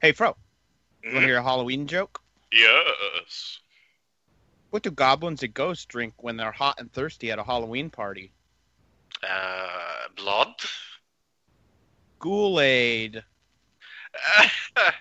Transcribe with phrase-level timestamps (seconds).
[0.00, 0.36] Hey, Fro,
[1.02, 1.14] you Mm-hmm.
[1.16, 2.20] want to hear a Halloween joke?
[2.52, 3.60] Yes.
[4.70, 8.32] What do goblins and ghosts drink when they're hot and thirsty at a Halloween party?
[9.22, 10.52] Uh, blood.
[12.18, 13.22] Kool-Aid.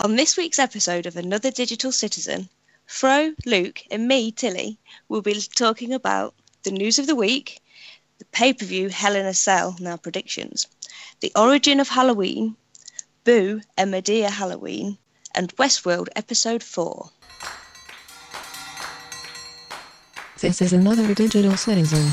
[0.00, 2.48] On this week's episode of Another Digital Citizen,
[2.86, 6.34] Fro, Luke, and me, Tilly, will be talking about
[6.64, 7.60] the news of the week,
[8.18, 10.66] the pay per view Hell in a Cell, now predictions,
[11.20, 12.56] the origin of Halloween,
[13.24, 14.98] Boo and Madea Halloween,
[15.34, 17.08] and Westworld Episode 4.
[20.40, 22.04] This is another digital citizen.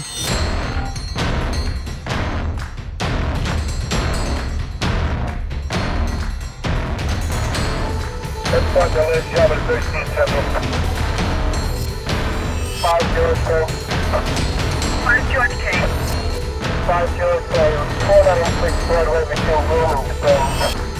[12.81, 13.67] Five zero four.
[15.03, 15.71] Five George K.
[16.87, 17.71] Five zero four.
[18.07, 20.90] Four nine six Broadway, Mitchell Road.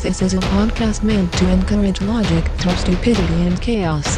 [0.00, 4.16] This is a podcast meant to encourage logic through stupidity and chaos.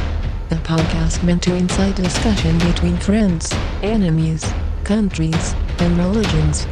[0.50, 3.52] A podcast meant to incite discussion between friends,
[3.83, 4.50] enemies,
[4.84, 6.67] countries, and religions.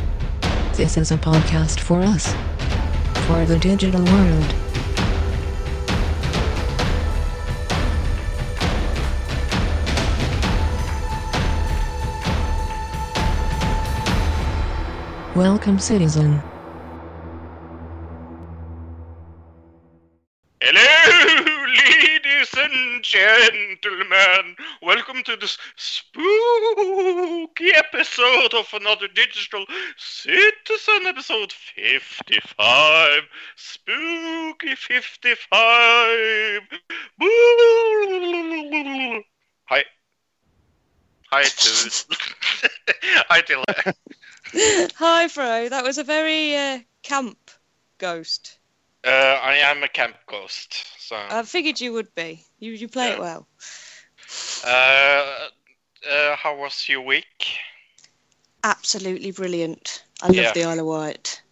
[0.73, 2.35] This is a podcast for us.
[3.29, 4.55] For the digital world.
[15.37, 16.43] Welcome, citizen.
[23.51, 24.57] Gentlemen.
[24.83, 29.65] Welcome to this spooky episode of another Digital
[29.97, 33.23] Citizen, episode 55.
[33.57, 36.61] Spooky 55.
[37.19, 37.27] Boo.
[39.67, 39.85] Hi.
[41.31, 42.05] Hi, to
[43.29, 43.65] Hi, Till.
[44.97, 45.69] Hi, Fro.
[45.69, 47.39] That was a very uh, camp
[47.99, 48.59] ghost.
[49.05, 51.17] Uh, I am a camp ghost, so.
[51.17, 52.45] I figured you would be.
[52.59, 53.47] You, you play it well.
[54.65, 55.49] Uh,
[56.11, 57.59] uh, how was your week?
[58.65, 60.05] Absolutely brilliant.
[60.21, 60.53] I love Yeah.
[60.53, 61.43] the Isle of Wight.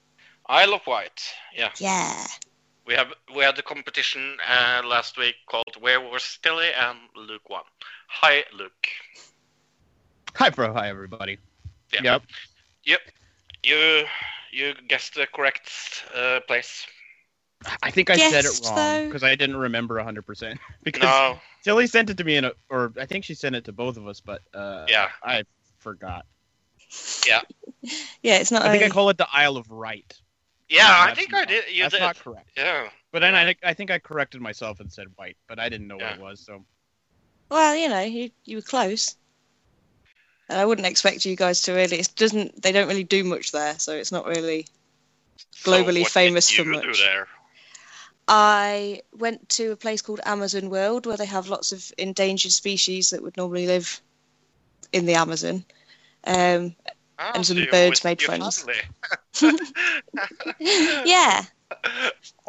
[0.49, 1.23] Isle of Wight.
[1.55, 2.27] Yeah, Yeah.
[2.87, 7.49] we have we had the competition uh, last week called Where Was Tilly and Luke
[7.49, 7.65] won.
[8.09, 8.89] Hi, Luke.
[10.35, 10.73] Hi, Fro.
[10.73, 11.39] Hi, everybody.
[11.93, 12.03] Yeah.
[12.03, 12.23] Yep.
[12.85, 13.01] Yep.
[13.63, 14.05] You
[14.53, 15.71] you guessed the correct
[16.15, 16.87] uh, place.
[17.83, 20.59] I think I said it wrong because I didn't remember 100%.
[20.83, 21.41] Because No.
[21.65, 23.97] Tilly sent it to me, in a, or I think she sent it to both
[23.97, 25.09] of us, but uh, Yeah.
[25.23, 25.45] I
[25.79, 26.25] forgot.
[27.27, 27.41] Yeah,
[28.23, 28.63] yeah, it's not.
[28.63, 30.15] I think I call it the Isle of Right.
[30.69, 31.65] Yeah, I That's think I did.
[31.73, 32.01] You That's did.
[32.01, 32.51] not correct.
[32.57, 32.89] Yeah.
[33.13, 35.99] But then I, I think I corrected myself and said white, but I didn't know
[35.99, 36.11] Yeah.
[36.11, 36.41] what it was.
[36.41, 36.65] So
[37.51, 39.17] Well, you know, you you were close.
[40.49, 41.99] And I wouldn't expect you guys to really.
[41.99, 42.63] It doesn't.
[42.63, 44.67] They don't really do much there, so it's not really.
[45.53, 47.03] So Globally what famous did for you do much.
[48.29, 53.11] I went to a place called Amazon World where they have lots of endangered species
[53.11, 54.01] that would normally live
[54.93, 55.65] in the Amazon.
[56.27, 56.75] Um,
[57.19, 58.65] Ah, And some birds made friends.
[61.05, 61.45] yeah,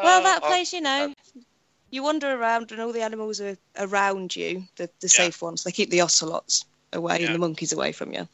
[0.02, 1.14] well, that Uh, place, you know,
[1.92, 5.26] you wander around and all the animals are around you, the, the Yeah.
[5.26, 5.64] safe ones.
[5.64, 7.26] They keep the ocelots away Yeah.
[7.26, 8.28] and the monkeys away from you.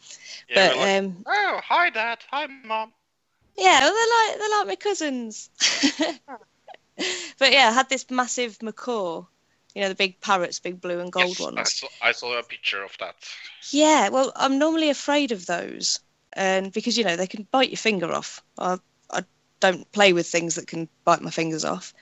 [0.50, 2.20] yeah, but like, um, oh, hi, Dad.
[2.32, 2.78] Hi, Mom.
[3.58, 5.50] Yeah, well, they're like they're like my cousins.
[7.40, 9.26] but yeah, I had this massive macaw,
[9.74, 11.74] you know, the big parrots, big blue and gold yes, I ones.
[11.74, 13.16] saw, I saw a picture of that.
[13.72, 16.00] Yeah, well, I'm normally afraid of those,
[16.34, 18.42] and because you know they can bite your finger off.
[18.58, 18.78] I
[19.10, 19.24] I
[19.60, 21.94] don't play with things that can bite my fingers off,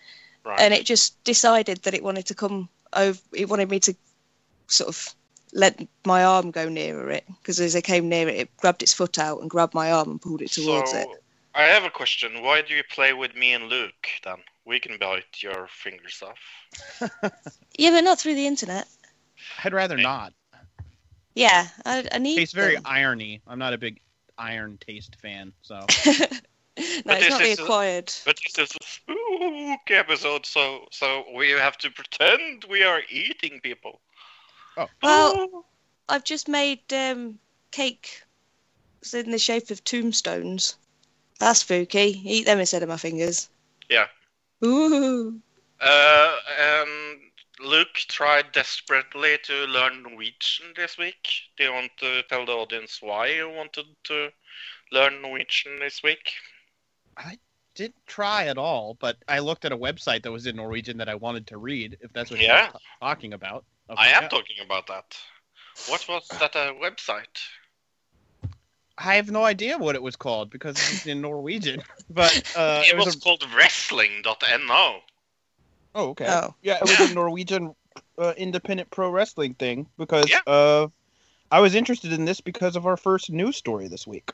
[0.43, 0.59] Right.
[0.59, 3.19] and it just decided that it wanted to come over.
[3.33, 3.95] It wanted me to
[4.67, 5.15] sort of
[5.53, 8.93] let my arm go nearer it because as I came near it, it grabbed its
[8.93, 11.07] foot out and grabbed my arm and pulled it towards so, it.
[11.53, 12.41] I have a question.
[12.41, 14.37] Why do you play with me and Luke then?
[14.65, 17.11] We can bite your fingers off.
[17.77, 18.87] Yeah, but not through the internet.
[19.63, 20.03] I'd rather Okay.
[20.03, 20.33] not.
[21.33, 22.35] Yeah, I, I need.
[22.35, 22.83] Tastes very them.
[22.85, 23.41] irony.
[23.47, 24.01] I'm not a big
[24.37, 25.87] iron taste fan, so no, But
[26.75, 28.13] it's this not the is a- acquired.
[28.25, 33.59] But this is a spooky episode, so so we have to pretend we are eating
[33.61, 34.01] people.
[34.77, 34.87] Oh.
[35.01, 35.65] Well-
[36.09, 37.39] I've just made um,
[37.71, 38.21] cake
[39.13, 40.75] in the shape of tombstones.
[41.39, 42.21] That's spooky.
[42.25, 43.49] Eat them instead of my fingers.
[43.89, 44.07] Yeah.
[44.63, 45.39] Ooh.
[45.79, 46.89] Uh, and
[47.59, 51.27] Luke tried desperately to learn Norwegian this week.
[51.57, 54.29] Do you want to tell the audience why you wanted to
[54.91, 56.31] learn Norwegian this week?
[57.17, 57.37] I
[57.75, 61.09] didn't try at all, but I looked at a website that was in Norwegian that
[61.09, 61.97] I wanted to read.
[62.01, 62.63] If that's what Yeah.
[62.63, 63.65] you're t- talking about.
[63.97, 65.17] I am talking about that.
[65.87, 67.41] What was that uh, website?
[68.97, 71.81] I have no idea what it was called because it's in Norwegian.
[72.09, 74.99] But uh, it was, was a- called wrestling.no.
[75.95, 76.27] oh okay.
[76.27, 76.55] Oh.
[76.61, 77.75] Yeah, it was a Norwegian
[78.17, 80.39] uh, independent pro wrestling thing because Yeah.
[80.47, 80.87] uh,
[81.51, 84.31] I was interested in this because of our first news story this week.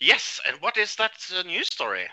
[0.00, 2.08] Yes, and what is that uh, news story?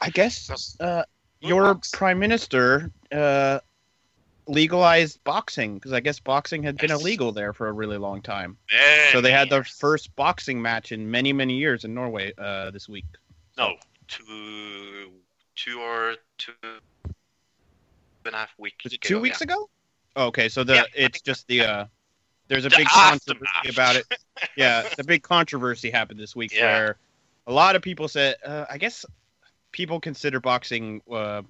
[0.00, 1.04] I guess uh,
[1.40, 1.90] your box?
[1.90, 3.60] prime minister uh,
[4.46, 7.00] legalized boxing because I guess boxing had been Yes.
[7.00, 8.56] illegal there for a really long time.
[9.12, 12.88] So they had their first boxing match in many many years in Norway uh, this
[12.88, 13.04] week.
[13.58, 13.76] No,
[14.08, 15.10] two,
[15.56, 16.52] two or two
[18.24, 18.84] and a half weeks.
[18.84, 19.44] Was it two ago, weeks yeah.
[19.54, 19.70] ago?
[20.16, 21.84] Oh, okay, so the Yeah, it's just the uh,
[22.48, 23.24] there's a The big aftermath.
[23.26, 24.06] controversy about it.
[24.56, 26.64] Yeah, the big controversy happened this week Yeah.
[26.64, 26.96] where
[27.46, 29.04] a lot of people said, uh, I guess
[29.72, 31.42] people consider boxing uh,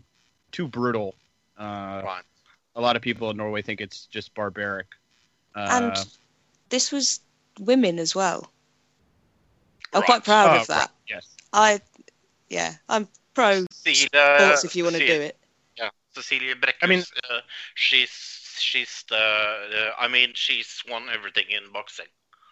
[0.52, 1.14] too brutal.
[1.56, 2.20] Uh.
[2.76, 4.86] A lot of people in Norway think it's just barbaric.
[5.54, 6.06] Uh, and
[6.68, 7.20] this was
[7.58, 8.50] women as well.
[9.92, 10.06] I'm Right.
[10.06, 10.78] quite proud oh, of that.
[10.80, 11.26] right, Yes.
[11.52, 11.80] I,
[12.48, 15.36] yeah, I'm pro Cecilia, sports if you want to do it.
[15.76, 16.82] Yeah, Cecilia Brækhus.
[16.82, 17.40] I mean- uh,
[17.74, 19.16] she's she's the,
[19.70, 19.90] the.
[19.98, 22.06] I mean, she's won everything in boxing.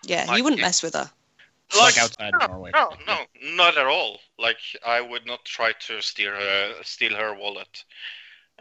[0.05, 1.11] Yeah, Like you wouldn't mess with her.
[1.77, 2.71] Like outside no, Norway.
[2.73, 4.21] No, no, not at all.
[4.39, 7.85] Like I would not try to steal her steal her wallet.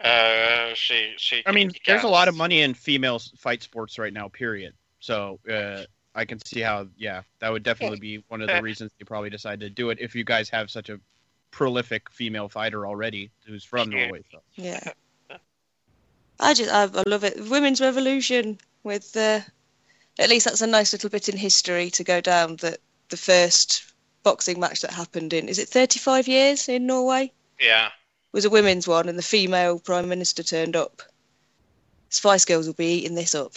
[0.03, 1.44] Uh, she she.
[1.45, 4.27] I mean, can there's a lot of money in female fight sports right now.
[4.27, 4.73] Period.
[4.99, 5.83] So uh,
[6.17, 9.29] I can see how, yeah, that would definitely be one of the reasons they probably
[9.29, 9.99] decided to do it.
[10.01, 10.99] If you guys have such a
[11.51, 14.05] prolific female fighter already who's from Yeah.
[14.05, 14.39] Norway, so.
[14.55, 14.91] Yeah.
[16.39, 17.49] I just, I, I love it.
[17.49, 19.45] Women's revolution with the,
[20.19, 22.79] at least that's a nice little bit in history to go down that
[23.09, 27.31] the first boxing match that happened in, is it 35 years in Norway?
[27.59, 27.89] Yeah.
[28.33, 31.01] Was a women's one and the female prime minister turned up.
[32.09, 33.53] Spice Girls will be eating this up.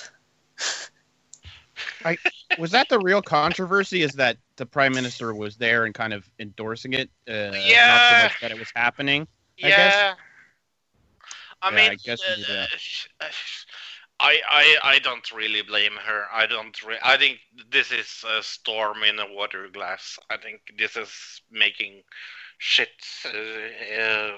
[2.56, 4.02] was that the real controversy?
[4.02, 7.10] Is that the prime minister was there and kind of endorsing it?
[7.28, 7.50] Uh,
[7.86, 9.26] Not so much that it was happening.
[9.62, 9.76] I Yeah.
[9.76, 9.94] guess.
[11.62, 12.68] I Yeah, mean, I guess do uh, that.
[14.20, 16.24] I, I I don't really blame her.
[16.32, 16.76] I don't.
[16.84, 17.38] Re- I think
[17.70, 20.18] this is a storm in a water glass.
[20.30, 22.02] I think this is making
[22.60, 22.88] shit
[23.24, 24.30] uh, uh,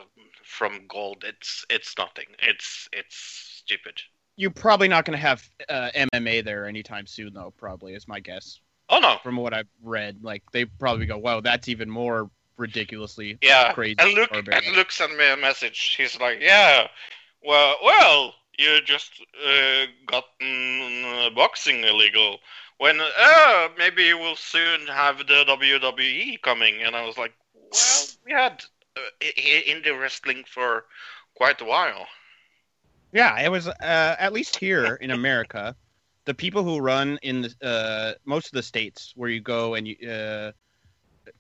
[0.44, 1.24] from gold.
[1.26, 2.26] It's it's nothing.
[2.38, 3.16] It's it's
[3.64, 4.00] stupid.
[4.36, 7.52] You're probably not going to have uh, MMA there anytime soon, though.
[7.58, 8.60] Probably is my guess.
[8.88, 9.16] Oh no.
[9.22, 13.72] From what I've read, like they probably go, "Wow, that's even more ridiculously Yeah.
[13.72, 15.94] crazy." And Luke barbaric." and Luke sent me a message.
[15.98, 16.88] He's like, yeah,
[17.44, 22.38] well, well, you just uh, gotten uh, boxing illegal.
[22.78, 26.82] When uh, maybe we'll soon have the WWE coming.
[26.82, 27.32] And I was like,
[27.72, 28.64] well, we had
[28.96, 30.84] uh, indie wrestling for
[31.36, 32.06] quite a while.
[33.12, 35.76] Yeah, it was uh, at least here in America.
[36.26, 39.86] The people who run in the uh, most of the states where you go and
[39.88, 40.52] you uh,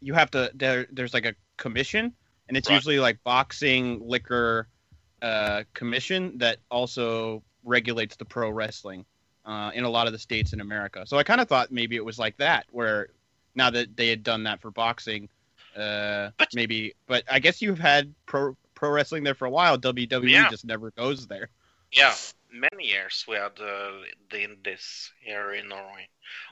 [0.00, 2.12] you have to there, there's like a commission
[2.48, 2.70] and it's Right.
[2.70, 4.68] usually like boxing liquor
[5.22, 9.04] uh, commission that also regulates the pro wrestling
[9.44, 11.04] uh, in a lot of the states in America.
[11.06, 13.08] So I kind of thought maybe it was like that where
[13.54, 15.28] now that they had done that for boxing,
[15.76, 16.94] uh, But- maybe.
[17.06, 19.78] But I guess you've had pro pro wrestling there for a while.
[19.78, 20.48] WWE Yeah.
[20.50, 21.48] just never goes there.
[21.92, 22.14] Yeah,
[22.50, 23.92] many years we had uh,
[24.30, 26.08] the indies here in Norway,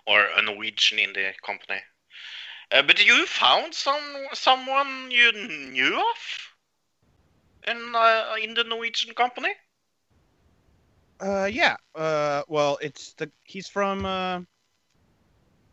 [0.06, 1.80] or a Norwegian indie company.
[2.70, 5.32] Uh, but you found some someone you
[5.72, 6.52] knew of
[7.66, 9.52] in uh, in the Norwegian company?
[11.20, 11.76] Uh, yeah.
[11.94, 14.40] Uh, well, it's the he's from uh,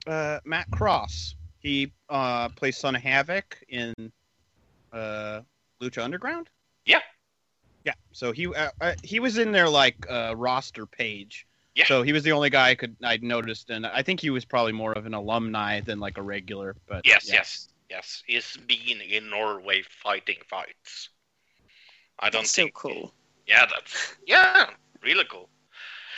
[0.07, 1.35] uh, Matt Cross.
[1.59, 3.93] He uh plays Son of Havoc in
[4.91, 5.41] uh
[5.81, 6.49] Lucha Underground.
[6.85, 7.01] Yeah.
[7.83, 7.93] Yeah.
[8.11, 11.45] So he uh, uh, he was in their like uh, roster page.
[11.75, 11.85] Yeah.
[11.85, 14.45] So he was the only guy I could I'd noticed, and I think he was
[14.45, 16.75] probably more of an alumni than like a regular.
[16.87, 17.35] But Yes, yeah.
[17.35, 18.23] yes, yes.
[18.25, 21.09] He's been in Norway fighting fights.
[22.19, 22.73] I don't That's so think.
[22.73, 23.13] cool.
[23.45, 24.71] Yeah, that's yeah,
[25.03, 25.49] really cool.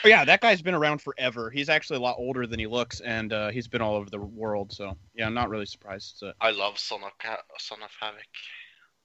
[0.06, 1.50] Oh, yeah, that guy's been around forever.
[1.50, 4.20] He's actually a lot older than he looks, and uh, he's been all over the
[4.20, 4.72] world.
[4.72, 6.18] So yeah, I'm not really surprised.
[6.18, 6.32] So.
[6.40, 8.24] I love Son of Ca- Son of Havoc.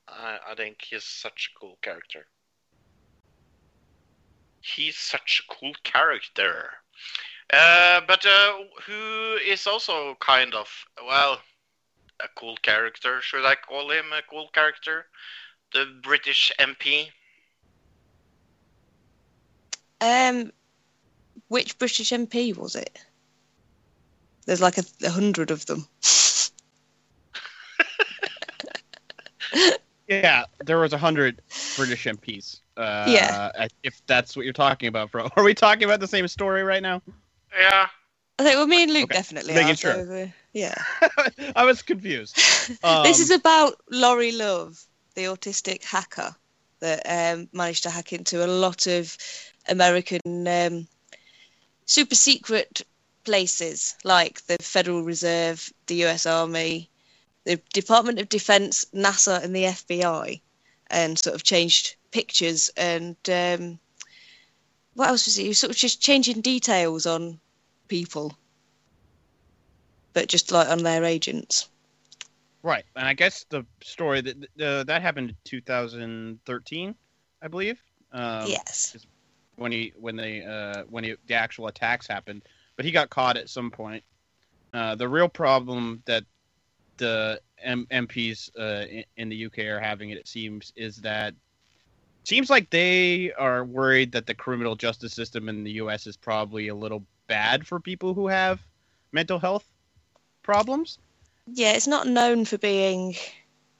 [0.08, 2.26] I, I think he's such a cool character.
[4.60, 6.70] He's such a cool character.
[7.52, 8.52] Uh, but uh,
[8.86, 10.68] who is also kind of
[11.04, 11.38] well
[12.20, 13.20] a cool character?
[13.20, 15.06] Should I call him a cool character?
[15.72, 17.08] The British MP.
[20.00, 20.52] Um,
[21.54, 22.98] which British MP was it?
[24.46, 25.86] There's like a, a hundred of them.
[30.08, 31.40] Yeah, there was a hundred
[31.76, 32.60] British MPs.
[32.76, 33.68] Uh, Yeah.
[33.82, 35.28] If that's what you're talking about, bro.
[35.36, 37.02] Are we talking about the same story right now?
[37.58, 37.86] Yeah.
[38.38, 39.76] I think well, me and Luke Okay, definitely making are.
[39.76, 40.06] sure.
[40.06, 40.74] So, uh, yeah.
[41.56, 42.36] I was confused.
[42.68, 44.84] this Um, is about Laurie Love,
[45.14, 46.34] the autistic hacker
[46.80, 49.16] that um, managed to hack into a lot of
[49.68, 50.88] American um,
[51.86, 52.82] super secret
[53.24, 56.90] places like the Federal Reserve, the US Army,
[57.44, 60.40] the Department of Defense, NASA, and the FBI,
[60.88, 63.78] and sort of changed pictures and um,
[64.94, 65.42] what else was it?
[65.42, 67.40] He was sort of just changing details on
[67.88, 68.36] people,
[70.12, 71.68] but just like on their agents.
[72.62, 76.94] Right, and I guess the story that uh, that happened in 2013,
[77.42, 77.78] I believe.
[78.12, 78.96] Um, yes.
[79.56, 82.42] When he when they uh, when he, the actual attacks happened,
[82.76, 84.02] but he got caught at some point.
[84.72, 86.24] Uh, the real problem that
[86.96, 91.34] the M- MPs uh, in, in the UK are having, it seems, is that
[92.24, 96.68] seems like they are worried that the criminal justice system in the US is probably
[96.68, 98.60] a little bad for people who have
[99.12, 99.64] mental health
[100.42, 100.98] problems.
[101.46, 103.14] Yeah, it's not known for being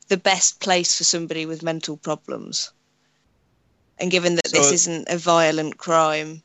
[0.08, 2.72] the best place for somebody with mental problems.
[3.98, 6.42] And given that this isn't a violent crime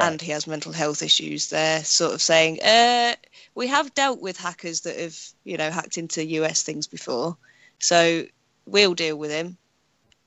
[0.00, 3.16] and he has mental health issues, they're sort of saying, uh,
[3.54, 7.36] we have dealt with hackers that have, you know, hacked into US things before.
[7.80, 8.24] So
[8.66, 9.56] we'll deal with him.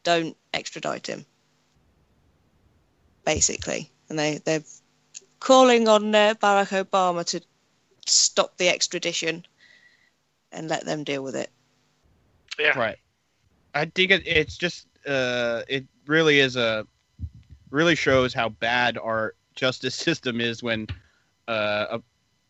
[0.03, 1.25] Don't extradite him.
[3.24, 3.89] Basically.
[4.10, 4.63] And they, they're
[5.39, 7.41] calling on uh, Barack Obama to
[8.05, 9.45] stop the extradition
[10.51, 11.50] and let them deal with it.
[12.60, 12.77] Yeah.
[12.77, 12.98] Right.
[13.74, 16.86] I think it, it's just uh, it really is a
[17.69, 20.88] really shows how bad our justice system is when
[21.48, 22.01] uh, a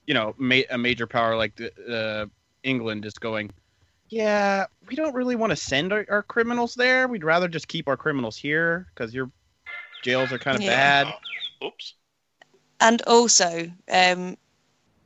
[0.05, 2.25] you know ma- a major power like the, uh,
[2.63, 3.51] England is going.
[4.09, 7.07] Yeah, we don't really want to send our, our criminals there.
[7.07, 9.31] We'd rather just keep our criminals here because your
[10.03, 10.65] jails are kind of Yeah.
[10.65, 11.07] bad.
[11.63, 11.95] Oops.
[12.79, 14.37] And also, um,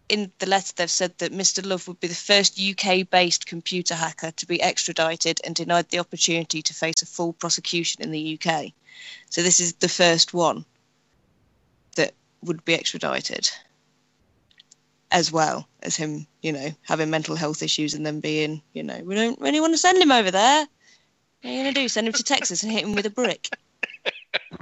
[0.10, 1.66] in the letter, they've said that Mr.
[1.66, 6.00] Love would be the first UK based computer hacker to be extradited and denied the
[6.00, 8.72] opportunity to face a full prosecution in the UK.
[9.30, 10.66] So, this is the first one
[11.96, 13.50] that would be extradited,
[15.12, 19.00] as well as him, you know, having mental health issues and then being, you know,
[19.04, 20.68] we don't really want to send him over there.
[21.42, 21.88] What are you going to do?
[21.88, 23.50] Send him to Texas and hit him with a brick?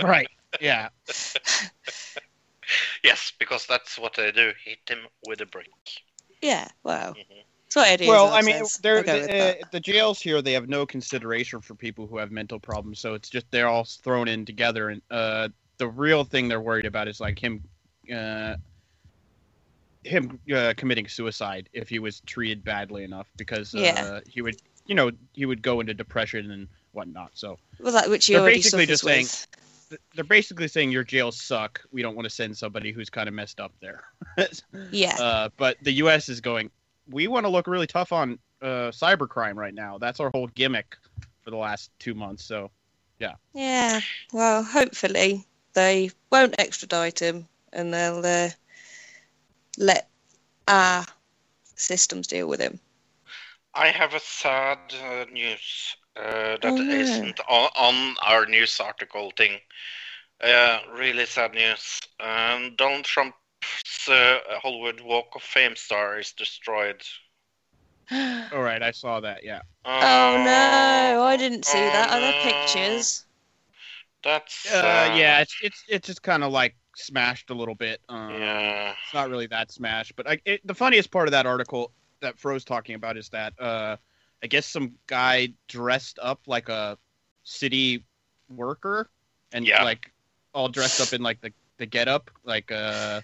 [0.01, 0.27] Right.
[0.59, 0.89] Yeah.
[3.03, 4.51] Yes, because that's what they do.
[4.63, 5.69] Hit him with a brick.
[6.41, 7.15] Yeah, well,
[7.63, 8.07] that's what it is.
[8.07, 10.41] Well, I mean, they're, I'll go with the, uh, the jails here.
[10.41, 13.83] They have no consideration for people who have mental problems, so it's just they're all
[13.83, 14.89] thrown in together.
[14.89, 17.63] And uh, the real thing they're worried about is like him,
[18.13, 18.55] uh,
[20.03, 24.19] him uh, committing suicide if he was treated badly enough, because uh, Yeah.
[24.27, 27.31] he would, you know, he would go into depression and whatnot.
[27.33, 29.47] So Well, that which you They're already basically suffers just saying- with.
[29.51, 29.64] th-
[30.15, 31.81] they're basically saying your jails suck.
[31.91, 34.03] We don't want to send somebody who's kind of messed up there.
[34.91, 36.29] Yeah, Uh, but the U.S.
[36.29, 36.69] is going.
[37.09, 39.97] We want to look really tough on uh, cybercrime right now.
[39.97, 40.97] That's our whole gimmick
[41.43, 42.43] for the last two months.
[42.43, 42.71] So
[43.19, 43.35] yeah.
[43.53, 44.01] Yeah.
[44.33, 48.49] Well, hopefully they won't extradite him, and they'll uh,
[49.77, 50.09] let
[50.67, 51.05] our
[51.75, 52.79] systems deal with him.
[53.73, 57.21] I have a sad uh, news uh, that Oh, yeah.
[57.21, 59.59] not on, on our news article thing.
[60.41, 62.01] Uh, really sad news.
[62.19, 67.01] Um, Donald Trump's uh, Hollywood Walk of Fame star is destroyed.
[68.11, 69.43] all right, I saw that.
[69.43, 69.61] Yeah.
[69.85, 72.09] Oh no, I didn't see Oh, that.
[72.11, 73.25] Are there pictures?
[74.23, 78.01] That's Uh, yeah, it's it's it's just kind of like smashed a little bit.
[78.09, 78.93] Uh, yeah.
[79.03, 81.91] It's not really that smashed, but I, it, the funniest part of that article
[82.21, 83.97] that Fro's talking about is that uh,
[84.43, 86.97] I guess some guy dressed up like a
[87.43, 88.05] city
[88.49, 89.09] worker
[89.51, 89.83] and Yeah.
[89.83, 90.11] like
[90.53, 93.21] all dressed up in like the the get up like uh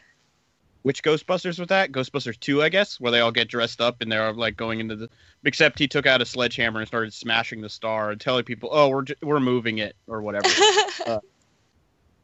[0.83, 1.91] which Ghostbusters was that?
[1.91, 4.95] Ghostbusters 2, I guess, where they all get dressed up and they're like going into
[4.95, 5.09] the
[5.43, 8.89] except he took out a sledgehammer and started smashing the star and telling people, "Oh,
[8.89, 10.49] we're ju- we're moving it" or whatever.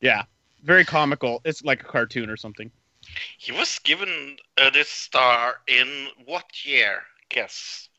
[0.01, 0.23] yeah.
[0.63, 1.39] Very comical.
[1.45, 2.71] It's like a cartoon or something.
[3.37, 7.03] He was given uh, this star in what year?
[7.29, 7.89] Guess.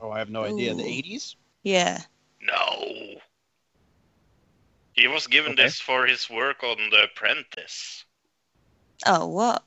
[0.00, 0.74] Oh, I have no idea.
[0.74, 1.36] The 80s?
[1.62, 2.02] yeah.
[2.40, 3.20] No.
[4.92, 5.64] He was given Okay.
[5.64, 8.04] this for his work on The Apprentice.
[9.06, 9.64] Oh, what?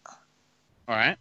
[0.88, 1.18] All right.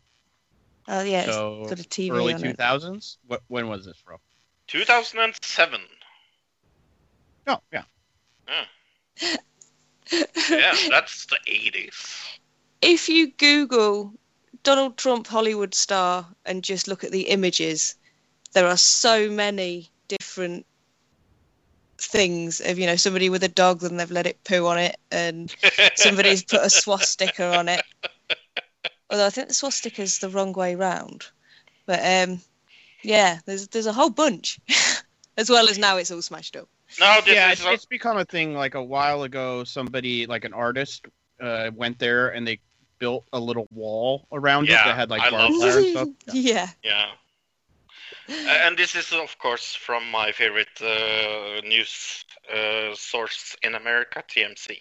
[0.89, 1.23] Oh, yeah.
[1.23, 3.17] It's so got a TV early on two it.
[3.27, 4.19] What when was this from?
[4.67, 5.81] 2007.
[7.47, 7.83] Oh yeah.
[8.49, 8.65] yeah.
[10.51, 12.25] Yeah, that's the 80s.
[12.83, 14.13] if you Google
[14.65, 17.95] Donald Trump Hollywood star and just look at the images,
[18.53, 20.67] there are so many different
[21.99, 24.97] things of you know somebody with a dog and they've let it poo on it
[25.11, 25.55] and
[25.97, 27.83] somebody's put a swastika on it
[29.11, 31.27] although i think the swastika's the wrong way round
[31.85, 32.41] but um
[33.03, 34.59] yeah there's there's a whole bunch
[35.37, 38.53] as well as now it's all smashed up No, yeah, it's, it's become a thing.
[38.55, 41.07] Like a while ago, somebody, like an artist,
[41.41, 42.59] uh, went there and they
[42.99, 46.09] built a little wall around it that had like I barbed wire and stuff.
[46.35, 47.07] yeah yeah.
[48.49, 54.79] And this is of course from my favorite uh, news uh, source in America, TMZ.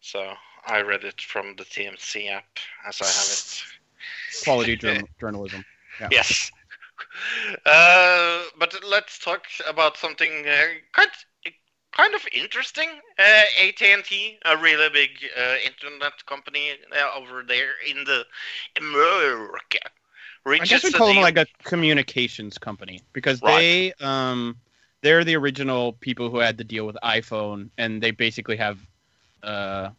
[0.00, 0.34] So
[0.66, 3.64] I read it from the TMZ app as I have it.
[4.44, 5.64] Quality jour- journalism.
[6.00, 6.08] Yeah.
[6.10, 6.50] Yes.
[7.66, 11.10] Uh, but let's talk about something uh, kind
[11.92, 12.88] kind of interesting.
[13.18, 18.24] Uh, AT&T, a really big uh, internet company uh, over there in the
[18.76, 19.78] America.
[20.46, 23.58] I guess we call them like a communications company because Right.
[23.58, 24.56] they um
[25.02, 28.78] they're the original people who had to deal with iPhone and they basically have
[29.42, 29.90] uh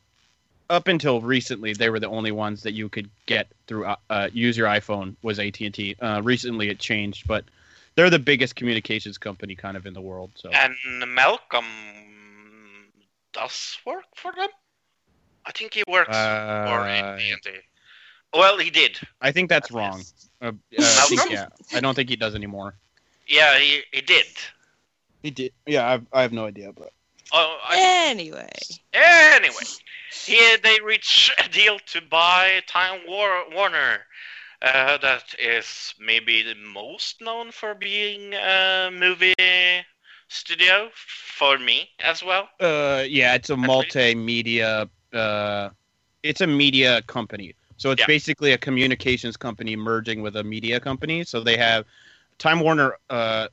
[0.70, 4.30] up until recently they were the only ones that you could get through uh, uh
[4.34, 5.96] use your iPhone was AT&T.
[6.02, 7.44] Uh recently it changed but
[7.96, 10.76] they're the biggest communications company kind of in the world so And
[11.14, 11.66] Malcolm
[13.34, 14.50] does work for them.
[15.46, 17.52] I think he works for Uh, AT&T.
[18.34, 19.00] Well, he did.
[19.22, 20.04] I think that's wrong.
[20.42, 22.76] Uh, uh, I think, yeah, I don't think he does anymore.
[23.28, 24.26] Yeah, he, he did.
[25.24, 25.54] He did.
[25.66, 26.92] Yeah, I've, I have no idea, but
[27.34, 28.50] Oh, I, anyway
[28.94, 29.64] Anyway,
[30.12, 34.00] here they reach a deal to buy Time War- Warner.
[34.62, 39.36] Uh, that is maybe the most known for being a movie
[40.30, 42.50] studio for me as well.
[42.60, 44.90] Uh, yeah, it's a multimedia.
[45.14, 45.70] Uh,
[46.24, 47.54] it's a media company.
[47.78, 48.08] So it's Yeah.
[48.08, 51.24] basically a communications company merging with a media company.
[51.24, 51.86] So they have
[52.40, 52.98] Time Warner.
[53.10, 53.48] Uh,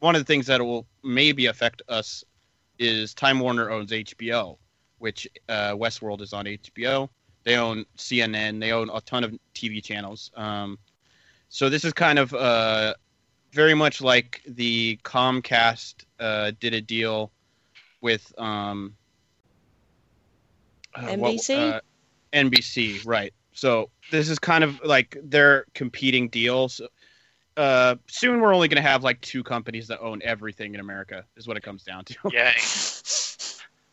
[0.00, 2.24] one of the things that will maybe affect us
[2.78, 4.58] is Time Warner owns HBO,
[4.98, 7.10] which uh, Westworld is on HBO.
[7.44, 8.60] They own CNN.
[8.60, 10.30] They own a ton of TV channels.
[10.34, 10.78] Um,
[11.48, 12.94] so this is kind of uh,
[13.52, 17.32] very much like the Comcast uh, did a deal
[18.00, 18.94] with um,
[20.94, 21.92] uh, what-
[22.34, 23.04] NBC?
[23.06, 23.32] right?
[23.52, 26.80] So this is kind of like their competing deals.
[27.56, 31.24] Uh, soon we're only going to have like two companies that own everything in America.
[31.36, 32.16] Is what it comes down to.
[32.32, 32.52] yeah.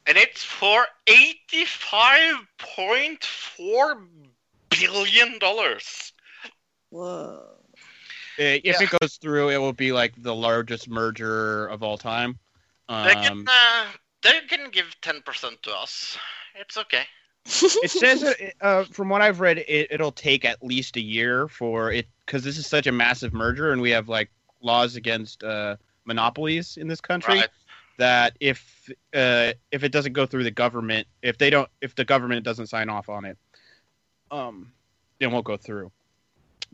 [0.08, 4.08] and it's for $85.4
[4.70, 5.40] billion.
[6.90, 7.48] whoa
[8.38, 8.82] if Yeah.
[8.82, 12.40] it goes through, it will be like the largest merger of all time.
[12.88, 13.88] They can, Um, uh,
[14.24, 16.18] they can give 10% to us.
[16.56, 17.06] It's okay.
[17.46, 21.48] It says that, uh, from what I've read, it, it'll take at least a year
[21.48, 24.30] for it because this is such a massive merger, and we have like
[24.62, 25.76] laws against uh,
[26.06, 27.36] monopolies in this country.
[27.36, 27.50] Right.
[27.98, 32.06] That if uh, if it doesn't go through the government, if they don't, if the
[32.06, 33.38] government doesn't sign off on it,
[34.32, 34.72] um,
[35.20, 35.92] it won't go through.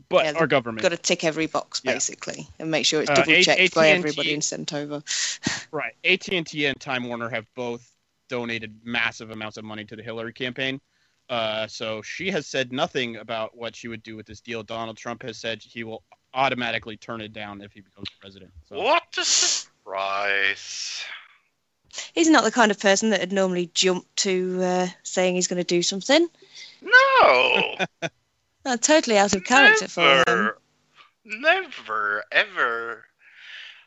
[0.09, 1.93] But Yeah, our government, got to tick every box Yeah.
[1.93, 5.01] basically and make sure it's Uh, double checked by AT&T everybody and sent over
[5.71, 5.93] Right.
[6.03, 7.96] AT and T and Time Warner have both
[8.27, 10.79] donated massive amounts of money to the Hillary campaign.
[11.29, 14.63] Uh, so she has said nothing about what she would do with this deal.
[14.63, 18.51] Donald Trump has said he will automatically turn it down if he becomes president.
[18.69, 21.03] So What a surprise.
[22.13, 25.57] he's not the kind of person that would normally jump to uh, saying he's going
[25.57, 26.27] to do something
[26.81, 27.75] No!
[28.65, 30.57] no, totally out of character for him Never.
[31.25, 33.05] Never, ever.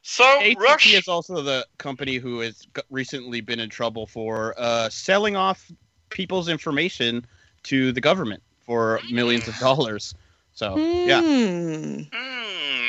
[0.03, 0.95] So, AT&T Rush.
[0.95, 5.71] is also the company who has recently been in trouble for uh, selling off
[6.09, 7.27] people's information
[7.65, 10.15] to the government for millions of dollars.
[10.53, 11.21] So yeah.
[11.21, 12.03] Hmm.
[12.13, 12.87] Hmm.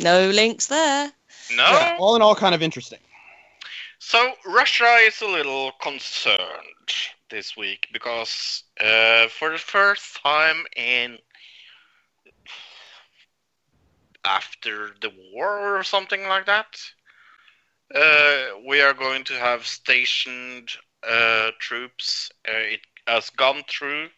[0.00, 1.12] no links there
[1.56, 1.62] No?
[1.64, 3.00] yeah, all in all, kind of interesting.
[3.98, 6.38] So Russia is a little concerned
[7.30, 11.18] this week because uh, for the first time in
[14.24, 16.92] after the war or something like that,
[17.94, 20.70] uh, we are going to have stationed
[21.08, 22.30] uh, troops.
[22.48, 24.08] Uh, it has gone through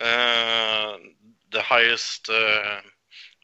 [0.00, 0.96] uh,
[1.52, 2.80] the highest uh,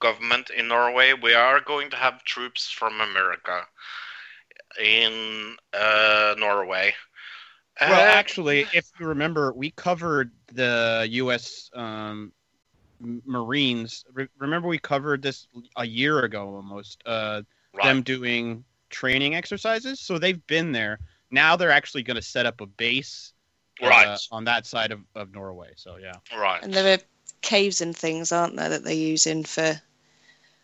[0.01, 1.13] government in Norway.
[1.13, 3.67] We are going to have troops from America
[4.81, 6.95] in uh, Norway.
[7.85, 11.71] Well, actually, if you remember, we covered the U.S.
[11.75, 12.33] Um,
[13.01, 14.05] Marines.
[14.13, 17.03] Re- remember, we covered this a year ago almost.
[17.07, 17.43] Uh,
[17.75, 20.01] right, Them doing training exercises.
[20.01, 20.99] So they've been there.
[21.31, 23.33] Now they're actually going to set up a base
[23.83, 25.73] uh, right, on that side of, of Norway.
[25.77, 26.13] So yeah.
[26.39, 26.63] right.
[26.63, 27.03] and there are
[27.43, 29.81] caves and things aren't there that they're using for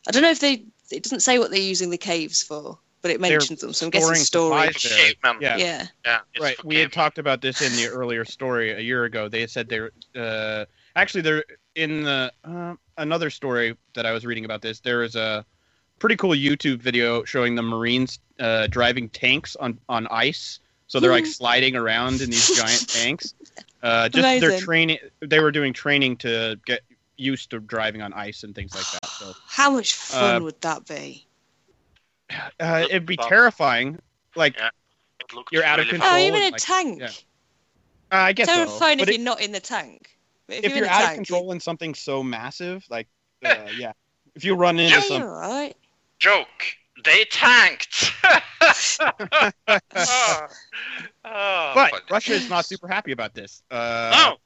[0.08, 3.10] i don't know if they it doesn't say what they're using the caves for, but
[3.10, 3.72] it They're mentions them.
[3.72, 4.82] So I'm guessing storing storage.
[4.82, 5.14] there.
[5.14, 5.42] Caveman.
[5.42, 5.56] Yeah.
[5.56, 5.86] Yeah.
[6.04, 6.56] Yeah, right.
[6.56, 9.28] for We had talked about this in the earlier story a year ago.
[9.28, 14.44] They said they're uh, actually they're in the uh, another story that I was reading
[14.44, 14.80] about this.
[14.80, 15.44] There is a
[15.98, 20.58] pretty cool YouTube video showing the Marines uh, driving tanks on on ice.
[20.88, 23.34] So they're like sliding around in these giant tanks.
[23.82, 24.98] Uh, just they're training.
[25.20, 26.80] They were doing training to get
[27.16, 29.06] used to driving on ice and things like that.
[29.06, 31.26] So How much fun Uh, would that be?
[32.60, 33.98] uh, it'd be terrifying.
[34.36, 34.68] Like Yeah.
[35.50, 36.10] You're out of control.
[36.10, 37.00] Oh, and, even a like, tank.
[37.00, 37.06] yeah.
[37.06, 38.54] uh, I guess so.
[38.54, 40.11] Terrifying But if it- you're not in the tank.
[40.48, 43.08] But if, if you're, you're in a out of control in something so massive, like
[43.44, 43.92] uh, yeah,
[44.34, 45.76] if you run into Yeah, some, right.
[46.18, 46.64] joke.
[47.04, 48.12] They tanked.
[49.00, 50.46] oh,
[51.24, 52.02] but funny.
[52.10, 53.62] Russia is not super happy about this.
[53.70, 54.36] Uh, No.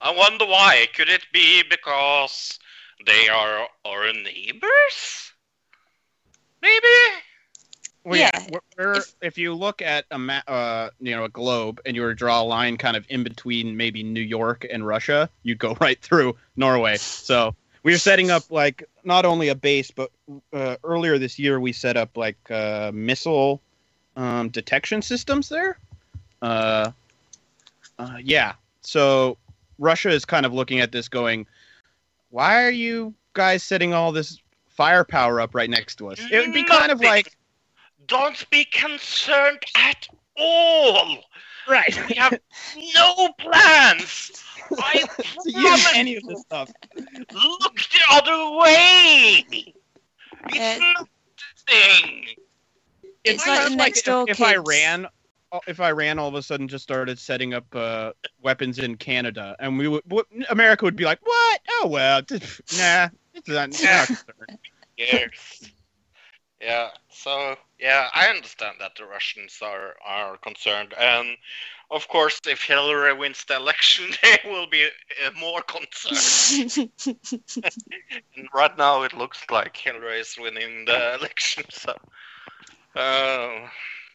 [0.00, 0.86] I wonder why.
[0.94, 2.58] Could it be because
[3.06, 5.32] they are our neighbors?
[6.62, 6.86] Maybe.
[8.04, 11.28] Well, yeah, Yeah, we're- if- if, you look at a ma- uh, you know, a
[11.28, 14.66] globe, and you were to draw a line kind of in between maybe New York
[14.70, 16.96] and Russia, you go right through Norway.
[16.96, 20.10] So we are setting up like not only a base, but
[20.52, 23.60] uh, earlier this year we set up like uh, missile
[24.16, 25.78] um, detection systems there.
[26.42, 26.90] Uh,
[27.98, 28.52] uh, yeah.
[28.82, 29.36] So
[29.78, 31.46] Russia is kind of looking at this, going,
[32.30, 34.38] "Why are you guys setting all this
[34.68, 37.32] firepower up right next to us?" It would be kind of like,
[38.06, 41.18] Don't be concerned at all.
[41.68, 42.38] right, We have
[42.96, 44.32] no plans.
[44.78, 45.92] I to use promise.
[45.94, 46.72] any of this stuff.
[46.96, 49.44] Look the other way.
[50.48, 51.04] It's Uh,
[51.68, 52.26] nothing.
[53.24, 55.06] It's It's like like, the like next if, door if I ran,
[55.66, 58.12] if I ran, all of a sudden just started setting up uh,
[58.42, 61.60] weapons in Canada, and we would, what, America would be like, "What?
[61.70, 64.58] Oh well, nah, it's not." not concerned."
[64.96, 65.70] Yes.
[66.60, 66.90] Yeah.
[67.10, 71.36] So yeah, I understand that the Russians are are concerned, and
[71.90, 76.90] of course, if Hillary wins the election, they will be uh, more concerned.
[78.36, 81.64] and right now, it looks like Hillary is winning the election.
[81.70, 81.92] So,
[82.96, 83.68] uh,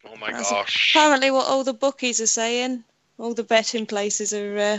[0.06, 0.94] oh my That's- gosh.
[0.94, 2.84] Apparently, what all the bookies are saying,
[3.18, 4.58] all the betting places are.
[4.58, 4.78] Uh,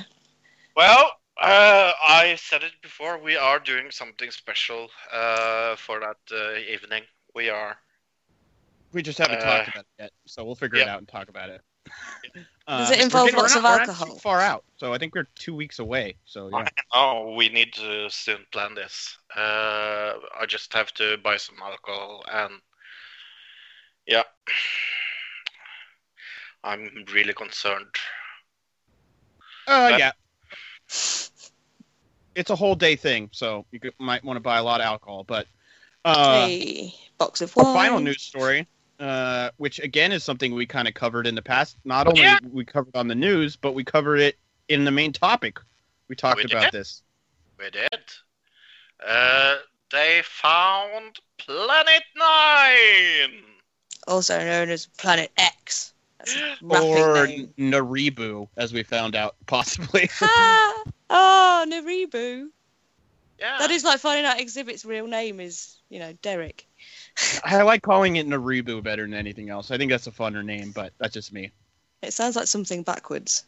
[0.76, 3.18] Well, uh, I said it before.
[3.18, 7.04] We are doing something special uh, for that uh, evening.
[7.36, 7.78] We are.
[8.94, 11.30] We just haven't Uh, talked about it yet, so we'll figure it out and talk
[11.30, 11.62] about it.
[12.68, 14.08] Does it we're involve lots not- of we're not alcohol?
[14.08, 16.16] too far out, so I think we're two weeks away.
[16.26, 16.68] So yeah.
[16.94, 19.18] Oh, we need to soon plan this.
[19.36, 22.54] Uh, I just have to buy some alcohol and
[24.06, 24.24] yeah,
[26.64, 27.88] I'm really concerned.
[29.68, 30.12] Uh, That- yeah.
[32.34, 35.24] It's a whole day thing, so you might want to buy a lot of alcohol.
[35.26, 35.48] But
[36.06, 37.76] uh, a box of our wine.
[37.76, 38.68] final news story,
[39.00, 41.78] uh, which again is something we kind of covered in the past.
[41.86, 42.38] Not only Yeah.
[42.52, 44.38] we covered on the news, but we covered it
[44.70, 45.60] in the main topic.
[46.08, 46.80] We talked We about did?
[46.80, 47.04] this.
[47.60, 47.90] We did.
[49.06, 49.58] Uh,
[49.92, 53.44] they found Planet Nine.
[54.08, 55.94] also known as Planet X.
[56.20, 57.54] That's a rapping Or name.
[57.58, 60.10] Naribu, as we found out, possibly.
[60.22, 62.48] Ah, oh, Naribu.
[63.42, 63.58] Yeah.
[63.58, 66.68] That is like finding out Xzibit's real name is, you know, Derek.
[67.44, 69.72] I like calling it Naribu better than anything else.
[69.72, 71.52] I think that's a funner name, but that's just me.
[72.04, 73.46] It sounds like something backwards.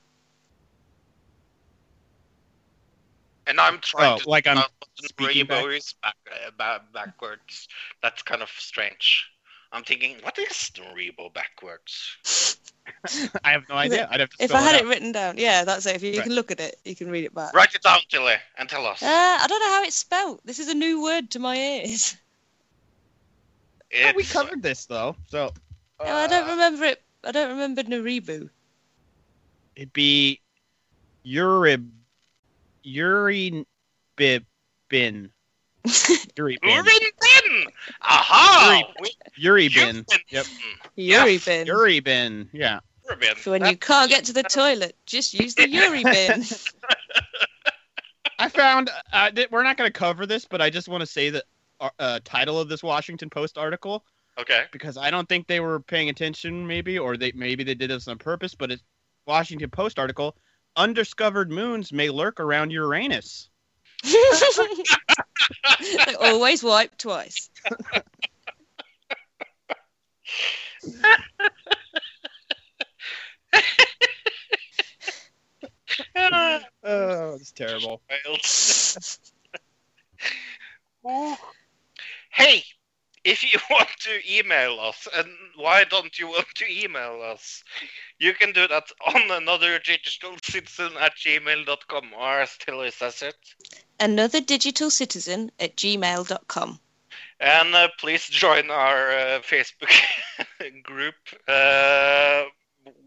[3.45, 5.63] And I'm trying Oh, to like I'm not speaking back?
[5.63, 6.15] Rebo is back,
[6.59, 7.67] uh, backwards.
[8.01, 9.29] That's kind of strange.
[9.73, 12.17] I'm thinking, what is Rebo backwards?
[13.43, 14.07] I have no idea.
[14.11, 15.95] I'd have to If I had it it written down, yeah, that's it.
[15.95, 16.23] If you, you Right.
[16.23, 17.53] can look at it, you can read it back.
[17.53, 19.01] Write it down, Tilly, and tell us.
[19.01, 19.07] Uh,
[19.41, 20.41] I don't know how it's spelled.
[20.45, 22.15] This is a new word to my ears.
[23.95, 24.13] out.
[24.13, 25.51] Oh, we covered this though, so
[25.99, 27.01] Oh, I don't uh, remember it.
[27.23, 28.49] I don't remember Naribu.
[29.75, 30.39] it'd be
[31.25, 31.89] Urib
[36.37, 36.69] Yuri Bin.
[36.71, 37.51] Yuri Bin.
[37.51, 37.65] Urin
[38.01, 38.81] Aha!
[38.99, 40.05] Yuri- Yuri Bin.
[40.29, 40.45] Yep.
[40.95, 41.67] Yuri Yes, bin.
[41.67, 42.49] Yuri Bin.
[42.53, 42.79] Yeah.
[43.11, 43.35] Urin.
[43.35, 46.43] For when you can't get to the toilet, just use the Yuri bin.
[48.39, 51.05] I found uh, th- we're not going to cover this, but I just want to
[51.05, 51.43] say the
[51.79, 54.03] uh, uh, title of this Washington Post article
[54.37, 54.63] Okay.
[54.71, 58.07] because I don't think they were paying attention, maybe, or they maybe they did this
[58.07, 58.55] on purpose.
[58.55, 58.83] But it's
[59.27, 60.35] Washington Post article:
[60.75, 63.49] Undiscovered moons may lurk around Uranus.
[66.05, 67.49] they always wipe twice.
[76.85, 78.01] Oh, it's terrible.
[78.09, 79.19] Fails.
[82.31, 82.63] Hey,
[83.23, 87.63] if you want to email us, and why don't you want to email us?
[88.19, 93.35] You can do that on another digital citizen at gmail.com, or still says it.
[93.99, 96.79] Another digital citizen at gmail.com.
[97.39, 99.91] And uh, please join our uh, Facebook
[100.83, 101.15] group.
[101.47, 102.43] Uh,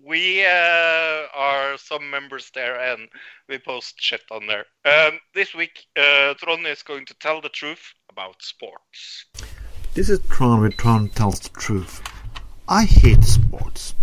[0.04, 3.08] we uh, are some members there and
[3.48, 4.66] we post shit on there.
[4.84, 9.26] Um, this week, uh, Tron is going to tell the truth about sports.
[9.96, 12.02] This is Tron where Tron tells the truth.
[12.68, 13.94] I hate sports.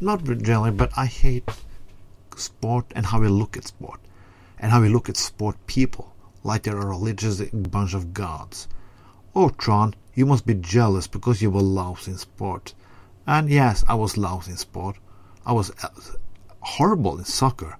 [0.00, 1.46] Not generally, but I hate
[2.34, 4.00] sport and how we look at sport.
[4.58, 6.14] And how we look at sport people,
[6.44, 8.68] like they're a religious bunch of gods.
[9.34, 12.72] Oh, Tron, you must be jealous because you were lousy in sport.
[13.26, 14.96] And yes, I was lousy in sport.
[15.44, 15.90] I was uh,
[16.60, 17.76] horrible in soccer.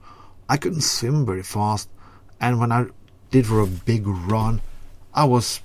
[0.51, 1.89] I couldn't swim very fast,
[2.43, 2.89] and when I
[3.31, 4.61] did for a big run,
[5.15, 5.63] I was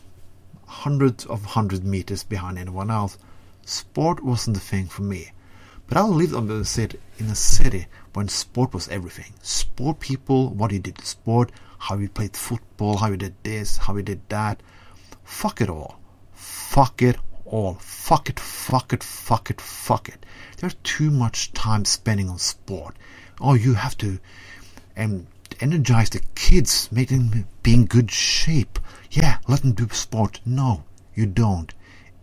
[0.81, 3.17] hundreds of hundred meters behind anyone else.
[3.65, 5.31] Sport wasn't the thing for me.
[5.87, 9.33] But I lived on the city, in a city when sport was everything.
[9.41, 13.77] Sport people, what you did in sport, how you played football, how you did this,
[13.77, 14.61] how you did that.
[15.23, 15.99] Fuck it all.
[16.33, 17.75] Fuck it all.
[17.75, 20.25] Fuck it, fuck it, fuck it, fuck it.
[20.57, 22.95] There's too much time spending on sport.
[23.39, 24.19] Oh, you have to
[24.97, 25.27] um,
[25.61, 28.79] energize the kids, make them be in good shape.
[29.11, 30.39] Yeah, let them do sport.
[30.45, 31.73] No, you don't.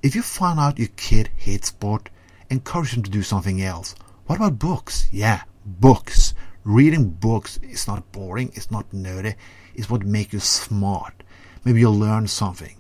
[0.02, 2.08] If you find out your kid hates sport,
[2.48, 3.94] encourage them to do something else.
[4.26, 5.08] What about books?
[5.12, 6.34] Yeah, books.
[6.64, 9.34] Reading books is not boring, it's not nerdy,
[9.74, 11.22] it's what makes you smart.
[11.64, 12.76] Maybe you'll learn something.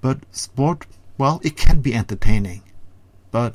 [0.00, 0.86] But sport,
[1.18, 2.62] well, it can be entertaining.
[3.30, 3.54] But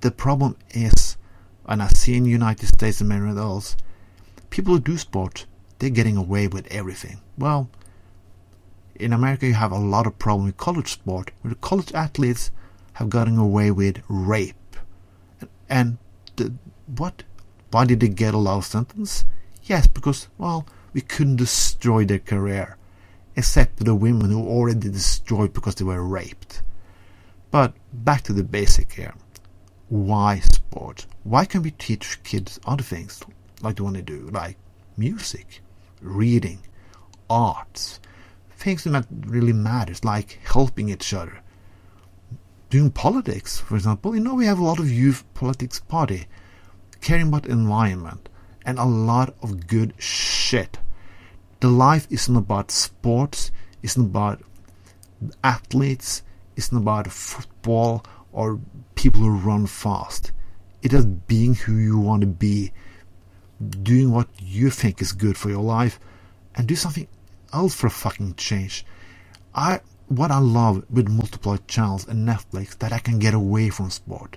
[0.00, 1.16] the problem is,
[1.66, 3.76] and I see in United States and many else,
[4.54, 5.46] people who do sport,
[5.80, 7.18] they're getting away with everything.
[7.36, 7.68] Well,
[8.94, 12.52] in America you have a lot of problem with college sport, where the college athletes
[12.92, 14.76] have gotten away with rape.
[15.68, 15.98] And,
[16.36, 16.54] the,
[16.86, 17.24] what?
[17.72, 19.24] Why did they get a life sentence?
[19.64, 22.76] Yes, because, well, we couldn't destroy their career.
[23.34, 26.62] Except the women who already destroyed because they were raped.
[27.50, 29.14] But back to the basic here.
[29.88, 31.06] Why sport?
[31.24, 33.20] Why can't we teach kids other things
[33.64, 34.56] like the one they do, like
[34.96, 35.60] music,
[36.00, 36.60] reading,
[37.28, 38.00] arts,
[38.50, 41.40] things that really matters, like helping each other.
[42.70, 46.26] Doing politics, for example, you know we have a lot of youth politics party,
[47.00, 48.28] caring about environment,
[48.64, 50.78] and a lot of good shit.
[51.60, 53.50] The life isn't about sports,
[53.82, 54.42] isn't about
[55.42, 56.22] athletes,
[56.56, 58.58] isn't about football or
[58.94, 60.32] people who run fast.
[60.82, 62.72] It is being who you want to be,
[63.70, 65.98] doing what you think is good for your life,
[66.54, 67.08] and do something
[67.52, 68.84] else for a fucking change.
[69.54, 73.90] I what I love with multiple channels and Netflix that I can get away from
[73.90, 74.36] sport.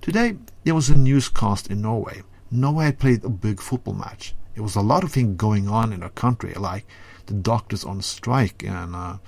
[0.00, 2.22] Today there was a newscast in Norway.
[2.50, 4.34] Norway had played a big football match.
[4.54, 6.86] It was a lot of things going on in the country, like
[7.26, 9.18] the doctors on strike and uh,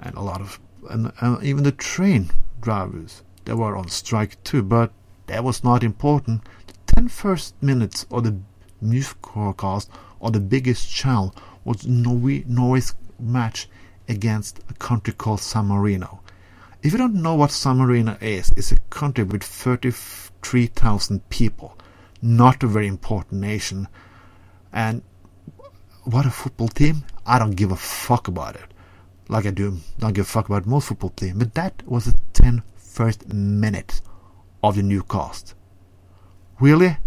[0.00, 0.60] and a lot of
[0.90, 4.62] and, and even the train drivers they were on strike too.
[4.62, 4.92] But
[5.26, 6.44] that was not important.
[6.66, 8.36] The ten first minutes of the
[8.84, 13.68] newscast or the biggest channel was Norway, Norway's match
[14.08, 16.20] against a country called San Marino.
[16.82, 21.78] If you don't know what San Marino is, it's a country with 33,000 people,
[22.20, 23.88] not a very important nation.
[24.72, 25.02] And
[26.04, 27.04] what a football team!
[27.24, 28.74] I don't give a fuck about it.
[29.28, 31.38] Like I do, don't give a fuck about most football team.
[31.38, 34.02] But that was the 10 first minutes
[34.62, 35.54] of the new cast.
[36.60, 36.98] Really?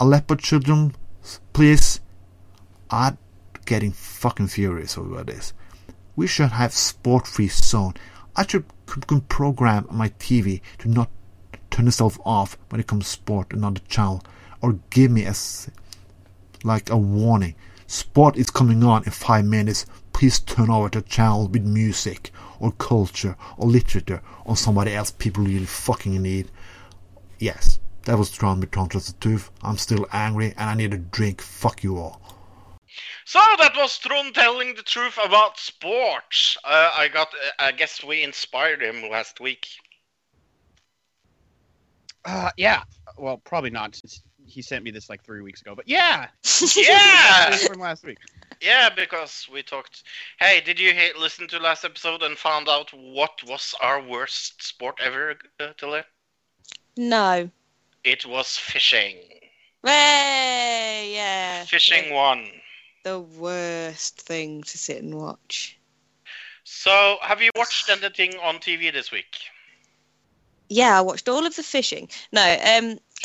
[0.00, 0.94] Aleppo children,
[1.52, 2.00] please.
[2.88, 3.18] I'm
[3.64, 5.52] getting fucking furious over this.
[6.14, 7.94] We should have sport-free zone.
[8.36, 11.10] I should can program my TV to not
[11.70, 14.22] turn itself off when it comes to sport another channel,
[14.62, 15.34] or give me a
[16.62, 17.56] like a warning.
[17.88, 19.84] Sport is coming on in five minutes.
[20.12, 22.30] Please turn over to channel with music
[22.60, 26.50] or culture or literature or somebody else people really fucking need.
[27.38, 29.50] Yes, that was Tron with Tron Trust the Tooth.
[29.62, 31.42] I'm still angry and I need a drink.
[31.42, 32.22] Fuck you all.
[33.26, 36.56] So that was Tron telling the truth about sports.
[36.64, 37.28] Uh, I got.
[37.28, 39.66] Uh, I guess we inspired him last week.
[42.24, 42.82] Uh, yeah.
[43.18, 45.74] Well, probably not since he sent me this like three weeks ago.
[45.74, 46.28] But yeah,
[46.76, 48.16] Yeah, from last week.
[48.62, 50.04] yeah, because we talked.
[50.40, 54.62] Hey, did you he- listen to last episode and found out what was our worst
[54.62, 56.00] sport ever, uh, Tilly?
[56.96, 57.50] No.
[58.04, 59.16] It was fishing.
[59.82, 61.64] Way, yeah.
[61.64, 62.48] Fishing won.
[63.04, 65.78] The worst thing to sit and watch.
[66.64, 69.36] So, have you watched anything on TV this week?
[70.68, 72.08] Yeah, I watched all of the fishing.
[72.30, 72.98] No, um,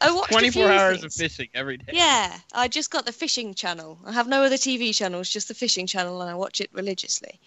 [0.00, 1.04] I watched a 24 few hours things.
[1.04, 1.92] of fishing every day.
[1.92, 3.98] Yeah, I just got the fishing channel.
[4.04, 7.40] I have no other TV channels, just the fishing channel, and I watch it religiously.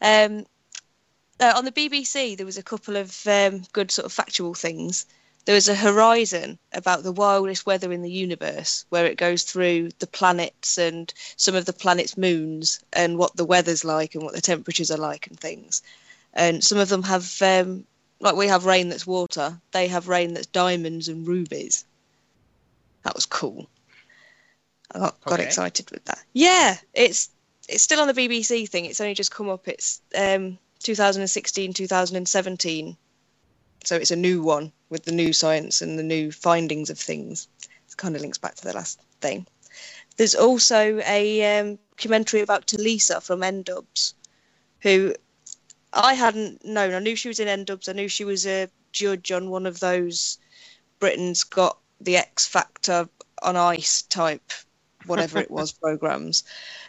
[0.00, 0.46] Um,
[1.40, 5.06] uh, on the BBC, there was a couple of um, good sort of factual things.
[5.44, 9.90] There was a Horizon about the wildest weather in the universe, where it goes through
[9.98, 14.34] the planets and some of the planets' moons and what the weather's like and what
[14.34, 15.82] the temperatures are like and things.
[16.32, 17.84] And some of them have, um,
[18.20, 21.84] like we have rain that's water, they have rain that's diamonds and rubies.
[23.02, 23.68] That was cool.
[24.92, 26.22] I got, got excited with that.
[26.32, 27.28] Yeah, it's
[27.68, 28.84] it's still on the BBC thing.
[28.84, 29.68] It's only just come up.
[29.68, 32.96] It's um, 2016, 2017.
[33.84, 37.48] So it's a new one with the new science and the new findings of things.
[37.88, 39.46] It kind of links back to the last thing.
[40.16, 44.14] There's also a um, documentary about Tulisa from N-Dubz,
[44.80, 45.14] who
[45.92, 46.94] I hadn't known.
[46.94, 47.88] I knew she was in N-Dubz.
[47.88, 50.38] I knew she was a judge on one of those
[51.00, 53.08] Britain's Got the X Factor
[53.42, 54.52] on Ice type,
[55.06, 56.44] whatever it was, programs.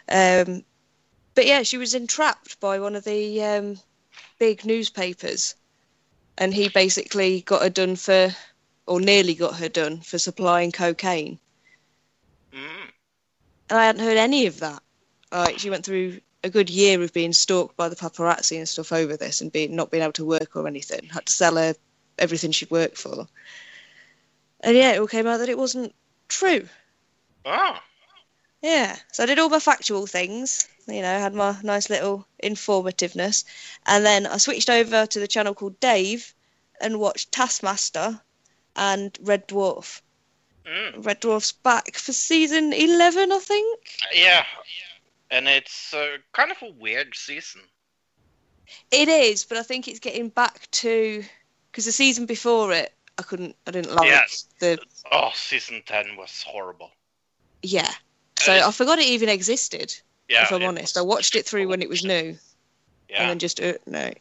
[0.08, 0.64] Um,
[1.34, 3.78] but yeah, she was entrapped by one of the um,
[4.38, 5.54] big newspapers,
[6.38, 8.34] and he basically got her done for,
[8.86, 11.38] or nearly got her done for supplying cocaine.
[12.52, 12.90] Mm.
[13.70, 14.82] And I hadn't heard any of that.
[15.32, 18.92] Like she went through a good year of being stalked by the paparazzi and stuff
[18.92, 21.08] over this, and being not being able to work or anything.
[21.08, 21.74] Had to sell her
[22.18, 23.26] everything she'd worked for.
[24.60, 25.94] And yeah, it all came out that it wasn't
[26.28, 26.66] true.
[27.44, 27.78] Oh,
[28.62, 33.44] Yeah, so I did all my factual things, you know, had my nice little informativeness.
[33.86, 36.34] And then I switched over to the channel called Dave
[36.80, 38.20] and watched Taskmaster
[38.76, 40.00] and Red Dwarf.
[40.66, 41.04] mm.
[41.04, 43.80] Red Dwarf's back for season 11, I think.
[44.14, 44.44] yeah.
[45.30, 47.62] And it's uh, kind of a weird season.
[48.90, 51.24] It is, but I think it's getting back to.
[51.70, 54.46] Because the season before it, I couldn't, I didn't like Yes.
[54.60, 54.78] the.
[55.10, 56.90] Oh, season 10 was horrible.
[57.62, 57.90] Yeah.
[58.38, 59.94] So Uh, I forgot it even existed,
[60.28, 60.96] Yeah, if I'm honest.
[60.96, 62.36] I watched it through when it was new.
[63.20, 64.12] and then just uh, no.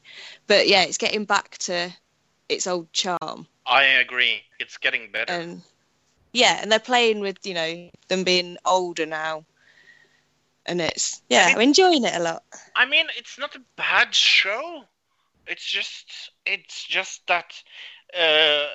[0.47, 1.91] But yeah, it's getting back to
[2.49, 4.43] its old charm, I agree.
[4.59, 5.33] It's getting better.
[5.33, 5.61] and
[6.33, 9.45] yeah, and they're playing with you know them being older now,
[10.65, 12.43] and it's yeah, I'm enjoying it a lot.
[12.75, 14.83] I mean, it's not a bad show.
[15.47, 17.53] It's just, it's just that
[18.19, 18.65] uh,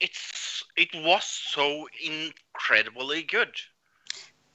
[0.00, 3.52] it's it was so incredibly good.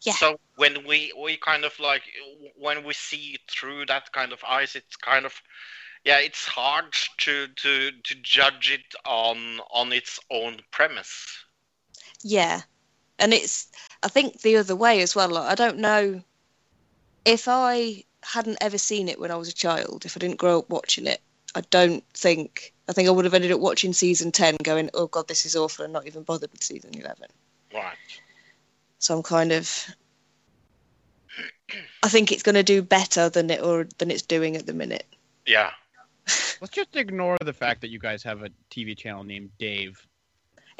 [0.05, 0.13] Yeah.
[0.13, 2.03] So when we we kind of like
[2.55, 5.33] when we see through that kind of eyes, it's kind of
[6.05, 11.27] yeah, it's hard to to to judge it on on its own premise.
[12.23, 12.61] Yeah,
[13.17, 13.67] and it's
[14.03, 15.29] I think the other way as well.
[15.29, 16.21] Like, I don't know
[17.25, 20.59] if I hadn't ever seen it when I was a child, if I didn't grow
[20.59, 21.21] up watching it,
[21.55, 25.07] I don't think I think I would have ended up watching season ten, going, "Oh
[25.07, 27.29] God, this is awful," and not even bothered with season eleven.
[27.73, 27.97] Right.
[29.05, 29.95] So I'm kind of.
[32.01, 34.73] I think it's going to do better than it or than it's doing at the
[34.73, 35.05] minute.
[35.45, 35.69] Yeah.
[36.59, 40.07] Let's just ignore the fact that you guys have a TV channel named Dave.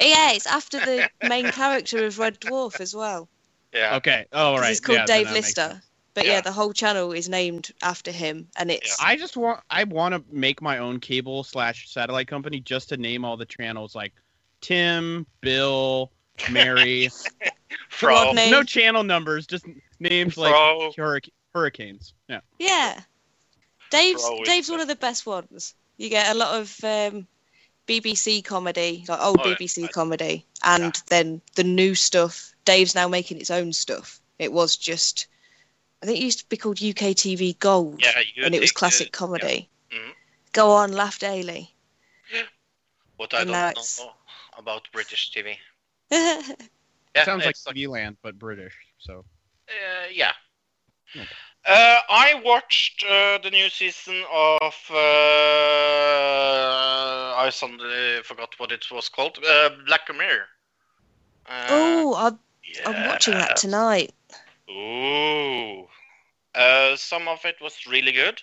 [0.00, 3.28] Yeah, it's after the main character of Red Dwarf as well.
[3.72, 3.94] Yeah.
[3.96, 4.26] Okay.
[4.32, 4.70] Oh, right.
[4.70, 5.80] He's called Yeah, Dave Lister.
[6.14, 6.32] But yeah.
[6.32, 6.40] Yeah.
[6.40, 10.24] the whole channel is named after him, and it's I just want I want to
[10.32, 14.14] make my own cable slash satellite company just to name all the channels like
[14.62, 16.10] Tim, Bill,
[16.50, 17.08] Mary.
[17.88, 18.32] Fro.
[18.32, 19.64] No channel numbers, just
[20.00, 22.14] names like hurric- hurricanes.
[22.28, 22.40] Yeah.
[22.58, 23.00] yeah.
[23.90, 25.74] Dave's Bro, it's Dave's one of the best ones.
[25.96, 27.26] You get a lot of um,
[27.86, 29.54] BBC comedy, like old Oh, yeah.
[29.54, 32.52] BBC comedy, and then the new stuff.
[32.64, 34.20] Dave's now making its own stuff.
[34.38, 35.28] It was just,
[36.02, 38.70] I think it used to be called UK TV Gold, Yeah, you and it was
[38.70, 39.10] take, classic yeah.
[39.18, 39.70] comedy.
[39.90, 40.12] Mhm.
[40.52, 41.72] Go on, laugh daily.
[43.16, 44.12] What I And don't know
[44.58, 45.56] about British TV.
[47.16, 48.76] yeah, Yeah, Sounds like it's TV Land, but British.
[48.98, 49.24] So
[49.68, 50.32] Uh, yeah.
[51.14, 51.26] Okay.
[51.66, 54.74] Uh, I watched uh, the new season of.
[54.90, 54.94] Uh,
[57.36, 59.38] I suddenly forgot what it was called.
[59.44, 60.46] Uh, Black Mirror.
[61.46, 62.38] Uh, oh, I'm,
[62.86, 64.12] I'm watching that tonight.
[64.70, 65.86] Ooh.
[66.54, 68.40] Uh, some of it was really good.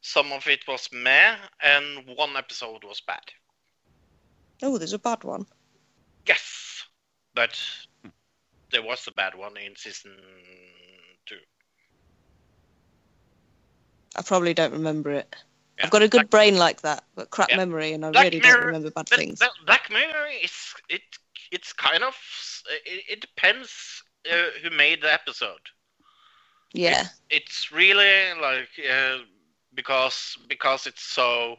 [0.00, 3.22] Some of it was meh, and one episode was bad.
[4.62, 5.46] Oh, there's a bad one.
[6.26, 6.84] Yes,
[7.34, 7.58] but
[8.70, 10.12] there was a bad one in season
[11.26, 11.36] two.
[14.16, 15.34] I probably don't remember it.
[15.78, 15.84] Yeah.
[15.86, 17.56] I've got a good Black- brain like that, but crap Yeah.
[17.56, 19.38] memory, and I Black really Mirror- don't remember bad But things.
[19.38, 21.02] Bla- Black Mirror is it.
[21.50, 22.16] It's kind of
[22.84, 25.60] it, it depends uh, who made the episode.
[26.72, 27.08] Yeah.
[27.30, 29.18] it's really like uh,
[29.74, 31.56] because because it's so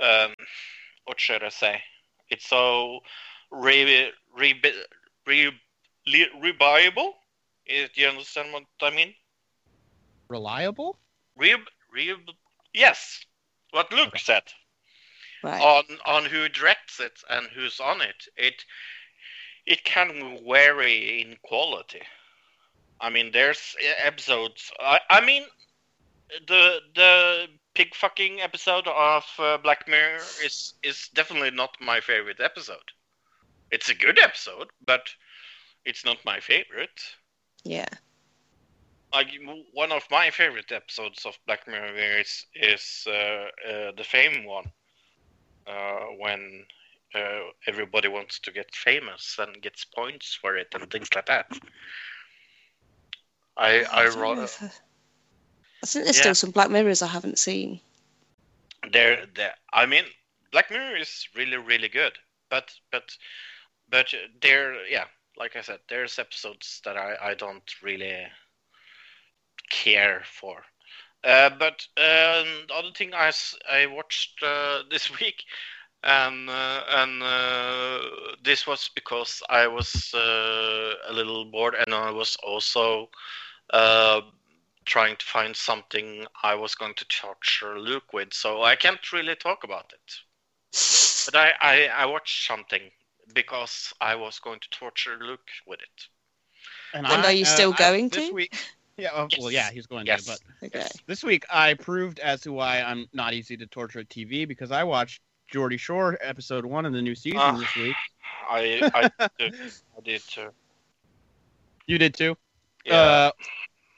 [0.00, 0.34] um,
[1.04, 1.82] what should I say?
[2.30, 3.00] It's so
[3.50, 4.60] re re
[5.26, 5.50] re,
[6.06, 7.14] re reviable.
[7.66, 9.14] Eh, Do you understand what I mean?
[10.28, 10.98] Reliable?
[11.36, 11.54] Re,
[11.92, 12.14] re,
[12.72, 13.24] yes,
[13.70, 14.52] what Luke said
[15.42, 15.60] Right.
[15.60, 18.28] on on who directs it and who's on it.
[18.36, 18.64] It
[19.66, 22.02] it can vary in quality.
[23.00, 24.72] I mean, there's episodes.
[24.80, 25.46] I, I mean,
[26.46, 32.40] the the pig fucking episode of uh, Black Mirror is is definitely not my favorite
[32.40, 32.92] episode.
[33.70, 35.14] It's a good episode, but
[35.84, 37.16] it's not my favorite.
[37.64, 37.86] Yeah.
[39.12, 39.28] Like
[39.72, 44.72] one of my favorite episodes of Black Mirror is is uh, uh, the Fame one,
[45.66, 46.66] uh, when
[47.14, 51.46] uh, everybody wants to get famous and gets points for it and things like that.
[53.56, 54.70] I I don't rather I
[55.82, 56.18] I think there's Yeah.
[56.18, 57.80] still some Black Mirrors I haven't seen.
[58.92, 60.04] there there I mean
[60.52, 62.18] Black Mirror is really really good,
[62.50, 63.16] but but
[63.88, 65.06] but there yeah
[65.36, 68.26] like I said there's episodes that I I don't really
[69.70, 70.64] care for.
[71.24, 73.30] Uh, but um, the other thing I,
[73.70, 75.44] I watched uh, this week,
[76.02, 78.00] and uh, and uh,
[78.44, 83.08] this was because I was uh, a little bored, and I was also
[83.70, 84.20] uh,
[84.84, 88.34] trying to find something I was going to torture Luke with.
[88.34, 90.14] So I can't really talk about it.
[91.26, 92.90] But I, I, I watched something
[93.34, 96.06] because I was going to torture Luke with it.
[96.94, 98.34] And are you still going this to?
[98.34, 98.54] Week,
[98.96, 99.52] yeah, oh, well, Yes.
[99.52, 100.24] yeah, he's going Yes.
[100.24, 100.38] to.
[100.60, 100.88] But Okay.
[101.06, 104.70] this week I proved as to why I'm not easy to torture at TV because
[104.70, 107.56] I watched Geordie Shore episode one of the new season Ah.
[107.56, 107.96] this week.
[108.50, 109.54] I, I, did,
[109.96, 110.48] I did too.
[111.86, 112.36] You did too.
[112.84, 112.94] Yeah.
[112.94, 113.30] Uh,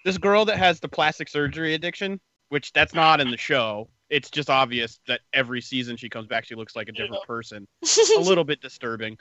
[0.04, 2.20] this girl that has the plastic surgery addiction,
[2.50, 3.88] which that's not in the show.
[4.10, 7.66] It's just obvious that every season she comes back, she looks like a different person.
[8.16, 9.16] a little bit disturbing.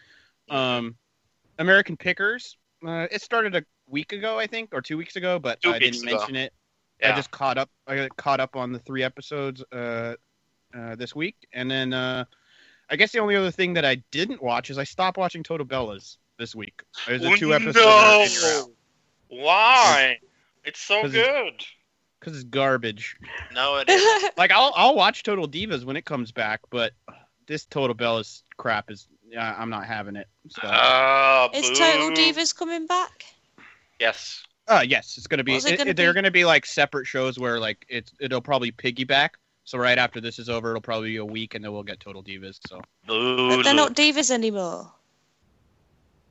[0.50, 0.96] Um,
[1.58, 2.58] American Pickers.
[2.86, 5.80] Uh, it started a week ago, I think, or two weeks ago, but Two I
[5.80, 6.18] didn't ago.
[6.18, 6.54] mention it.
[7.00, 7.14] yeah.
[7.14, 7.70] I just caught up.
[7.88, 10.16] I got caught up on the three episodes uh,
[10.76, 12.26] uh, this week, and then uh,
[12.90, 15.66] I guess the only other thing that I didn't watch is I stopped watching Total
[15.66, 16.84] Bellas this week.
[17.08, 18.72] There's a two episode no!
[19.30, 20.20] Why?
[20.66, 21.66] It's so 'Cause it's- good.
[22.24, 23.18] Because it's garbage.
[23.54, 24.38] No, it isn't.
[24.38, 26.94] Like I'll I'll watch Total Divas when it comes back, but
[27.48, 30.28] this Total Bellas crap is yeah, I'm not having it.
[30.50, 30.62] So.
[30.66, 31.76] Ah, Is boo.
[31.76, 33.26] Total Divas coming back?
[34.00, 34.44] Yes.
[34.68, 35.56] Uh, yes, it's gonna be.
[35.56, 38.72] It it- gonna it- they're gonna be like separate shows where like it's it'll probably
[38.72, 39.30] piggyback.
[39.66, 42.00] So right after this is over, it'll probably be a week, and then we'll get
[42.00, 42.60] Total Divas.
[42.68, 43.50] So Boo.
[43.58, 44.92] But they're not divas anymore.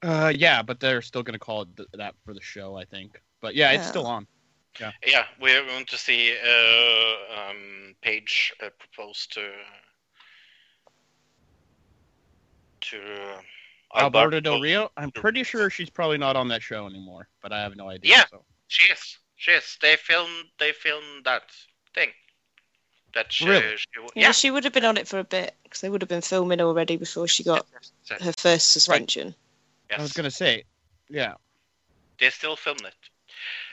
[0.03, 3.20] uh, yeah, but they're still gonna call it th- that for the show, I think.
[3.40, 4.26] But yeah, it's still on.
[4.81, 9.51] Yeah, we're going to see uh, um, Paige uh, propose to
[12.83, 12.97] to
[13.95, 14.91] uh, Alberto Del Rio.
[14.97, 18.16] I'm pretty sure she's probably not on that show anymore, but I have no idea.
[18.16, 18.25] Yeah.
[18.31, 18.45] So.
[18.68, 19.18] She is.
[19.37, 19.79] She is.
[19.81, 20.47] They filmed.
[20.59, 21.43] They filmed that
[21.95, 22.09] thing.
[23.14, 23.47] That she.
[23.47, 23.77] Really?
[23.77, 24.33] she Yeah, yeah.
[24.33, 26.61] she would have been on it for a bit because they would have been filming
[26.61, 29.35] already before she got Yes, yes, her first suspension.
[29.91, 29.99] yes.
[29.99, 30.64] I was gonna say,
[31.09, 31.35] yeah.
[32.18, 32.95] They still filmed it.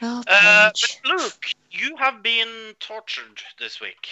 [0.01, 4.07] Oh, Uh, but Luke, you have been tortured this week.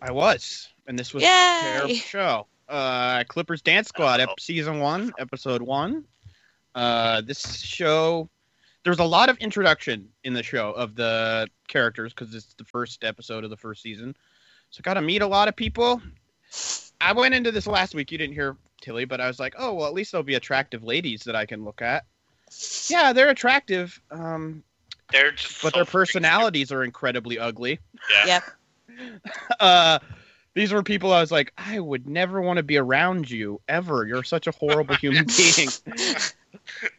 [0.00, 1.22] I was, and this was
[1.60, 2.46] a terrible show.
[2.68, 6.04] Uh, Clippers Dance Squad, ep- season one, episode one.
[6.74, 8.28] Uh, this show,
[8.84, 12.64] there was a lot of introduction in the show of the characters because it's the
[12.64, 14.14] first episode of the first season.
[14.70, 16.00] So I got to meet a lot of people.
[17.00, 18.12] I went into this last week.
[18.12, 20.84] You didn't hear Tilly, but I was like, oh well, at least there'll be attractive
[20.84, 22.04] ladies that I can look at.
[22.88, 24.62] Yeah, they're attractive, um,
[25.12, 25.62] They're just.
[25.62, 27.78] but so their freaking personalities are incredibly ugly.
[28.04, 28.26] stupid.
[28.26, 28.40] Yeah.
[28.90, 29.20] Yep.
[29.60, 29.98] uh
[30.54, 34.04] these were people I was like, I would never want to be around you ever.
[34.06, 35.68] You're such a horrible human being.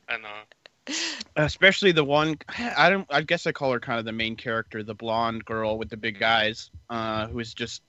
[0.07, 0.93] I know.
[1.35, 2.37] Especially the one
[2.77, 5.77] I don't I guess I call her kind of the main character, the blonde girl
[5.77, 7.81] with the big eyes, uh, who is just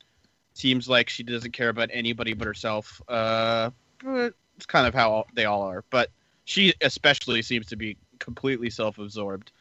[0.55, 3.01] seems like she doesn't care about anybody but herself.
[3.07, 3.71] Uh
[4.03, 5.85] but it's kind of how they all are.
[5.91, 6.11] But
[6.51, 9.53] she especially seems to be completely self absorbed.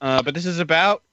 [0.00, 1.04] Uh, but this is about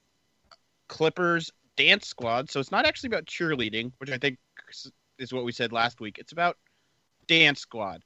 [0.88, 2.50] Clippers dance squad.
[2.50, 4.40] So it's not actually about cheerleading, which I think
[5.20, 6.18] is what we said last week.
[6.18, 6.58] It's about
[7.28, 8.02] dance squad.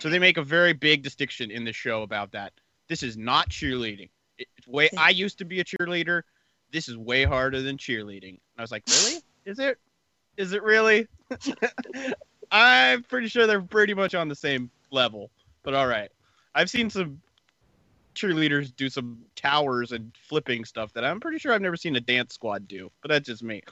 [0.00, 2.52] So they make a very big distinction in the show about that.
[2.88, 4.10] This is not cheerleading.
[4.36, 6.22] It's way I used to be a cheerleader.
[6.72, 8.28] This is way harder than cheerleading.
[8.34, 9.22] And I was like, really?
[9.46, 9.78] Is it?
[10.36, 11.06] Is it really?
[12.50, 15.30] I'm pretty sure they're pretty much on the same level.
[15.62, 16.10] But all right.
[16.54, 17.20] I've seen some
[18.14, 22.00] cheerleaders do some towers and flipping stuff that I'm pretty sure I've never seen a
[22.00, 23.62] dance squad do, but that's just me.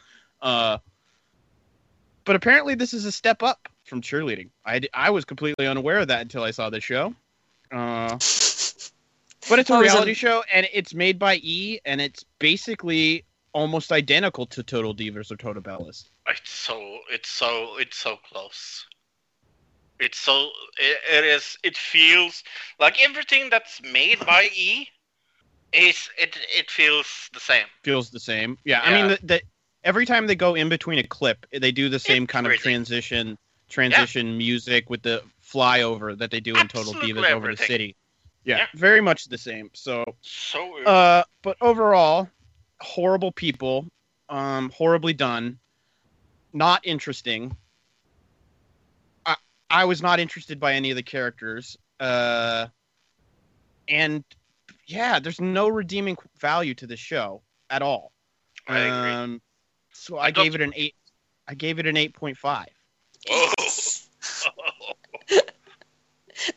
[0.41, 0.79] Uh,
[2.25, 4.51] but apparently, this is a step up from cheerleading.
[4.65, 7.15] I, I was completely unaware of that until I saw the show.
[7.71, 8.11] Uh,
[9.49, 12.25] but it's a Oh, is it- reality show, and it's made by E, and it's
[12.39, 16.09] basically almost identical to Total Divas or Total Bellas.
[16.29, 18.87] It's so it's so it's so close.
[20.03, 22.43] It's so it, it is it feels
[22.79, 24.89] like everything that's made by E
[25.73, 27.67] is it it feels the same.
[27.83, 28.59] feels the same.
[28.65, 29.17] Yeah, I mean, Yeah.
[29.21, 29.43] the, the,
[29.85, 32.73] every time they go in between a clip, they do the same kind of Everything.
[32.73, 33.39] transition
[33.69, 37.97] transition music with the flyover that they do in Total Absolutely Divas over the city.
[38.45, 38.67] Yeah, Yeah.
[38.75, 39.71] very much the same.
[39.73, 42.29] So, So uh, but overall,
[42.81, 43.87] horrible people,
[44.29, 45.59] um, horribly done,
[46.53, 47.57] not interesting.
[49.73, 52.67] I I was not interested by any of the characters, uh,
[53.89, 54.23] and
[54.87, 58.13] yeah, there's no redeeming value to the show at all.
[58.69, 59.11] I agree.
[59.11, 59.43] Um,
[59.93, 60.95] so I I gave it an eight.
[61.49, 62.69] I gave it an eight point five.
[63.29, 63.47] Whoa.
[65.29, 65.55] it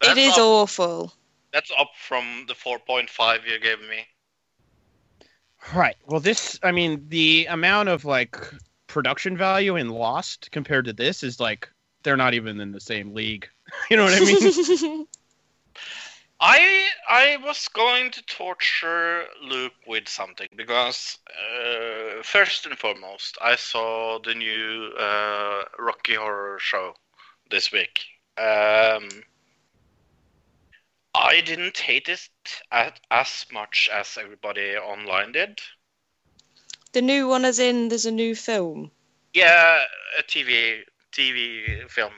[0.02, 1.14] That's is up, awful.
[1.54, 4.06] That's up from the 4.5 you gave me.
[5.74, 5.96] Right.
[6.06, 6.60] Well, this.
[6.64, 8.38] I mean, the amount of like
[8.88, 11.70] production value in Lost compared to this is like
[12.06, 13.50] they're not even in the same league.
[13.90, 15.08] you know what I mean?
[16.40, 23.56] I I was going to torture Luke with something because uh, first and foremost, I
[23.56, 26.94] saw the new uh, Rocky Horror show
[27.50, 28.02] this week.
[28.38, 29.08] Um,
[31.16, 32.30] I didn't hate it
[32.72, 35.62] at, as much as everybody online did.
[36.92, 38.92] the new one, as in, there's a new film.
[39.34, 39.84] Yeah,
[40.20, 40.84] a TV
[41.16, 42.14] TV film.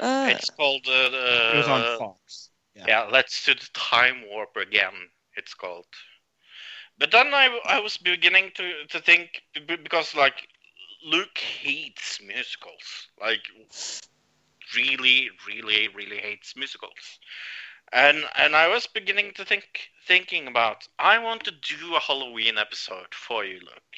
[0.00, 2.50] Ah, It's called uh, it was on Fox.
[2.74, 3.08] Yeah.
[3.10, 5.10] let's do the time warp again.
[5.36, 5.86] It's called.
[6.98, 10.48] But then I, I was beginning to, to think b- b- because like
[11.04, 13.48] Luke hates musicals, like
[14.76, 17.18] really, really, really hates musicals,
[17.92, 22.58] and and I was beginning to think thinking about I want to do a Halloween
[22.58, 23.96] episode for you, Luke.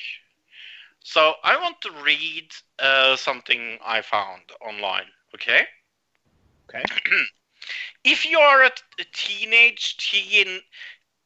[1.03, 5.07] So I want to read uh, something I found online.
[5.35, 5.67] Okay.
[6.69, 6.85] Okay.
[8.05, 10.61] if you are a, a teenage teen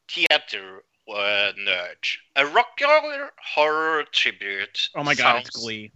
[0.08, 2.78] theater uh, nerd, a rock
[3.54, 4.88] horror, tribute.
[4.94, 5.92] Oh my god, it's Glee.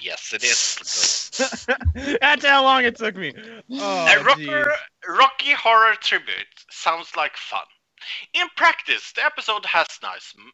[0.00, 1.38] Yes, it is.
[2.20, 3.34] That's how long it took me.
[3.78, 4.72] Oh, a rocker,
[5.08, 7.64] Rocky Horror tribute sounds like fun.
[8.34, 10.52] In practice, the episode has nice m-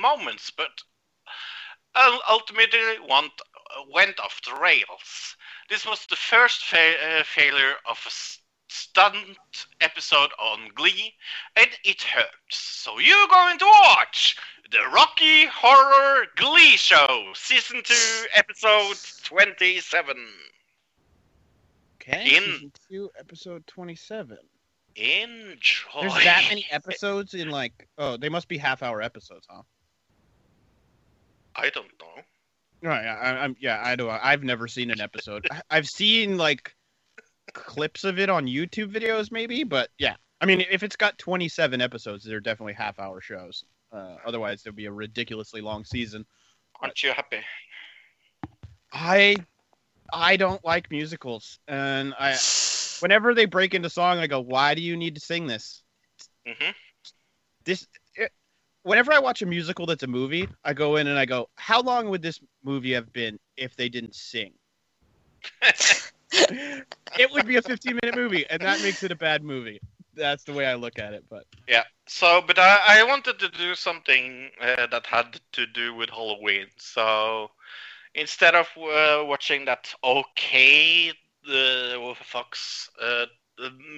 [0.00, 0.70] moments, but
[2.28, 3.32] ultimately want,
[3.92, 5.36] went off the rails.
[5.68, 8.10] This was the first fa- uh, failure of a
[8.68, 9.38] stunt
[9.80, 11.14] episode on Glee,
[11.56, 12.56] and it hurts.
[12.56, 14.36] So you're going to watch
[14.70, 17.94] the Rocky Horror Glee Show, Season 2,
[18.34, 20.16] Episode 27.
[22.02, 22.36] Okay.
[22.36, 24.36] in- season two, episode twenty-seven.
[24.96, 26.00] Enjoy.
[26.02, 27.88] There's that many episodes in like.
[27.98, 29.62] Oh, they must be half-hour episodes, huh?
[31.56, 32.88] I don't know.
[32.88, 33.06] Right.
[33.06, 33.56] I, I'm.
[33.60, 33.80] Yeah.
[33.82, 34.10] I don't.
[34.10, 35.46] I've never seen an episode.
[35.70, 36.74] I've seen like
[37.52, 39.64] clips of it on YouTube videos, maybe.
[39.64, 40.16] But yeah.
[40.40, 43.64] I mean, if it's got 27 episodes, they're definitely half-hour shows.
[43.90, 46.26] Uh, otherwise, there'd be a ridiculously long season.
[46.80, 47.40] Aren't you happy?
[48.92, 49.36] I
[50.12, 52.36] I don't like musicals, and I
[53.00, 55.82] whenever they break into song, I go, "Why do you need to sing this?"
[56.46, 56.70] Mm-hmm.
[57.64, 57.86] This
[58.84, 61.80] whenever I watch a musical that's a movie, I go in and I go, "How
[61.82, 64.52] long would this movie have been if they didn't sing?"
[66.32, 69.80] it would be a 15 minute movie, and that makes it a bad movie.
[70.14, 71.24] That's the way I look at it.
[71.28, 71.84] But Yeah.
[72.06, 76.66] So, but I, I wanted to do something uh, that had to do with Halloween.
[76.76, 77.50] So,
[78.14, 81.12] instead of uh, watching that okay
[81.46, 83.26] the Fox uh,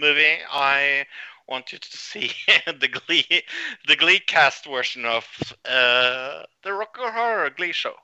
[0.00, 1.06] movie, I
[1.48, 2.30] want you to see
[2.66, 3.42] the Glee
[3.86, 5.26] the Glee cast version of
[5.64, 7.94] uh, the Rocky Horror Glee Show.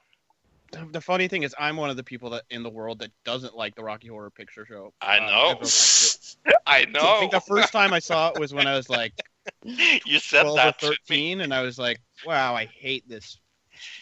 [0.92, 3.54] the- funny thing is, I'm one of the people that in the world that doesn't
[3.54, 4.92] like the Rocky Horror Picture Show.
[5.00, 5.58] I Um, know.
[5.60, 6.36] likes
[6.66, 7.00] I know.
[7.00, 9.12] I think the first time I saw it was when I was like
[9.64, 10.96] you said 12 or that to me.
[11.08, 13.38] 13, and I was like, wow, I hate this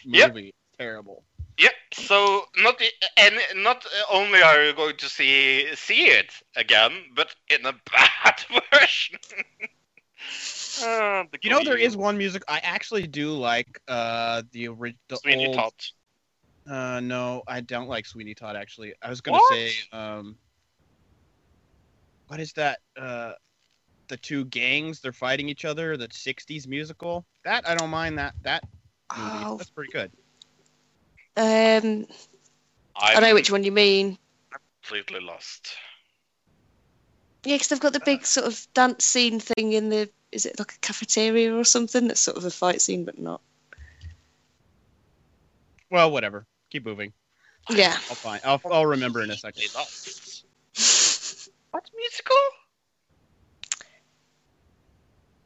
[0.05, 0.47] movie.
[0.49, 1.23] It's terrible.
[1.61, 2.81] Yeah, so not
[3.17, 8.41] and not only are you going to see see it again, but in a bad
[8.71, 9.19] version.
[10.81, 13.81] Uh, You know, there is one music I actually do like.
[13.87, 15.55] Uh, the original Sweeney old.
[15.55, 15.73] Todd.
[16.69, 18.55] Uh, no, I don't like Sweeney Todd.
[18.55, 19.51] Actually, I was gonna What?
[19.51, 20.37] say, um,
[22.27, 22.79] what is that?
[22.97, 23.33] Uh,
[24.09, 25.97] the two gangs they're fighting each other.
[25.97, 27.25] The '60s musical.
[27.43, 28.17] That I don't mind.
[28.17, 28.63] That that
[29.15, 29.45] movie.
[29.45, 30.11] Oh, That's pretty good.
[31.37, 32.05] Um,
[32.95, 34.17] I know which one you mean.
[34.83, 35.75] completely lost.
[37.43, 40.09] Yeah, because they've got the big sort of dance scene thing in the.
[40.31, 42.07] Is it like a cafeteria or something?
[42.07, 43.41] That's sort of a fight scene, but not.
[45.89, 46.45] Well, whatever.
[46.69, 47.11] Keep moving.
[47.69, 47.91] Yeah.
[47.93, 48.41] I'll find.
[48.45, 49.63] I'll, I'll remember in a second.
[49.75, 50.45] Lost.
[51.71, 52.37] What musical?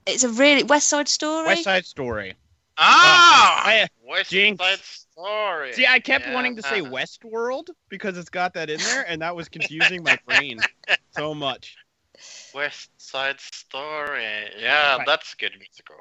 [0.05, 1.47] It's a really West Side Story.
[1.47, 2.35] West Side Story.
[2.77, 4.59] Ah, I- West Jinx.
[4.59, 5.73] Side Story.
[5.73, 6.89] See, I kept wanting to say Yeah.
[6.89, 10.65] Westworld because it's got that in there, and that was confusing my brain
[11.11, 11.77] so much.
[12.53, 14.51] West Side Story.
[14.59, 15.05] Yeah, Right.
[15.05, 15.97] that's a good musical.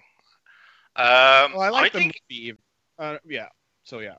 [0.97, 2.55] Um, Well, I like the think movie.
[2.99, 3.49] Uh, yeah.
[3.85, 4.17] So yeah.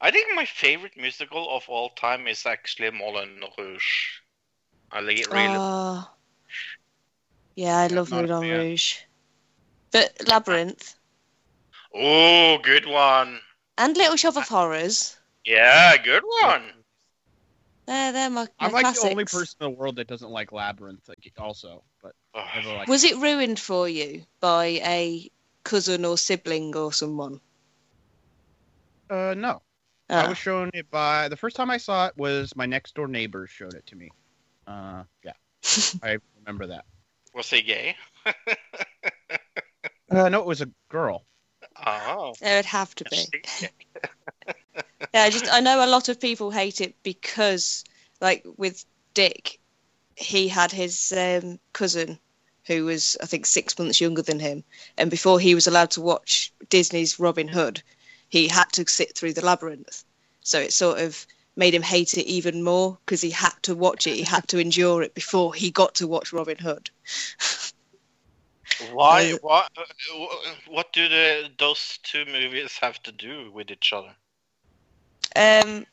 [0.00, 4.20] I think my favorite musical of all time is actually Moulin Rouge.
[4.90, 6.14] I like it really Oh.
[7.54, 8.48] Yeah, I love Moulin.
[8.48, 8.98] Rouge.
[9.90, 10.96] But Labyrinth
[11.94, 13.40] Oh, good one.
[13.78, 16.84] and Little Shop of Horrors, Yeah, good one.
[17.86, 19.02] they're, they're my, my I'm like classics.
[19.02, 21.08] the only person in the world that doesn't like Labyrinth.
[21.08, 22.88] like, Also, but Oh, never like.
[22.88, 25.30] Was it ruined for you by a
[25.64, 27.40] cousin or sibling or someone?
[29.10, 29.62] Uh, no.
[30.08, 30.28] I Ah.
[30.28, 33.50] was shown it by the first time I saw it was my next door neighbors
[33.50, 34.10] showed it to me.
[34.66, 35.32] Uh, yeah,
[36.02, 36.84] I remember that.
[37.34, 37.96] was he gay?
[40.10, 41.24] Uh, no, it was a girl.
[41.86, 42.34] Oh.
[42.40, 43.26] There would have to be.
[45.12, 47.84] Yeah, I just I know a lot of people hate it because,
[48.20, 49.58] like with Dick,
[50.16, 52.18] he had his um, cousin
[52.66, 54.64] who was I think six months younger than him,
[54.96, 57.82] and before he was allowed to watch Disney's Robin Hood,
[58.28, 60.04] he had to sit through the labyrinth.
[60.40, 64.06] So it sort of made him hate it even more because he had to watch
[64.06, 66.90] it, he had to endure it before he got to watch Robin Hood.
[68.92, 69.32] Why?
[69.32, 69.70] Uh, What?
[70.68, 74.14] What do the those two movies have to do with each other?
[75.34, 75.86] Um,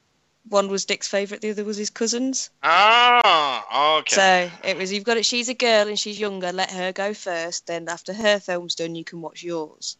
[0.49, 2.49] one was Dick's favourite, the other was his cousin's.
[2.63, 4.15] Ah, okay.
[4.15, 5.25] So it was you've got it.
[5.25, 6.51] She's a girl and she's younger.
[6.51, 7.67] Let her go first.
[7.67, 9.97] Then after her film's done, you can watch yours.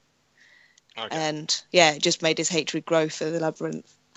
[0.97, 1.15] okay.
[1.15, 3.95] And yeah, it just made his hatred grow for the labyrinth.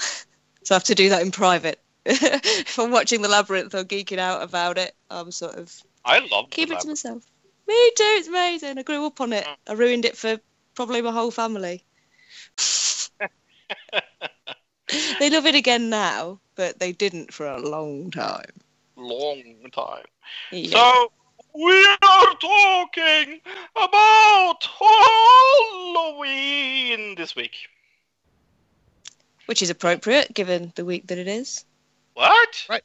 [0.64, 1.80] so I have to do that in private.
[2.06, 5.72] if I'm watching the labyrinth or geeking out about it, I'm sort of
[6.04, 7.22] I love keep it to myself.
[7.66, 8.14] Me too.
[8.18, 8.78] It's amazing.
[8.78, 9.46] I grew up on it.
[9.68, 10.38] I ruined it for
[10.74, 11.84] probably my whole family.
[15.18, 18.52] they love it again now, but they didn't for a long time.
[18.96, 19.42] long
[19.72, 20.04] time.
[20.50, 20.70] Yeah.
[20.70, 21.12] So
[21.54, 23.40] we are talking
[23.76, 24.64] about
[25.94, 27.54] Halloween this week.
[29.46, 31.64] Which is appropriate given the week that it is.
[32.14, 32.66] What?
[32.68, 32.82] Right.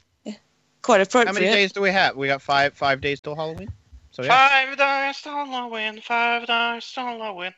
[0.82, 1.34] Quite appropriate.
[1.36, 2.16] How many days do we have?
[2.16, 3.70] We got five five days till Halloween.
[4.18, 4.50] So yeah.
[4.50, 6.02] Five days to Halloween.
[6.02, 7.54] Five days to Halloween.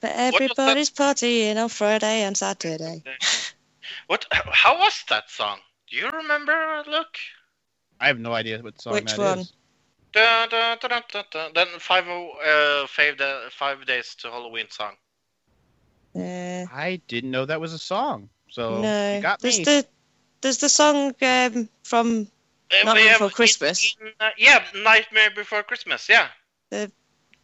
[0.00, 3.04] But everybody's partying on Friday and Saturday.
[4.06, 4.26] What?
[4.30, 5.58] How was that song?
[5.90, 6.82] Do you remember?
[6.86, 7.16] Look.
[8.00, 9.36] I have no idea what song Which that is.
[9.36, 9.44] one?
[10.12, 11.48] Da, da, da, da, da, da.
[11.54, 14.94] Then five, uh, five, da, five days to Halloween song.
[16.14, 18.28] Uh, I didn't know that was a song.
[18.50, 19.64] So no, you got there's me.
[19.64, 19.86] the
[20.40, 22.28] there's the song um, from
[22.84, 23.96] Not Before Christmas.
[24.00, 26.08] in- uh, yeah, Nightmare Before Christmas.
[26.08, 26.28] Yeah.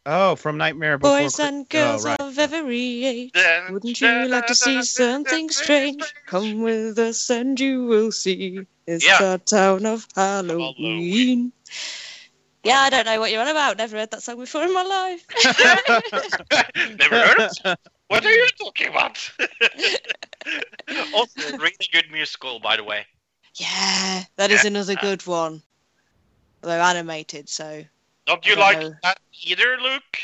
[0.06, 2.20] Oh, from Nightmare Before Boys Chri- and Girls oh, right.
[2.20, 3.32] of every age.
[3.32, 6.00] Da- Wouldn't da- you like to da- see da- something da- strange?
[6.00, 8.66] da- Come with us and you will see.
[8.86, 9.18] It's Yeah.
[9.18, 11.52] the town of Halloween.
[12.64, 13.78] Yeah, I don't know what you're on about.
[13.78, 15.26] Never heard that song before in my life.
[16.98, 17.78] Never heard it?
[18.08, 19.16] What are you talking about?
[21.14, 23.06] also, really good musical, by the way.
[23.56, 25.62] Yeah, that is another good one.
[26.62, 27.84] Although animated, so
[28.26, 28.96] Don't you like don't know.
[29.02, 30.18] that either, Luke?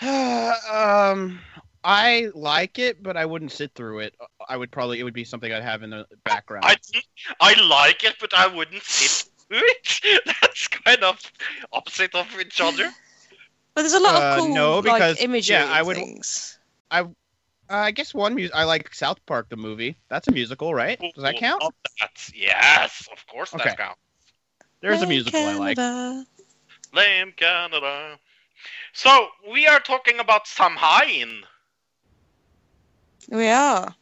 [0.70, 1.40] um,
[1.84, 4.14] I like it, but I wouldn't sit through it.
[4.48, 6.64] I would probably it would be something I'd have in the background.
[6.66, 6.76] I
[7.40, 10.22] I like it, but I wouldn't sit through it.
[10.42, 11.20] That's kind of
[11.72, 12.90] opposite of each other.
[13.74, 16.58] But there's a lot Uh, of cool no, because- like imagery yeah, I would- things.
[17.70, 19.96] Uh, I guess one music I like South Park the movie.
[20.08, 20.98] That's a musical, right?
[20.98, 21.62] Does that count?
[21.62, 22.30] Love that.
[22.34, 23.64] Yes, of course Okay.
[23.64, 24.00] that counts.
[24.80, 25.76] There's a Lame musical I like.
[25.76, 26.26] Canada.
[26.94, 28.18] Lame Canada.
[28.94, 31.42] So we are talking about Samhain.
[33.28, 33.94] We are.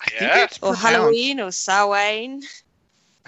[0.00, 0.44] I think Yeah.
[0.44, 2.42] it's Or Halloween or Samhain.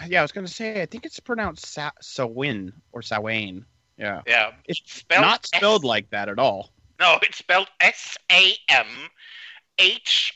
[0.07, 3.64] Yeah, I was gonna say I think it's pronounced Sa- Sawin or Sawain.
[3.97, 4.53] Yeah, Yeah.
[4.66, 6.70] it's Spelled not spelled like that at all.
[7.01, 8.86] No, it's spelled S A M
[9.78, 10.32] H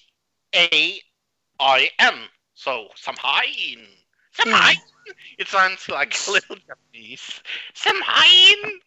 [0.54, 1.00] A
[1.58, 2.14] I N.
[2.54, 3.86] So Samhain.
[4.32, 4.76] Samhain.
[5.38, 6.56] It sounds like a little
[6.92, 7.40] Please.
[7.74, 8.80] Samhain!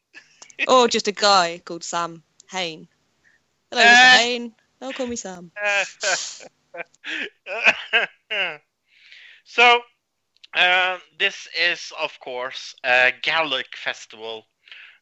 [0.67, 2.87] or just a guy called Sam Hain.
[3.71, 4.17] Hello, Uh, Mr.
[4.19, 4.55] Hain.
[4.79, 5.51] Don't call me Sam.
[9.43, 9.81] so,
[10.53, 14.45] uh, this is, of course, a Gaelic festival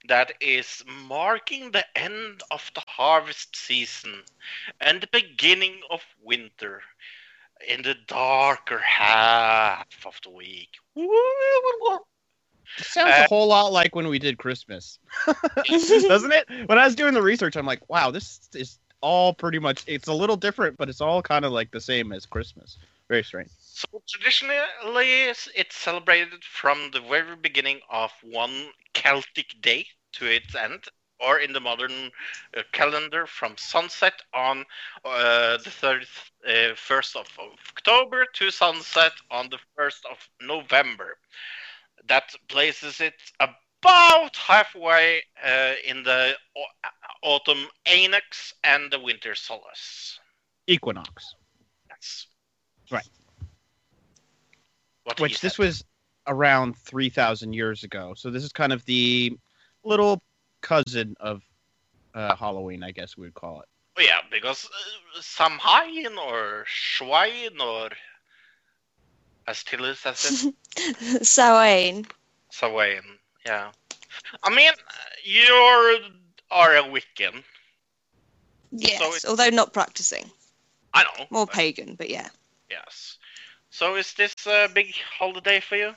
[0.08, 4.24] that is marking the end of the harvest season
[4.80, 6.82] and the beginning of winter
[7.68, 10.70] in the darker half of the week.
[12.78, 16.48] It sounds Uh, a whole lot like when we did Christmas, doesn't it?
[16.68, 19.84] When I was doing the research, I'm like, wow, this is all pretty much.
[19.88, 22.78] It's a little different, but it's all kind of like the same as Christmas.
[23.10, 23.50] Very strange.
[23.74, 24.58] So traditionally,
[25.56, 30.86] it's celebrated from the very beginning of one Celtic day to its end,
[31.20, 32.12] or in the modern
[32.56, 34.66] uh, calendar, from sunset on
[35.06, 36.06] uh, the thirty
[36.76, 41.18] first of October to sunset on the first of November.
[42.08, 46.90] That places it about halfway uh, in the au-
[47.24, 50.20] autumn equinox and the winter solace.
[50.68, 51.36] Equinox,
[51.90, 52.28] That's
[52.92, 53.08] Right.
[55.04, 55.84] What which this was
[56.28, 58.14] around 3,000 years ago.
[58.16, 59.36] So this is kind of the
[59.84, 60.22] little
[60.62, 61.42] cousin of
[62.14, 63.68] uh, Halloween, I guess we would call it.
[63.98, 67.90] Oh, yeah, because uh, Samhain or Schwein or
[69.48, 70.46] as Tilly says
[70.78, 72.06] it, Samhain.
[72.52, 73.02] Samhain.
[73.46, 73.72] Yeah.
[74.44, 74.72] I mean,
[75.24, 75.52] you
[76.52, 77.44] are a Wiccan.
[78.72, 80.30] Yes, it- although not practicing.
[80.94, 81.26] I know.
[81.30, 82.28] More but pagan, but yeah.
[82.70, 83.18] Yes.
[83.72, 85.94] So is this a big holiday for you?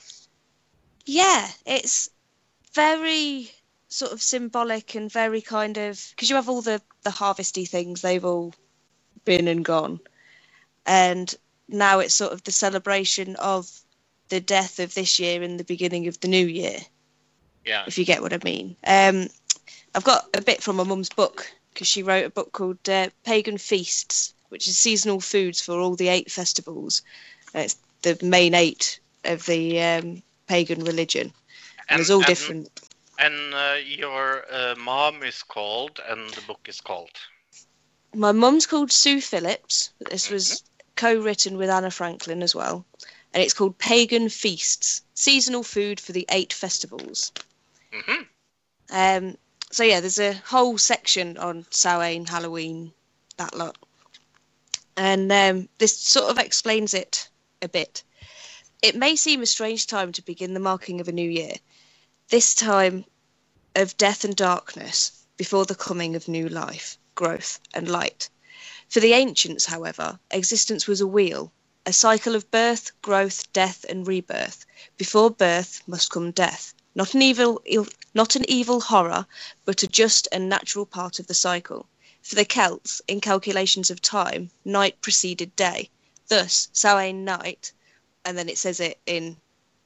[1.05, 2.09] Yeah, it's
[2.73, 3.51] very
[3.89, 8.01] sort of symbolic and very kind of because you have all the the harvesty things
[8.01, 8.53] they've all
[9.23, 9.99] been and gone
[10.85, 11.33] and
[11.69, 13.69] now it's sort of the celebration of
[14.29, 16.77] the death of this year and the beginning of the new year
[17.63, 17.83] Yeah.
[17.87, 19.27] if you get what i mean um
[19.93, 23.09] i've got a bit from my mum's book because she wrote a book called uh,
[23.23, 27.01] pagan feasts which is seasonal foods for all the eight festivals
[27.59, 31.33] it's the main eight of the um, pagan religion.
[31.89, 32.69] And, it's all different.
[33.19, 37.11] And uh, your uh, mom is called, and the book is called.
[38.13, 40.63] My mum's called Sue Phillips, this was
[40.95, 42.85] co-written with Anna Franklin as well,
[43.33, 47.31] and it's called Pagan Feasts: Seasonal Food for the Eight Festivals.
[47.91, 48.23] hmm
[48.89, 49.37] Um,
[49.71, 52.93] so yeah, there's a whole section on Samhain, Halloween,
[53.37, 53.77] that lot,
[54.95, 57.27] and um, this sort of explains it
[57.61, 58.03] a bit.
[58.81, 61.55] It may seem a strange time to begin the marking of a new year,
[62.29, 63.05] this time
[63.75, 68.29] of death and darkness before the coming of new life, growth, and light.
[68.89, 71.51] For the ancients, however, existence was a wheel,
[71.85, 74.65] a cycle of birth, growth, death, and rebirth.
[74.97, 79.27] Before birth must come death, not an evil, il- not an evil horror,
[79.65, 81.87] but a just and natural part of the cycle.
[82.21, 85.89] For the Celts, in calculations of time, night preceded day.
[86.27, 87.71] Thus, Samhain night,
[88.23, 89.37] and then it says it in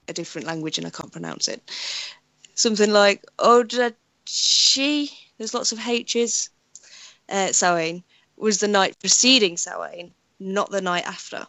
[0.07, 1.61] a different language and I can't pronounce it.
[2.55, 6.49] Something like Odachi, there's lots of H's.
[7.29, 8.03] Uh, Samhain
[8.37, 11.45] was the night preceding Samhain, not the night after.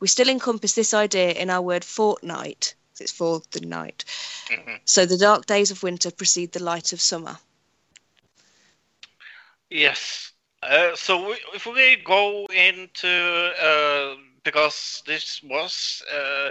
[0.00, 4.04] We still encompass this idea in our word fortnight, it's for the night.
[4.50, 7.38] hmm So the dark days of winter precede the light of summer.
[9.70, 10.33] Yes.
[10.68, 16.50] Uh, so we, if we go into uh, because this was uh,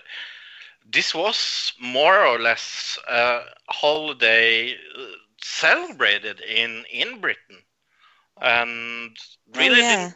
[0.92, 5.06] this was more or less a holiday uh,
[5.42, 7.58] celebrated in in Britain,
[8.42, 9.18] and
[9.56, 9.96] really oh, yeah.
[9.96, 10.16] didn't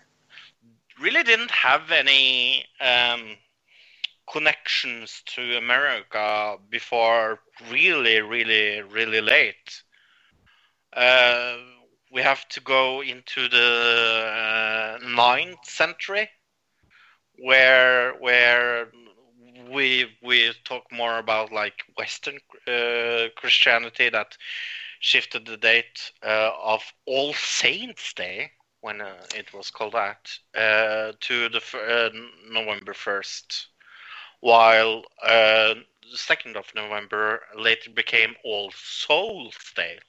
[1.01, 3.37] really didn't have any um,
[4.31, 7.39] connections to America before
[7.71, 9.81] really, really, really late.
[12.12, 16.30] We have to go into the uh, ninth century,
[17.38, 18.88] where where
[19.70, 24.38] we we talk more about like Western uh, Christianity that
[24.99, 28.51] shifted the date uh, of All Saints Day
[28.82, 32.10] when uh, it was called that uh, to the uh,
[32.51, 33.68] November first,
[34.39, 35.84] while the
[36.16, 39.99] second of November later became All Souls Day.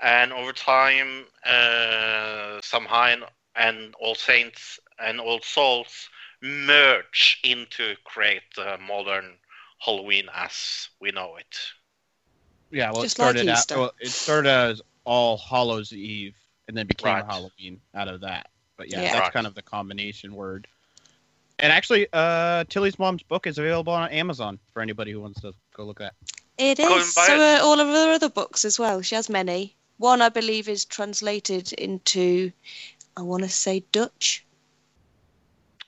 [0.00, 3.22] And over time, uh, Samhain
[3.56, 6.08] and All Saints and All Souls
[6.40, 9.38] merge into create the modern
[9.80, 11.58] Halloween as we know it.
[12.70, 13.78] Yeah, well, Just it like started out, Easter.
[13.78, 16.36] well, it started as All Hallows Eve,
[16.68, 17.24] and then became Right.
[17.24, 18.50] Halloween out of that.
[18.76, 19.12] But yeah, Yeah.
[19.12, 19.32] that's Right.
[19.32, 20.68] kind of the combination word.
[21.58, 25.54] And actually, uh, Tilly's mom's book is available on Amazon for anybody who wants to
[25.74, 26.14] go look at.
[26.58, 27.06] It Go is.
[27.06, 27.40] and buy So it.
[27.40, 29.02] are all of her other books as well.
[29.02, 29.74] She has many.
[29.98, 32.52] One, I believe, is translated into,
[33.16, 34.44] I want to say Dutch.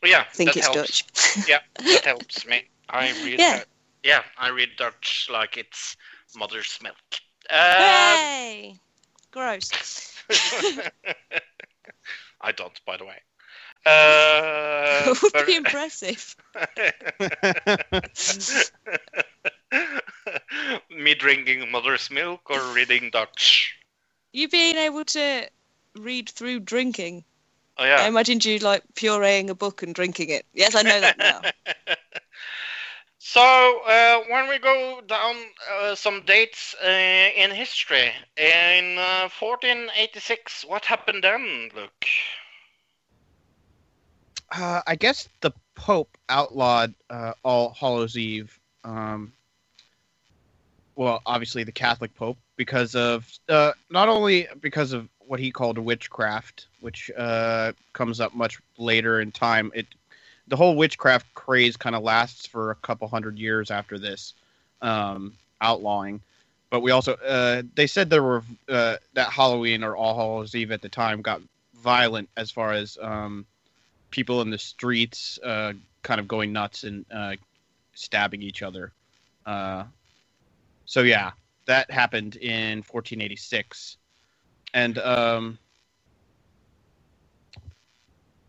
[0.05, 1.03] Yeah, I think that it's helps.
[1.03, 1.47] Dutch.
[1.49, 2.65] Yeah, that helps me.
[2.89, 3.39] I read.
[3.39, 3.59] Yeah.
[3.59, 3.67] that-
[4.03, 5.97] yeah, I read Dutch like it's
[6.35, 6.97] mother's milk.
[7.51, 8.81] Uh, Hooray!
[9.31, 10.15] Gross.
[12.41, 13.21] I don't, by the way.
[13.87, 16.35] Uh, would but- be impressive.
[20.91, 23.77] Me drinking mother's milk or reading Dutch?
[24.33, 25.49] You being able to
[25.97, 27.25] read through drinking.
[27.79, 28.09] Oh I yeah.
[28.09, 30.47] imagined you like pureeing a book and drinking it.
[30.53, 31.41] Yes, I know that now.
[33.33, 33.41] So
[33.87, 35.37] uh, when we go down
[35.71, 42.07] uh, some dates uh, in history, in uh, 1486, what happened then, Luke?
[44.51, 48.59] Uh, I guess the Pope outlawed uh, All Hallows Eve.
[48.85, 49.33] Um,
[50.97, 55.79] well, obviously the Catholic Pope, because of uh, not only because of what he called
[55.79, 59.73] witchcraft, which uh, comes up much later in time.
[59.75, 59.87] It
[60.47, 64.35] the whole witchcraft craze kind of lasts for a couple hundred years after this
[64.83, 65.33] um,
[65.63, 66.21] outlawing.
[66.69, 70.71] But we also uh, they said there were uh, that Halloween or All Hallows Eve
[70.71, 71.41] at the time got
[71.77, 73.47] violent as far as um,
[74.11, 77.37] people in the streets uh, kind of going nuts and uh,
[77.95, 78.93] stabbing each other.
[80.85, 81.31] So yeah,
[81.71, 83.97] that happened in 1486,
[84.75, 85.57] and um,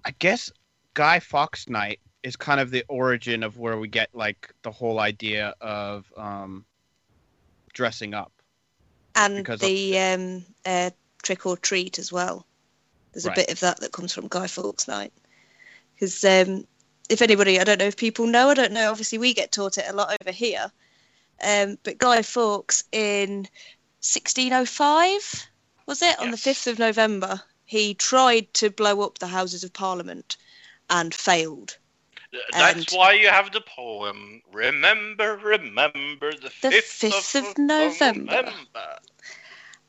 [0.04, 0.52] I guess
[0.96, 5.00] Guy Fawkes Night is kind of the origin of where we get like the whole
[5.00, 6.66] idea of um,
[7.74, 8.32] dressing up.
[9.16, 10.90] And Because of- the um, uh,
[11.22, 12.48] trick or treat as well.
[13.14, 15.14] There's a bit of that that comes from Guy Fawkes Night.
[15.94, 16.66] Because um,
[17.08, 19.78] if anybody, I don't know if people know, I don't know, obviously we get taught
[19.78, 20.72] it a lot over here.
[21.44, 23.48] Um, but Guy Fawkes in
[24.02, 25.48] 1605,
[25.86, 26.20] was it?
[26.20, 30.38] On the 5th of November, he tried to blow up the Houses of Parliament
[30.90, 31.78] and failed.
[32.54, 34.42] That's And- why you have the poem.
[34.52, 38.32] Remember, remember the The 5th, 5th of of November.
[38.44, 39.00] November.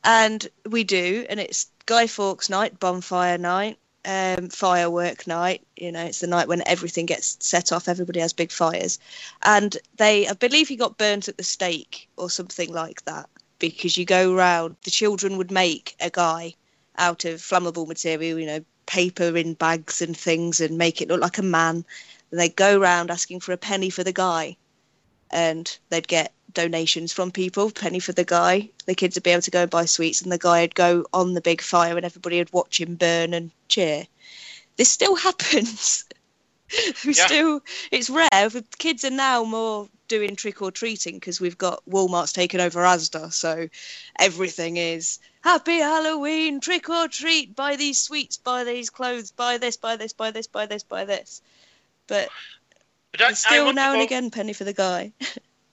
[0.03, 5.65] and we do, and it's Guy Fawkes night, bonfire night, um, firework night.
[5.75, 7.87] You know, it's the night when everything gets set off.
[7.87, 8.99] Everybody has big fires,
[9.43, 13.29] and they, I believe, he got burnt at the stake or something like that
[13.59, 14.75] because you go round.
[14.83, 16.53] The children would make a guy
[16.97, 21.21] out of flammable material, you know, paper in bags and things, and make it look
[21.21, 21.85] like a man.
[22.31, 24.57] And they'd go round asking for a penny for the guy,
[25.33, 28.69] and they'd get donations from people, penny for the guy.
[28.85, 31.05] The kids would be able to go and buy sweets, and the guy would go
[31.13, 34.07] on the big fire, and everybody would watch him burn and cheer.
[34.77, 36.05] This still happens.
[37.05, 37.25] we Yeah.
[37.25, 37.61] still,
[37.91, 38.49] it's rare.
[38.49, 42.81] The kids are now more doing trick or treating because we've got Walmart's taken over
[42.81, 43.67] Asda, so
[44.19, 49.75] everything is Happy Halloween, trick or treat, buy these sweets, buy these clothes, buy this,
[49.75, 51.41] buy this, buy this, buy this, buy this.
[52.07, 52.29] But
[53.13, 55.13] But I- I still to now and again penny for the guy.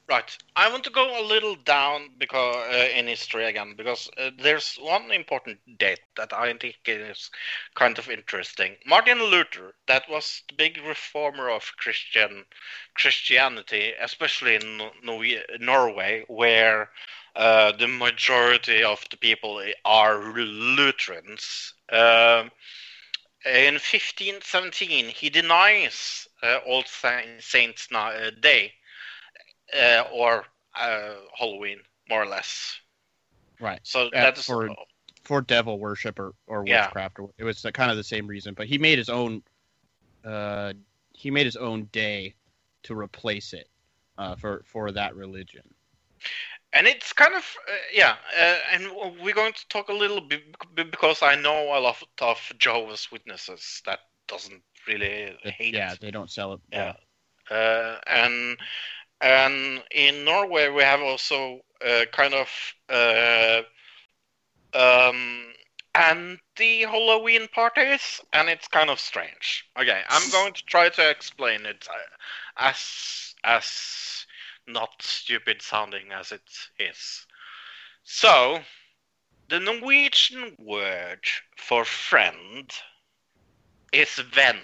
[0.08, 0.36] Right.
[0.56, 4.74] I want to go a little down because uh, in history again because uh, there's
[4.76, 7.30] one important date that I think is
[7.74, 8.76] kind of interesting.
[8.84, 12.44] Martin Luther, that was the big reformer of Christian
[12.94, 15.24] Christianity, especially in Nor-
[15.60, 16.90] Norway, where
[17.36, 21.72] uh, the majority of the people are Lutherans.
[21.88, 22.50] Um
[23.46, 26.29] in 1517, he denies uh,
[26.66, 28.72] All Sa- Saints uh, Day
[29.78, 30.44] uh, or
[30.78, 31.78] uh, Halloween,
[32.08, 32.78] more or less.
[33.60, 33.80] Right.
[33.82, 34.70] So that's for-
[35.24, 36.86] for devil worship or, or Yeah.
[36.86, 37.18] witchcraft.
[37.18, 39.42] Or, it was the, kind of the same reason, but he made his own.
[40.24, 40.72] Uh,
[41.12, 42.34] he made his own day
[42.84, 43.68] to replace it
[44.18, 45.62] uh, for for that religion.
[46.72, 48.16] and it's kind of uh, yeah.
[48.38, 48.90] Uh, and
[49.22, 50.42] we're going to talk a little bit
[50.74, 56.10] because I know a lot of Jehovah's Witnesses that doesn't really It- hate yeah, they
[56.12, 56.60] don't sell it.
[56.72, 56.94] Yeah.
[57.50, 58.58] uh, and
[59.20, 62.48] and in Norway we have also uh, kind of
[62.88, 63.62] uh,
[64.74, 65.54] um,
[65.94, 69.66] anti-Halloween parties, and it's kind of strange.
[69.78, 71.94] Okay, I'm going to try to explain it uh,
[72.68, 74.26] as as
[74.66, 77.26] not stupid sounding as it is.
[78.04, 78.60] So,
[79.48, 81.24] the Norwegian word
[81.56, 82.70] for friend
[83.92, 84.60] is venn.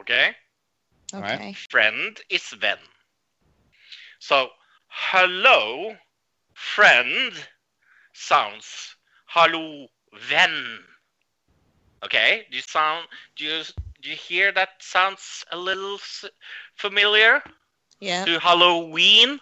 [0.00, 0.36] Okay?
[1.16, 1.40] Right.
[1.40, 1.58] Okay.
[1.70, 2.78] friend is venn.
[4.20, 4.52] So,
[4.88, 5.96] hello,
[6.54, 7.48] friend
[8.12, 8.96] sounds
[9.26, 10.86] hallo, venn.
[12.04, 13.08] Okay, do you sound?
[13.36, 13.62] Do you
[14.00, 16.24] do you hear that sounds a little s-
[16.74, 17.42] familiar
[18.00, 18.26] Yeah.
[18.26, 19.40] to Halloween?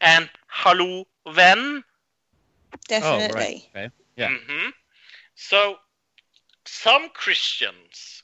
[0.00, 1.84] and Halloween.
[2.88, 2.88] Definitely.
[3.00, 3.52] Oh, right.
[3.70, 3.90] Okay.
[4.16, 4.30] Yeah.
[4.48, 4.70] hmm
[5.34, 5.78] So,
[6.66, 8.22] some Christians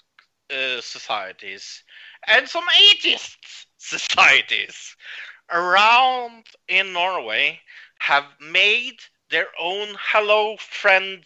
[0.51, 1.83] uh, societies
[2.27, 3.39] and some atheist
[3.77, 4.97] societies
[5.51, 7.61] around in Norway
[7.99, 8.99] have made
[9.31, 11.25] their own Hello Friend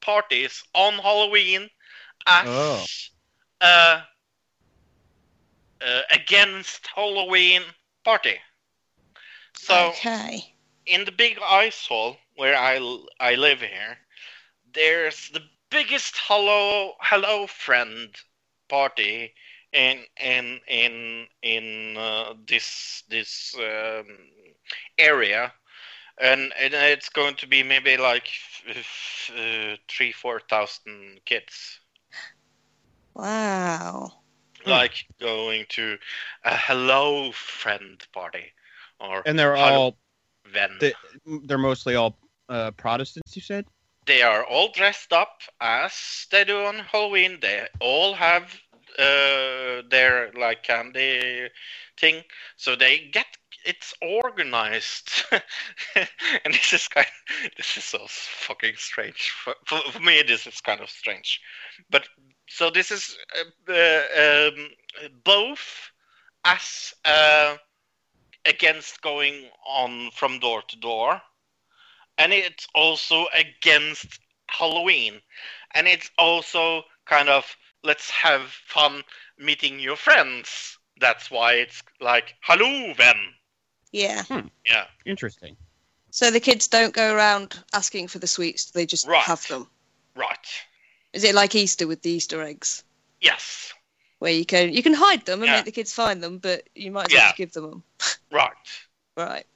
[0.00, 1.70] parties on Halloween
[2.26, 2.84] as Oh.
[3.60, 4.02] uh,
[5.80, 7.62] uh, against Halloween
[8.04, 8.38] party.
[9.54, 10.54] So okay.
[10.86, 12.78] in the big ice hall where I,
[13.20, 13.98] I live here,
[14.72, 18.14] there's the biggest hello hello friend
[18.68, 19.32] party
[19.72, 24.06] in in in in uh, this this um,
[24.98, 25.52] area,
[26.20, 31.80] and, and it's going to be maybe like f- f- uh, three four thousand kids.
[33.14, 34.12] Wow.
[34.62, 34.70] Hmm.
[34.70, 35.98] Like going to
[36.44, 38.52] a hello friend party
[39.00, 39.96] or And they're all
[40.46, 40.76] Ven.
[40.80, 40.94] they,
[41.44, 43.36] they're mostly all uh, Protestants.
[43.36, 43.66] You said.
[44.06, 47.38] They are all dressed up as they do on Halloween.
[47.40, 48.44] They all have
[48.98, 51.48] uh, their like candy
[51.98, 52.22] thing,
[52.56, 53.26] so they get
[53.64, 55.10] it's organized.
[55.32, 57.06] and this is kind,
[57.56, 60.22] this is so fucking strange for, for, for me.
[60.26, 61.40] This is kind of strange,
[61.90, 62.08] but
[62.48, 63.16] so this is
[63.68, 64.68] uh, uh, um,
[65.24, 65.90] both
[66.44, 67.56] as uh,
[68.46, 71.20] against going on from door to door
[72.18, 75.20] and it's also against Halloween,
[75.74, 79.02] and it's also kind of let's have fun
[79.38, 80.78] meeting your friends.
[81.00, 82.94] That's why it's like Halloween.
[83.92, 84.22] Yeah.
[84.24, 84.48] Hmm.
[84.66, 85.56] Yeah, Interesting.
[86.10, 89.22] So the kids don't go around asking for the sweets; they just Right.
[89.22, 89.68] have them.
[90.14, 90.46] right.
[91.12, 92.82] Is it like Easter with the Easter eggs,
[93.20, 93.72] Yes,
[94.18, 95.56] where you can you can hide them and Yeah.
[95.56, 97.18] make the kids find them, but you might as Yeah.
[97.18, 97.84] well just give them them.
[98.30, 98.56] right.
[99.16, 99.46] Right.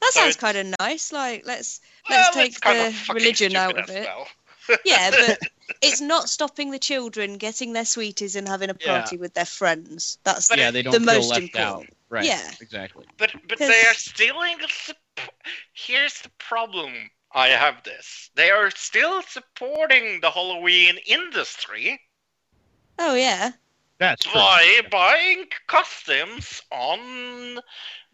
[0.00, 1.12] That sounds it's- kind of nice.
[1.12, 2.60] Like let's Well, let's it's take
[3.06, 4.04] the religion out of it.
[4.06, 4.26] well.
[4.84, 5.38] Yeah, but
[5.82, 9.00] it's not stopping the children getting their sweeties and having a Yeah.
[9.00, 10.18] party with their friends.
[10.22, 11.88] That's But yeah, they don't the feel most left important.
[11.90, 11.96] out.
[12.08, 12.24] Right.
[12.24, 12.50] Yeah.
[12.60, 13.04] Exactly.
[13.18, 14.96] But but 'Cause- they are still in the sup-
[15.72, 17.10] Here's the problem.
[17.32, 18.30] I have this.
[18.34, 22.00] They are still supporting the Halloween industry
[22.98, 23.52] Oh yeah.
[23.98, 24.32] That's true.
[24.34, 27.60] by buying costumes on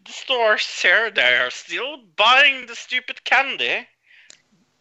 [0.07, 1.11] the stores here.
[1.11, 3.87] They are still buying the stupid candy.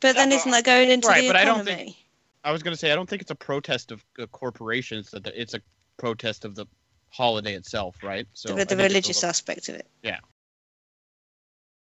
[0.00, 1.84] But then isn't that going into right, the but I don't economy?
[1.84, 1.96] think-
[2.44, 5.10] I was gonna say I don't think it's a protest of uh, corporations.
[5.10, 5.60] That it's a
[5.96, 6.66] protest of the
[7.10, 8.26] holiday itself, right?
[8.34, 9.88] So the, the think it's a religious little- aspect of it.
[10.02, 10.20] Yeah.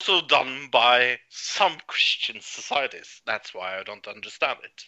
[0.01, 3.21] Also done by some Christian societies.
[3.25, 4.85] That's why I don't understand it.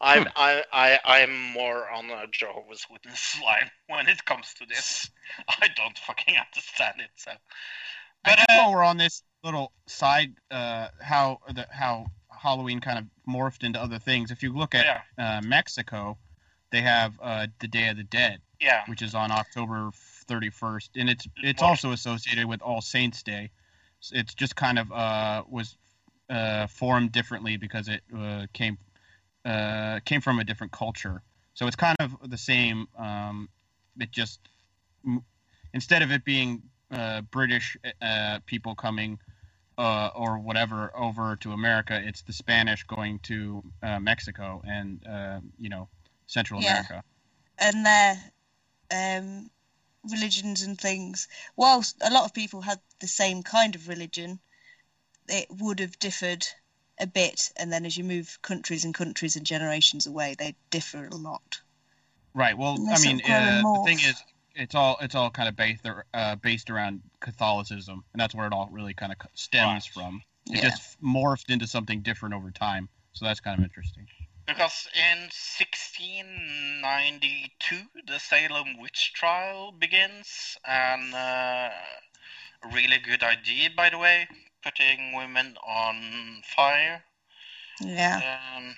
[0.00, 0.28] I'm Hmm.
[0.36, 5.10] I, I I'm more on a Jehovah's Witness line when it comes to this.
[5.48, 7.10] I don't fucking understand it.
[7.16, 7.32] So,
[8.24, 13.04] but uh, while we're on this little side, uh, how the how Halloween kind of
[13.28, 14.30] morphed into other things.
[14.30, 16.16] If you look at yeah, uh, Mexico,
[16.70, 19.90] they have uh, the Day of the Dead, yeah, which is on October
[20.28, 21.70] 31st, and it's it's March.
[21.70, 23.50] also associated with All Saints Day.
[24.12, 25.76] It's just kind of uh, was
[26.30, 28.78] uh, formed differently because it uh, came
[29.44, 31.22] uh, came from a different culture.
[31.54, 32.88] So it's kind of the same.
[32.98, 33.48] Um,
[33.98, 34.40] it just
[35.72, 39.18] instead of it being uh, British uh, people coming
[39.78, 45.40] uh, or whatever over to America, it's the Spanish going to uh, Mexico and uh,
[45.58, 45.88] you know
[46.26, 46.84] Central Yeah.
[46.84, 47.02] America.
[47.58, 48.32] and their
[48.90, 49.50] um,
[50.10, 51.28] religions and things.
[51.56, 54.40] Whilst a lot of people had the same kind of religion,
[55.28, 56.46] it would have differed
[57.00, 57.50] a bit.
[57.56, 61.60] And then as you move countries and countries and generations away, they differ a lot.
[62.34, 62.56] Right.
[62.56, 64.22] Well, I mean, sort of grow and uh, the thing is,
[64.54, 68.46] it's all it's all kind of based ar- uh, based around Catholicism, and that's where
[68.46, 69.92] it all really kind of stems Right.
[69.92, 70.22] from.
[70.46, 70.70] It Yeah.
[70.70, 74.06] just morphed into something different over time, so that's kind of interesting.
[74.46, 77.76] because in 1692
[78.06, 81.70] the Salem witch trial begins, and uh,
[82.62, 84.26] a really good idea, by the way,
[84.62, 87.02] putting women on fire.
[87.80, 88.20] Yeah.
[88.56, 88.74] Um,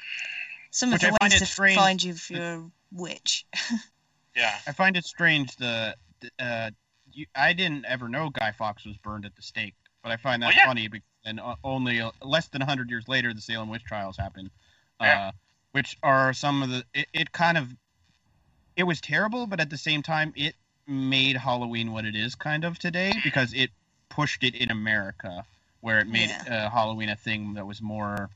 [0.70, 3.46] Some of the I ways to strange find you if you're a witch.
[4.36, 4.58] yeah.
[4.66, 5.96] I find it strange the
[6.38, 6.70] uh,
[7.12, 10.42] you, I didn't ever know Guy Fawkes was burned at the stake, but I find
[10.42, 10.66] that Oh, yeah.
[10.66, 10.88] funny.
[10.88, 14.50] Because, and uh, only uh, less than hundred years later, the Salem witch trials happened,
[15.00, 15.32] uh,
[15.72, 16.84] which are some of the.
[16.94, 17.68] It, it kind of,
[18.76, 20.54] it was terrible, but at the same time, it
[20.86, 23.70] made Halloween what it is kind of today because it
[24.08, 25.44] pushed it in America,
[25.82, 28.30] where it made uh, Halloween a thing that was more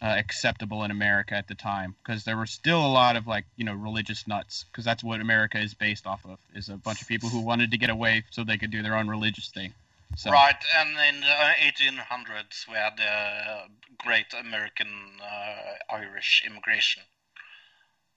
[0.00, 3.44] uh, acceptable in America at the time because there were still a lot of like
[3.56, 7.02] you know religious nuts because that's what America is based off of is a bunch
[7.02, 9.74] of people who wanted to get away so they could do their own religious thing.
[10.16, 14.88] So, Right, and in the 1800s we had the great American
[15.20, 17.02] uh, Irish immigration.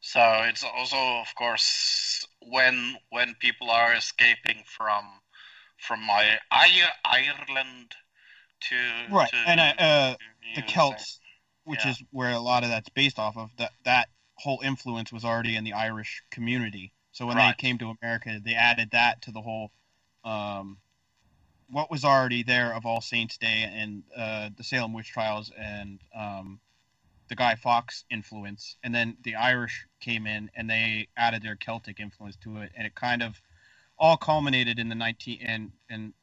[0.01, 5.05] So it's also, of course, when when people are escaping from
[5.77, 6.69] from I, I,
[7.03, 7.95] Ireland
[8.61, 10.15] to Right, to, and, uh, uh,
[10.55, 10.73] the USA.
[10.73, 11.19] Celts,
[11.63, 11.91] which Yeah.
[11.91, 15.55] is where a lot of that's based off of, that that whole influence was already
[15.55, 16.91] in the Irish community.
[17.11, 17.55] So when Right.
[17.57, 19.71] they came to America, they added that to the whole,
[20.23, 20.77] um,
[21.69, 26.01] what was already there of All Saints Day and uh, the Salem witch trials and
[26.15, 26.59] um,
[27.29, 31.99] the Guy Fawkes influence, and then the Irish came in and they added their Celtic
[31.99, 33.41] influence to it, and it kind of
[33.97, 36.13] all culminated in the 19 and and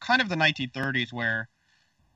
[0.00, 1.48] kind of the 1930s where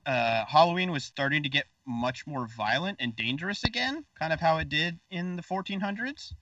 [0.07, 4.59] uh, Halloween was starting to get much more violent and dangerous again, kind of how
[4.59, 6.35] it did in the 1400s.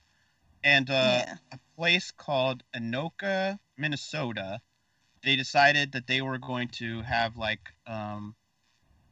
[0.62, 1.34] And uh, yeah.
[1.52, 4.60] a place called Anoka, Minnesota,
[5.22, 8.34] they decided that they were going to have like um,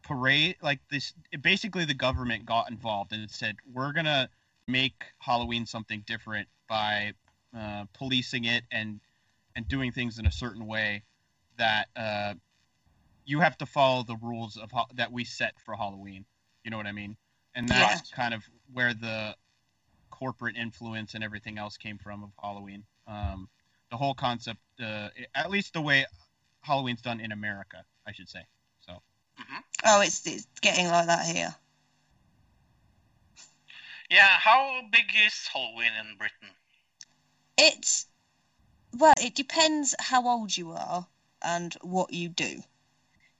[0.03, 1.15] parade, like this.
[1.41, 4.29] Basically, the government got involved and said, "We're gonna
[4.67, 7.13] make Halloween something different by
[7.57, 9.01] uh, policing it and
[9.57, 11.03] and doing things in a certain way
[11.57, 12.35] that uh,
[13.29, 16.24] you have to follow the rules of ho- that we set for Halloween.
[16.64, 17.14] You know what I mean?
[17.55, 19.37] And that's kind of where the
[20.11, 22.85] corporate influence and everything else came from of Halloween.
[23.07, 23.51] Um,
[23.91, 26.07] the whole concept, uh, at least the way
[26.62, 28.41] Halloween's done in America, I should say.
[28.81, 28.95] So
[29.85, 31.55] Oh, it's, it's getting like that here.
[34.11, 36.49] Yeah, how big is Halloween in Britain?
[37.59, 38.07] It's
[38.97, 41.07] well, it depends how old you are
[41.43, 42.62] and what you do.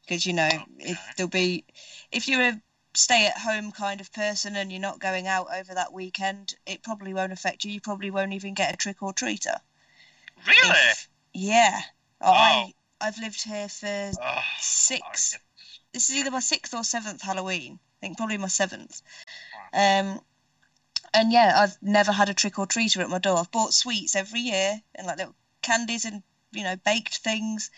[0.09, 0.49] Because you know,
[0.79, 1.65] if there'll be,
[2.11, 2.61] if you're a
[2.95, 7.33] stay-at-home kind of person and you're not going out over that weekend, it probably won't
[7.33, 7.73] affect you.
[7.73, 9.59] You probably won't even get a trick or treater.
[10.47, 10.75] Really?
[11.35, 11.81] Yeah,
[12.21, 12.33] Oh.
[12.33, 15.33] I I've lived here for I six.
[15.33, 15.43] get-
[15.93, 17.79] This is either my sixth or seventh Halloween.
[18.01, 19.03] I think probably my seventh.
[19.73, 20.21] Um,
[21.15, 23.39] and yeah, I've never had a trick or treater at my door.
[23.39, 27.71] I've bought sweets every year and like little candies and you know baked things.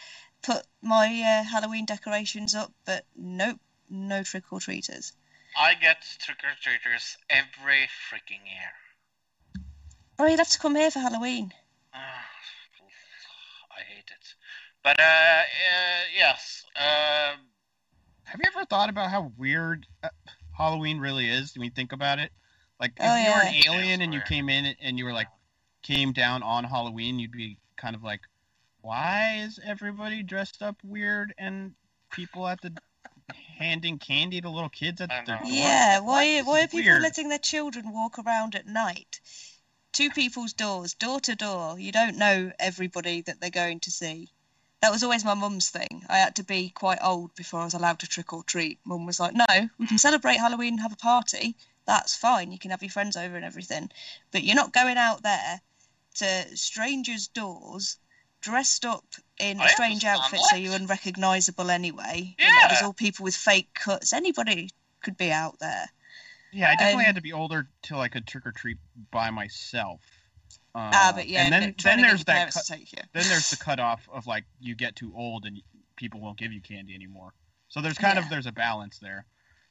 [0.42, 3.60] Put my uh, Halloween decorations up, but nope,
[3.90, 5.12] no trick or treaters.
[5.58, 8.72] I get trick or treaters every freaking year.
[10.18, 11.52] Oh, you'd have to come here for Halloween.
[11.94, 12.24] Ah,
[13.76, 14.34] I hate it.
[14.82, 16.64] But uh, uh yes.
[16.76, 17.36] Uh,
[18.24, 20.08] have you ever thought about how weird uh,
[20.56, 22.30] Halloween really is when you think about it?
[22.78, 25.28] Like, if Oh, you were an alien and you came in and you were like,
[25.82, 28.20] came down on Halloween, you'd be kind of like,
[28.82, 31.74] why is everybody dressed up weird and
[32.10, 32.72] people at the
[33.58, 35.46] handing candy to little kids at I their door?
[35.46, 37.02] Yeah, why why are people weird.
[37.02, 39.20] letting their children walk around at night?
[39.92, 41.78] Two people's doors, door to door.
[41.78, 44.28] You don't know everybody that they're going to see.
[44.80, 46.06] That was always my mum's thing.
[46.08, 48.78] I had to be quite old before I was allowed to trick or treat.
[48.84, 51.54] Mum was like, "No, we can celebrate Halloween and have a party.
[51.84, 52.50] That's fine.
[52.50, 53.90] You can have your friends over and everything,
[54.30, 55.60] but you're not going out there
[56.14, 57.98] to strangers' doors
[58.40, 59.04] dressed up
[59.38, 62.34] in I strange understand outfits so you're unrecognisable anyway.
[62.38, 64.12] You know, there's all people with fake cuts.
[64.12, 64.70] Anybody
[65.02, 65.86] could be out there.
[66.52, 68.78] Yeah, I definitely Um, had to be older till I could trick or treat
[69.10, 70.00] by myself.
[70.74, 72.98] Uh, Ah, but yeah, and then then there's your that parents cut, to take you.
[73.14, 75.62] then there's the cutoff of like you get too old and
[75.96, 77.32] people won't give you candy anymore.
[77.68, 78.24] So there's kind Yeah.
[78.24, 79.26] of there's a balance there,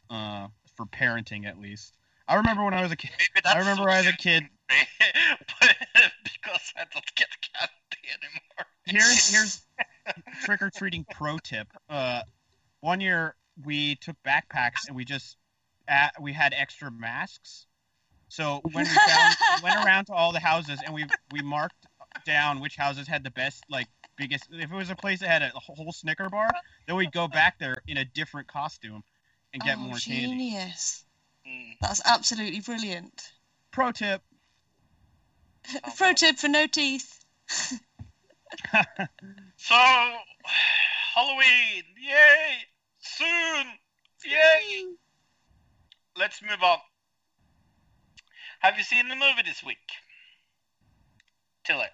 [0.09, 1.93] uh, for parenting at least.
[2.27, 3.11] I remember when I was a kid.
[3.17, 4.43] maybe I that's remember as a kid.
[5.59, 5.75] but
[6.23, 8.65] because I don't get candy anymore.
[8.85, 9.61] Here's here's
[10.43, 11.67] trick or treating pro tip.
[11.89, 12.21] Uh,
[12.81, 13.35] one year
[13.65, 15.37] we took backpacks and we just
[15.87, 17.65] at, we had extra masks.
[18.29, 21.87] So when we found, went around to all the houses and we we marked
[22.25, 23.87] down which houses had the best like
[24.17, 24.47] biggest.
[24.51, 26.49] If it was a place that had a whole Snicker bar,
[26.87, 29.03] then we'd go back there in a different costume
[29.53, 30.27] and get oh, more candy.
[30.27, 31.05] genius.
[31.47, 31.73] Mm.
[31.81, 33.31] That's absolutely brilliant.
[33.71, 34.21] Pro tip:
[35.97, 37.19] Pro tip for no teeth.
[39.61, 39.75] So,
[41.13, 42.57] Halloween, yay!
[42.99, 43.65] Soon,
[44.25, 44.85] yay!
[46.17, 46.77] Let's move on.
[48.61, 49.77] Have you seen the movie this week?
[51.65, 51.87] Tilly,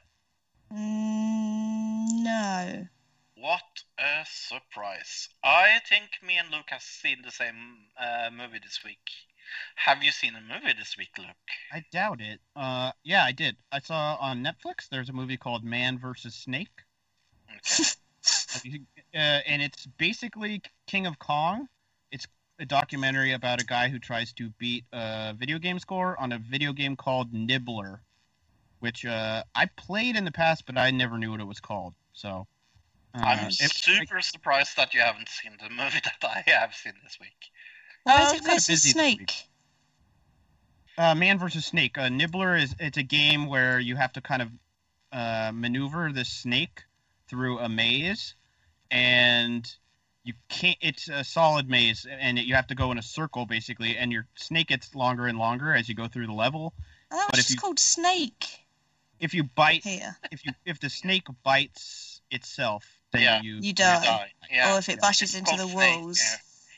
[0.71, 2.87] Mm, no.
[3.35, 5.27] what a surprise.
[5.43, 9.09] I think me and Luke have seen the same uh, movie this week.
[9.75, 11.27] Have you seen a movie this week, Luke?
[11.71, 12.39] I doubt it.
[12.55, 13.57] Uh, yeah, I did.
[13.71, 14.89] I saw on Netflix.
[14.89, 16.35] There's a movie called Man vs.
[16.35, 16.83] Snake.
[17.49, 17.83] Okay.
[19.13, 21.69] Uh, and it's basically King of Kong.
[22.11, 22.27] It's
[22.59, 26.37] a documentary about a guy who tries to beat a video game score on a
[26.37, 28.01] video game called Nibbler,
[28.79, 31.93] which uh, I played in the past, but I never knew what it was called.
[32.11, 32.45] So
[33.13, 36.93] I'm Uh, it- super surprised that you haven't seen the movie that I have seen
[37.03, 37.51] this week.
[38.05, 38.89] What Uh, is it's it kinda versus busy.
[38.91, 39.47] Snake?
[40.97, 41.97] uh, Man versus Snake.
[41.97, 44.51] Uh, Nibbler is it's a game where you have to kind of
[45.11, 46.83] uh, maneuver the snake
[47.27, 48.35] through a maze,
[48.91, 49.67] and
[50.23, 50.77] you can't.
[50.81, 54.27] It's a solid maze, and you have to go in a circle basically, and your
[54.35, 56.73] snake gets longer and longer as you go through the level.
[57.09, 58.67] Oh, that But was if just you- called Snake
[59.19, 60.15] If you bite, here.
[60.31, 63.41] if you if the snake bites itself, then Yeah.
[63.41, 63.55] you.
[63.55, 64.03] You You die.
[64.05, 64.33] die.
[64.51, 64.75] Yeah.
[64.75, 65.01] Or if it Yeah.
[65.01, 66.21] bashes It's into the Snake, walls.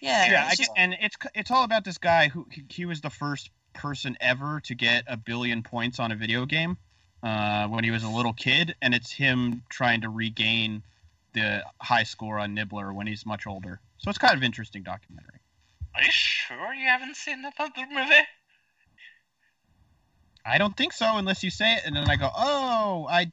[0.02, 0.26] Yeah.
[0.26, 2.86] Yeah, yeah, it's I just- and it's it's all about this guy who he, he
[2.86, 6.78] was the first person ever to get a billion points on a video game
[7.24, 10.82] uh, when he was a little kid, and it's him trying to regain
[11.34, 13.80] the high score on Nibbler when he's much older.
[14.00, 15.40] So it's kind of interesting documentary.
[15.96, 18.14] Are you sure you haven't seen that other movie?
[20.46, 23.32] I don't think so unless you say it, and then I go, oh, I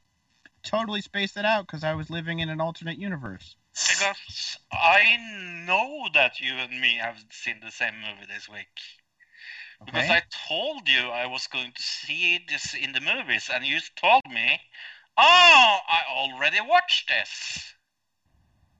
[0.63, 3.55] totally spaced it out because I was living in an alternate universe.
[3.75, 5.17] Because I
[5.65, 8.67] know that you and me have seen the same movie this week.
[9.81, 9.91] Okay.
[9.91, 13.79] Because I told you I was going to see this in the movies, and you
[13.95, 14.59] told me,
[15.17, 17.73] "Oh, I already watched this."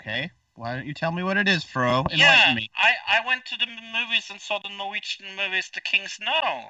[0.02, 0.32] Okay.
[0.56, 2.06] Why don't you tell me what it is, Fro?
[2.10, 2.70] Enlighten yeah, me.
[2.78, 6.70] I I went to the movies and saw the Norwegian movies The King's No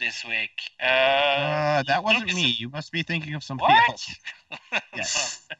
[0.00, 0.50] this week.
[0.80, 2.56] Uh, Uh, that wasn't me.
[2.58, 3.88] You must be thinking of somebody What?
[3.90, 4.16] else.
[4.96, 5.38] Yes.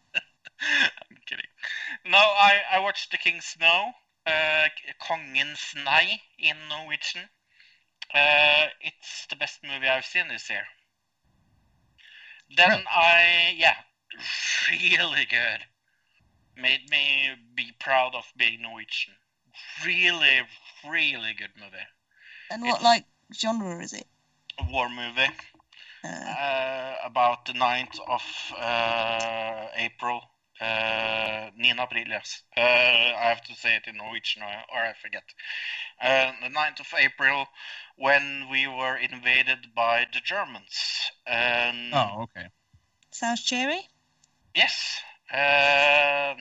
[1.33, 2.13] Kidding.
[2.13, 3.93] No, I, I watched The King's No,
[4.27, 4.69] uh,
[5.01, 7.23] Kongens Nei in Norwegian.
[8.15, 10.65] Uh, it's the best movie I've seen this year.
[12.55, 12.85] Then Really?
[12.87, 13.77] I, yeah,
[14.71, 15.61] really good.
[16.55, 19.15] Made me be proud of being Norwegian.
[19.87, 20.43] Really,
[20.87, 21.89] really good movie.
[22.51, 24.07] and what like genre is it?
[24.59, 25.33] A war movie.
[26.05, 28.23] Uh, uh, about the 9th of
[28.59, 30.21] uh, April.
[30.63, 32.43] Uh, 9 april, yes.
[32.57, 35.25] Uh, I have to say it in Norwegian or, or I forget.
[36.01, 37.47] Uh, the 9th of April,
[37.97, 41.11] when we were invaded by the Germans.
[41.27, 42.49] Um, Oh, okay.
[43.11, 43.89] sounds cheery.
[44.55, 45.01] Yes.
[45.33, 46.35] Uh,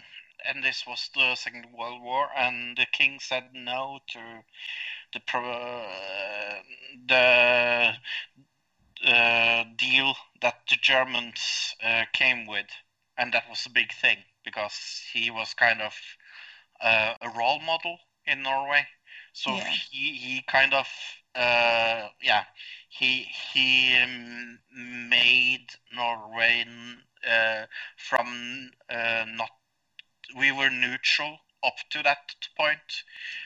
[0.46, 4.20] and this was the Second World War, and the king said no to
[5.14, 6.62] the pro- uh,
[7.08, 7.94] the
[9.06, 12.68] uh, deal that the Germans uh, came with,
[13.22, 15.94] and that was a big thing because he was kind of
[16.82, 18.88] uh, a role model in Norway.
[19.34, 19.70] So Yeah.
[19.92, 20.88] he he kind of
[21.36, 22.44] uh, yeah
[22.90, 24.60] he he um,
[25.10, 26.66] made Norway
[27.30, 27.66] uh,
[27.98, 29.52] from uh, not
[30.38, 33.04] we were neutral up to that point,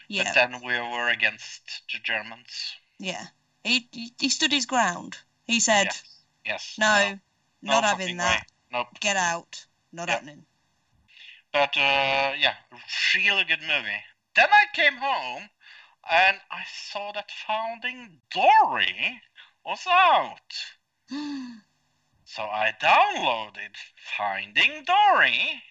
[0.08, 2.76] Yeah, but then we were against the Germans.
[3.00, 3.28] yeah.
[3.64, 3.88] He,
[4.20, 5.18] he stood his ground.
[5.48, 6.04] He said, Yes.
[6.46, 6.76] Yes.
[6.78, 7.20] "No,
[7.64, 8.42] no not having that.
[8.42, 8.55] way.
[8.72, 8.88] Nope.
[9.00, 9.66] Get out.
[9.92, 10.16] Not Yeah.
[10.16, 10.46] happening."
[11.52, 12.56] But uh, yeah,
[13.16, 14.04] really good movie.
[14.36, 15.50] Then I came home
[16.12, 19.22] and I saw that Finding Dory
[19.66, 20.54] was out.
[22.28, 23.76] So I downloaded
[24.18, 25.62] Finding Dory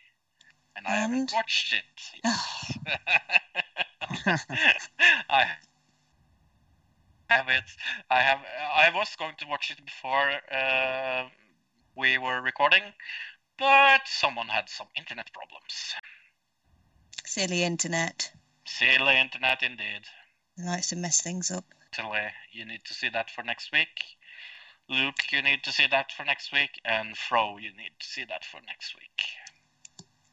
[0.77, 2.25] and I haven't watched it.
[5.29, 5.47] I
[7.29, 7.65] have it.
[8.11, 8.39] I have.
[8.75, 11.29] I was going to watch it before uh,
[11.97, 12.83] we were recording,
[13.59, 15.95] but someone had some internet problems.
[17.27, 18.31] Silly internet.
[18.67, 20.03] Silly internet indeed.
[20.59, 21.65] It likes to mess things up.
[21.93, 22.21] Tilly,
[22.53, 23.89] you need to see that for next week.
[24.89, 28.25] Luke, you need to see that for next week, and Fro, you need to see
[28.25, 29.25] that for next week.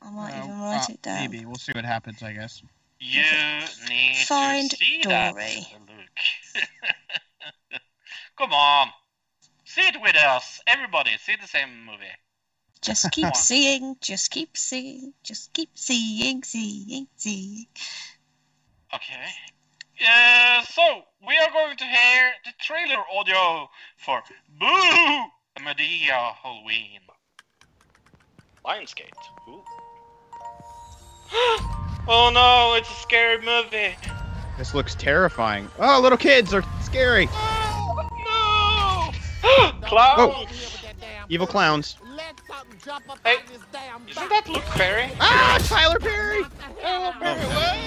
[0.01, 1.15] I might Uh, even write uh, it down.
[1.31, 2.21] Maybe we'll see what happens.
[2.23, 2.61] I guess.
[2.99, 3.21] You
[3.89, 5.09] need Find to see Dory.
[5.09, 6.61] that, Luke.
[8.38, 8.89] Come on,
[9.72, 11.11] see it with us, everybody.
[11.19, 12.03] See the same movie.
[12.81, 17.65] Just keep seeing, just keep seeing, just keep seeing, seeing, seeing.
[18.93, 19.30] Okay.
[20.02, 20.81] Uh, so
[21.26, 24.22] we are going to hear the trailer audio for
[24.60, 24.65] Boo
[25.60, 26.99] Madea Halloween.
[28.65, 29.10] Lionsgate.
[29.48, 29.64] Ooh.
[32.07, 33.95] oh no, it's a scary movie.
[34.57, 35.69] This looks terrifying.
[35.80, 37.30] Oh, little kids are scary.
[39.93, 40.45] Oh!
[41.27, 41.97] Evil clowns.
[43.26, 43.72] Hey, isn't
[44.30, 45.11] that Luke Perry?
[45.19, 46.43] Ah, Tyler Perry.
[46.81, 47.77] Tyler Perry, what?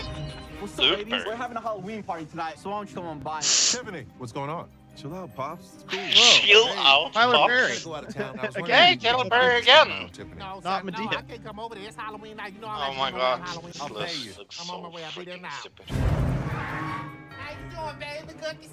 [0.60, 1.10] What's Luke up, ladies?
[1.12, 1.24] Perry.
[1.26, 3.40] We're having a Halloween party tonight, so why don't you come on by?
[3.43, 4.68] Tiffany, what's going on?
[4.97, 5.72] Chill out, pops.
[5.74, 5.98] It's cool.
[6.10, 7.48] Chill out, Tyler Pops.
[7.52, 7.68] Perry.
[7.68, 8.39] Gotta go out of town.
[8.40, 10.10] Okay, wondering if you Tyler Perry again.
[10.39, 11.85] No, Not sir, no, I can't come over there.
[11.85, 12.52] It's Halloween night.
[12.55, 13.72] You know I Oh my to come over god, Halloween.
[13.81, 14.32] I'll tell you.
[14.39, 15.05] looks I'm so on my way.
[15.05, 15.51] I'll be there now.
[15.51, 15.86] stupid.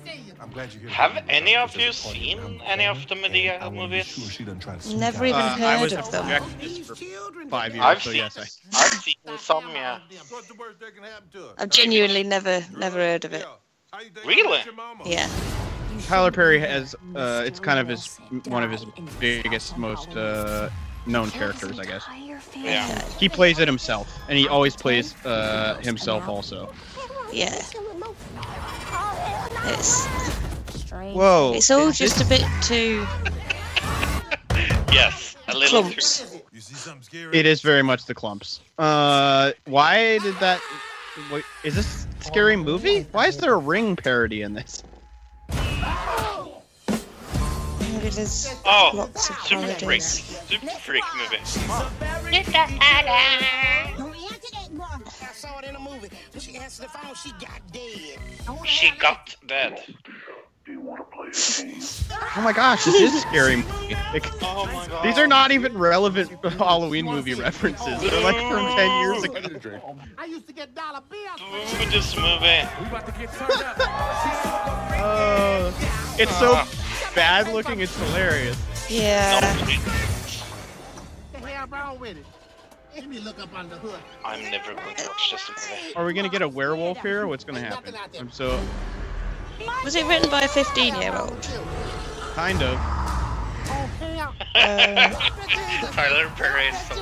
[0.04, 0.90] Hey, I'm glad you're here.
[0.90, 4.40] Have any of you seen any of the Madea movies?
[4.96, 6.44] Never even Uh, I heard was of them.
[6.84, 6.96] for
[7.50, 8.42] five years, I've so seen, yes, I,
[8.84, 10.00] I've seen some, yeah.
[10.30, 11.54] What's the worst that can happen to her?
[11.58, 13.46] I've genuinely never, never heard of it.
[13.92, 14.56] How you think Really?
[14.56, 15.04] about your mama?
[15.06, 15.30] Yeah.
[16.08, 18.86] Tyler Perry has uh, it's kind of his one of his
[19.20, 20.70] biggest, most uh,
[21.06, 22.04] known characters, I guess.
[22.56, 23.02] Yeah.
[23.20, 26.74] He plays it himself, and he always plays uh, himself also.
[27.32, 27.62] Yeah.
[29.66, 30.08] It's
[30.80, 31.16] strange.
[31.16, 31.54] Whoa!
[31.56, 33.06] it's all just a bit too
[34.92, 36.36] Yes, a little clumps.
[36.52, 37.38] You see something scary?
[37.38, 38.60] It is very much the clumps.
[38.78, 40.60] Uh, why did that?
[41.32, 43.04] Wait, is this a scary movie?
[43.12, 44.84] Why is there a ring parody in this?
[48.04, 49.80] It is Oh, lots of Super Freak.
[49.80, 50.42] parodies.
[50.50, 51.38] Super Freak movie.
[56.40, 58.20] She answered the phone, she got dead.
[58.66, 59.82] she got dead
[60.70, 63.96] Oh my gosh, this is a scary movie.
[64.14, 65.04] Like, Oh my god.
[65.04, 68.00] these are not even relevant Halloween movie references.
[68.02, 69.98] They're like from ten years ago.
[70.18, 71.40] I used to get dollar bills.
[71.40, 72.62] Boo this movie.
[75.04, 75.72] Uh,
[76.20, 76.64] it's so
[77.16, 77.80] bad looking.
[77.82, 78.58] It's hilarious.
[78.90, 79.42] Yeah.
[81.32, 82.26] What the hell wrong with it?
[82.96, 84.00] Let me look up on the hood.
[84.26, 85.96] I'm never going to watch this movie.
[85.96, 87.26] Are we gonna get a werewolf here?
[87.28, 87.96] What's gonna happen?
[88.20, 88.60] I'm so
[89.84, 91.48] Was it written by a 15 year old?
[92.34, 92.78] kind of.
[93.74, 93.90] Oh.
[95.94, 96.96] Tyler Perry is so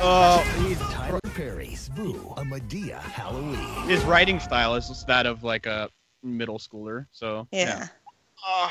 [0.00, 0.42] Uh,
[0.90, 3.88] Tyler Perry's Boo, a Madea Halloween.
[3.88, 5.88] his writing style is that of like a
[6.22, 7.06] middle schooler.
[7.12, 7.88] So Yeah.
[8.46, 8.70] Uh,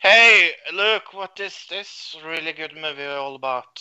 [0.00, 3.80] hey, look, what is this really good movie all about?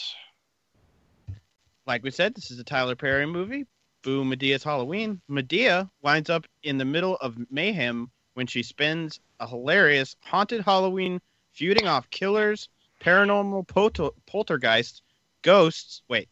[1.88, 3.66] Like we said, this is a Tyler Perry movie.
[4.04, 5.22] Boo Madea's Halloween.
[5.30, 11.22] Madea winds up in the middle of mayhem when she spends a hilarious haunted Halloween
[11.54, 12.68] feuding off killers,
[13.02, 15.02] paranormal polter- poltergeists,
[15.44, 16.02] ghosts.
[16.10, 16.28] Wait,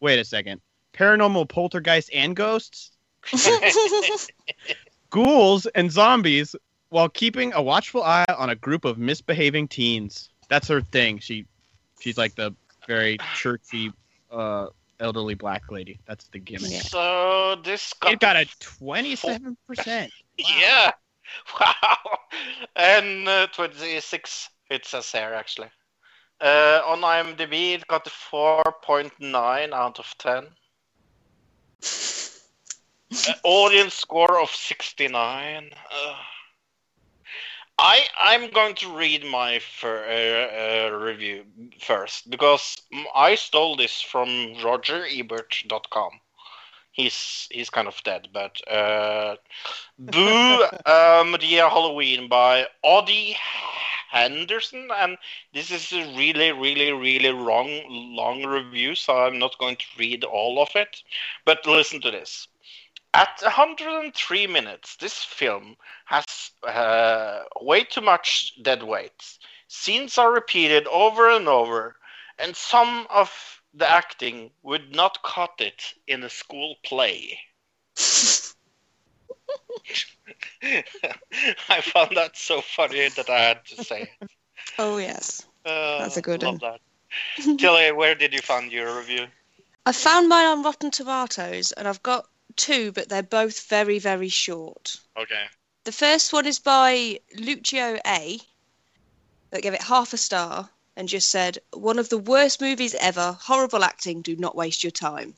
[0.00, 0.60] wait a second.
[0.92, 2.90] Paranormal poltergeists and ghosts,
[5.10, 6.56] ghouls, and zombies
[6.88, 10.30] while keeping a watchful eye on a group of misbehaving teens.
[10.48, 11.20] That's her thing.
[11.20, 11.46] She
[12.00, 12.54] she's like the
[12.88, 13.92] very churchy
[14.32, 14.66] uh
[15.00, 15.98] elderly black lady.
[16.06, 16.82] That's the gimmick.
[16.82, 20.10] So this got, It got a 27%.
[20.38, 20.92] yeah,
[21.60, 22.18] wow,
[22.76, 25.70] and uh, 26 it says here actually.
[26.40, 30.46] Uh, on IMDb, it got a 4.9 out of 10.
[33.28, 35.70] Uh, audience score of 69.
[35.92, 36.14] Uh,
[37.78, 41.44] I I'm going to read my fir- uh, uh, review
[41.80, 42.76] first because
[43.14, 46.20] I stole this from RogerEbert.com.
[46.92, 49.36] He's he's kind of dead, but uh,
[49.98, 53.36] Boo uh, Madea Halloween by Odie
[54.10, 55.18] Henderson, and
[55.52, 57.82] this is a really really really long
[58.16, 61.02] long review, so I'm not going to read all of it.
[61.44, 62.48] But listen to this.
[63.16, 69.38] At 103 minutes, this film has uh, way too much dead weight.
[69.68, 71.96] Scenes are repeated over and over,
[72.38, 73.32] and some of
[73.72, 77.38] the acting would not cut it in a school play.
[81.70, 84.30] I found that so funny that I had to say it.
[84.78, 85.46] Oh, yes.
[85.64, 86.78] Uh, That's a good love one.
[87.38, 87.56] that.
[87.58, 89.26] Tilly, where did you find your review?
[89.86, 92.26] I found mine on Rotten Tomatoes, and I've got
[92.56, 94.96] two, but they're both very, very short.
[95.16, 95.44] Okay.
[95.84, 98.40] The first one is by Lucio A,
[99.50, 103.36] that gave it half a star and just said, one of the worst movies ever,
[103.40, 105.34] horrible acting, do not waste your time.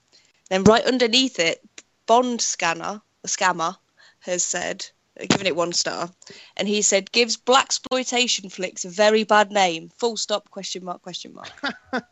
[0.49, 1.63] Then right underneath it,
[2.07, 3.77] Bond Scanner, the scammer,
[4.21, 4.87] has said,
[5.21, 6.11] uh, given it one star,
[6.57, 9.91] and he said, gives black exploitation flicks a very bad name.
[9.99, 11.53] Full stop, question mark, question mark.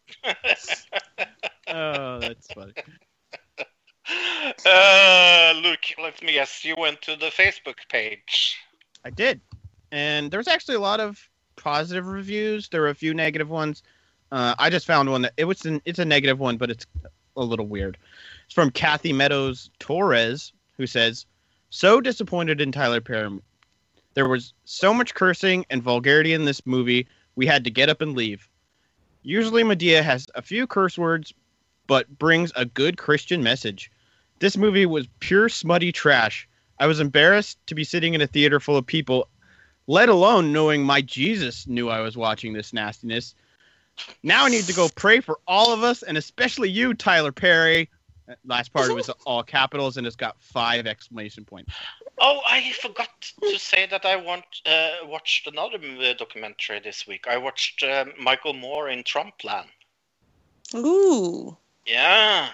[1.69, 2.73] Oh, that's funny.
[4.65, 6.65] Uh, Luke, let me guess.
[6.65, 8.57] You went to the Facebook page.
[9.05, 9.41] I did.
[9.93, 12.69] And there's actually a lot of positive reviews.
[12.69, 13.83] There were a few negative ones.
[14.33, 16.87] Uh, I just found one that it was an, it's a negative one, but it's
[17.37, 17.99] a little weird.
[18.45, 21.27] It's from Kathy Meadows Torres, who says,
[21.71, 23.39] "So disappointed in Tyler Perry.
[24.15, 27.07] There was so much cursing and vulgarity in this movie.
[27.37, 28.49] We had to get up and leave.
[29.23, 31.35] Usually Madea has a few curse words,
[31.87, 33.91] but brings a good Christian message.
[34.39, 36.49] This movie was pure smutty trash.
[36.79, 39.29] I was embarrassed to be sitting in a theater full of people,
[39.87, 43.35] let alone knowing my Jesus knew I was watching this nastiness.
[44.23, 47.89] Now I need to go pray for all of us, and especially you, Tyler Perry.
[48.45, 51.73] Last part was all capitals and it's got five exclamation points.
[52.19, 53.09] Oh, I forgot
[53.43, 57.27] to say that I want uh, watched another uh, documentary this week.
[57.29, 59.67] I watched um, Michael Moore in Trumpland.
[60.75, 61.57] Ooh.
[61.87, 62.49] Yeah,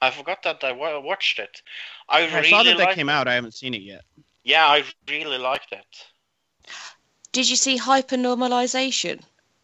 [0.00, 1.62] I forgot that I watched it.
[2.08, 3.28] I I really saw that that liked- came out.
[3.28, 4.04] I haven't seen it yet.
[4.44, 6.06] Yeah, I really liked it.
[7.32, 9.22] Did you see hypernormalization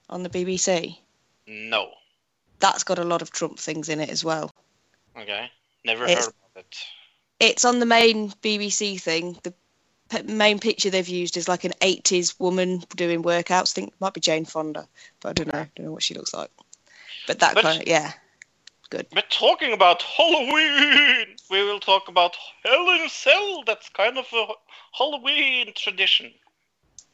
[0.09, 0.99] on the BBC?
[1.47, 1.91] No.
[2.59, 4.51] That's got a lot of Trump things in it as well.
[5.17, 5.51] Okay.
[5.85, 6.77] Never It's- heard of it.
[7.41, 9.39] It's on the main BBC thing.
[9.43, 9.53] The
[10.11, 13.73] p- main picture they've used is like an 80s woman doing workouts.
[13.73, 14.89] I think it might be Jane Fonda,
[15.21, 15.61] but I don't know.
[15.61, 16.51] I don't know what she looks like.
[17.27, 18.13] But that But- kind of, yeah.
[18.93, 23.63] But talking about Halloween, we will talk about Hell in a Cell.
[23.67, 24.47] That's kind of a
[24.93, 26.33] Halloween tradition.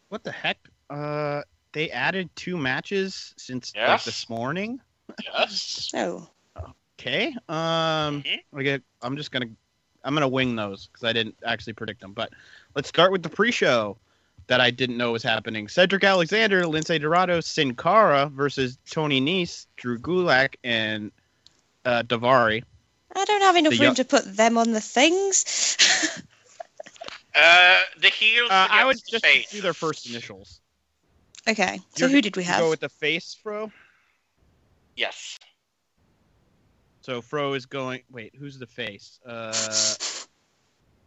[0.08, 0.58] What the heck?
[0.90, 1.42] Uh,
[1.72, 4.80] they added two matches since like this morning.
[5.24, 5.90] Yes.
[5.94, 6.28] Oh.
[7.00, 7.28] Okay.
[7.48, 8.38] Um, Mhm.
[8.54, 8.80] okay.
[9.02, 9.46] I'm just gonna,
[10.02, 12.12] I'm gonna wing those because I didn't actually predict them.
[12.12, 12.30] But
[12.74, 13.96] let's start with the pre-show
[14.48, 15.68] that I didn't know was happening.
[15.68, 21.12] Cedric Alexander, Lince Dorado, Sin Cara versus Tony Nese, Drew Gulak, and
[21.84, 22.62] uh, Daivari.
[23.16, 25.76] I don't have enough The room yo- to put them on the things.
[27.34, 28.50] Uh, the heels.
[28.50, 29.50] Uh, I would against just face.
[29.50, 30.60] do their first initials.
[31.48, 31.78] okay.
[31.94, 32.60] So You're- who did we have?
[32.60, 33.70] Go with the face, Fro.
[34.96, 35.38] Yes.
[37.02, 38.02] So Fro is going.
[38.10, 39.20] Wait, who's the face?
[39.24, 39.52] Uh,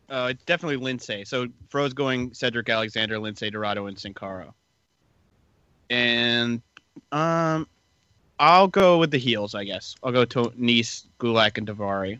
[0.09, 1.27] uh, it's definitely Lince.
[1.27, 4.53] So Fro's going Cedric Alexander, Lince Dorado, and Sin Cara.
[5.89, 6.61] And
[7.11, 7.67] um,
[8.41, 9.53] I'll go with the heels.
[9.53, 12.19] I guess I'll go to Nese, Gulak, and Daivari.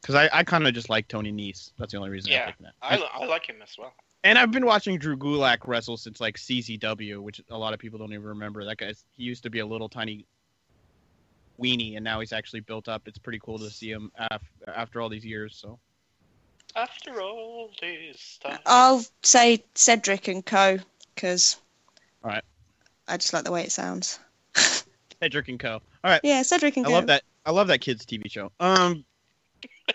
[0.00, 1.70] Because I, I kind of just like Tony Nese.
[1.78, 2.46] That's the only reason Yeah.
[2.48, 2.74] I'm that.
[2.82, 3.94] I, I like him as well.
[4.24, 8.00] And I've been watching Drew Gulak wrestle since like CZW, which a lot of people
[8.00, 8.64] don't even remember.
[8.64, 10.26] That guy's he used to be a little tiny
[11.62, 13.06] weenie, and now he's actually built up.
[13.06, 15.56] It's pretty cool to see him af- after all these years.
[15.56, 15.78] So
[16.74, 18.58] After all this time.
[18.66, 20.78] I'll say Cedric and Co.
[21.14, 21.58] Because.
[22.24, 22.42] Alright.
[23.08, 24.18] I just like the way it sounds.
[25.22, 25.74] Cedric and Co.
[26.04, 26.94] All right, Yeah, Cedric and I Co.
[26.94, 27.22] love that.
[27.44, 28.50] I love that kids TV show.
[28.60, 29.04] Um,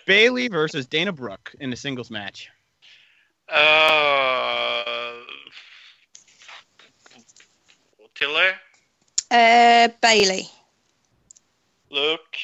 [0.05, 2.49] Bayley versus Dana Brooke in a singles match.
[3.49, 5.13] Uh,
[8.15, 8.49] Tilly,
[9.29, 10.47] Uh, Bayley.
[11.89, 12.37] Luke.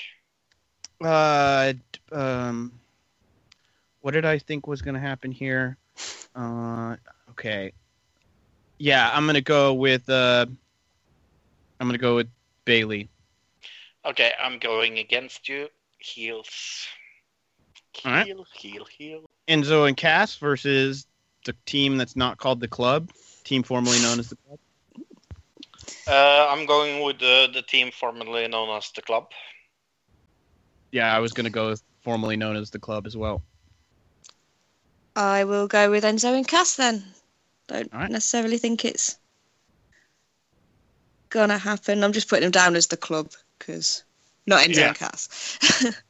[1.01, 1.73] Uh,
[2.11, 2.73] um,
[4.01, 5.77] what did I think was going to happen here?
[6.35, 6.95] Uh,
[7.31, 7.71] okay.
[8.79, 10.45] Yeah, I'm gonna go with uh,
[11.79, 12.29] I'm gonna go with
[12.65, 13.09] Bayley.
[14.05, 15.67] Okay, I'm going against you.
[15.99, 16.87] Heels.
[17.93, 18.27] Heel, Alright.
[18.53, 19.25] heel, heel.
[19.47, 21.07] Enzo and Cass versus
[21.45, 23.09] the team that's not called the club,
[23.43, 24.59] team formerly known as the club.
[26.07, 29.31] Uh, I'm going with the, the team formerly known as the club.
[30.91, 33.41] Yeah, I was gonna go with formerly known as the club as well.
[35.15, 37.03] I will go with Enzo and Cass then.
[37.67, 38.11] Don't Alright.
[38.11, 39.17] necessarily think it's
[41.29, 42.03] gonna happen.
[42.03, 44.03] I'm just putting them down as the club because
[44.45, 44.87] not Enzo Yeah.
[44.87, 45.59] and Cass.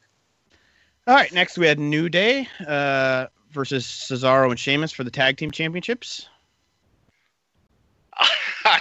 [1.06, 5.36] All right, next we had New Day uh, versus Cesaro and Sheamus for the tag
[5.38, 6.28] team championships.
[8.64, 8.80] I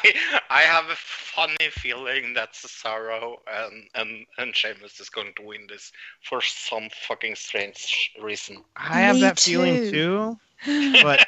[0.50, 5.68] I have a funny feeling that Cesaro and and and Sheamus is going to win
[5.70, 5.92] this
[6.22, 8.64] for some fucking strange reason.
[8.76, 10.38] I have Me that feeling too.
[10.66, 11.26] too, but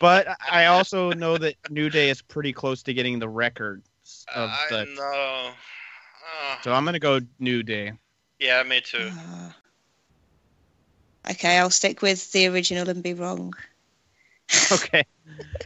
[0.00, 3.82] but I also know that New Day is pretty close to getting the record
[4.34, 4.84] of I the.
[4.96, 5.50] know.
[5.52, 7.92] Uh, So I'm gonna go New Day.
[8.38, 8.98] yeah, me too.
[8.98, 9.50] Uh,
[11.30, 13.54] okay, I'll stick with the original and be wrong.
[14.72, 15.04] Okay.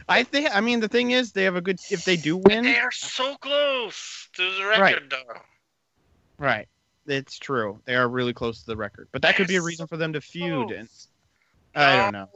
[0.07, 0.49] I think.
[0.53, 1.77] I mean, the thing is, they have a good.
[1.91, 5.09] If they do win, they are so close to the record, Right.
[5.09, 5.41] though.
[6.39, 6.67] right?
[7.05, 7.81] It's true.
[7.85, 9.65] They are really close to the record, but that could be a Yes.
[9.65, 10.71] reason for them to feud.
[10.71, 10.89] And
[11.75, 12.27] I don't know.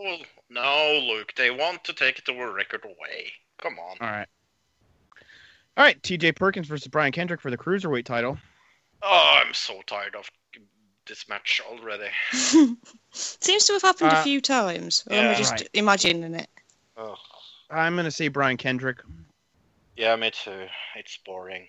[0.51, 3.31] No, No, Luke, they want to take the record away.
[3.61, 3.97] Come on.
[4.01, 4.27] All right.
[5.77, 6.01] All right.
[6.03, 6.33] T.J.
[6.33, 8.37] Perkins versus Brian Kendrick for the cruiserweight title.
[9.01, 10.29] Oh, I'm so tired of
[11.07, 12.09] this match already.
[13.11, 15.05] Seems to have happened Uh, a few times.
[15.09, 15.37] Or am I yeah.
[15.37, 15.69] just Right.
[15.73, 16.49] imagining it?
[16.97, 17.15] Oh,
[17.69, 18.99] I'm gonna say Brian Kendrick
[19.97, 20.67] yeah, me too.
[20.95, 21.67] It's boring.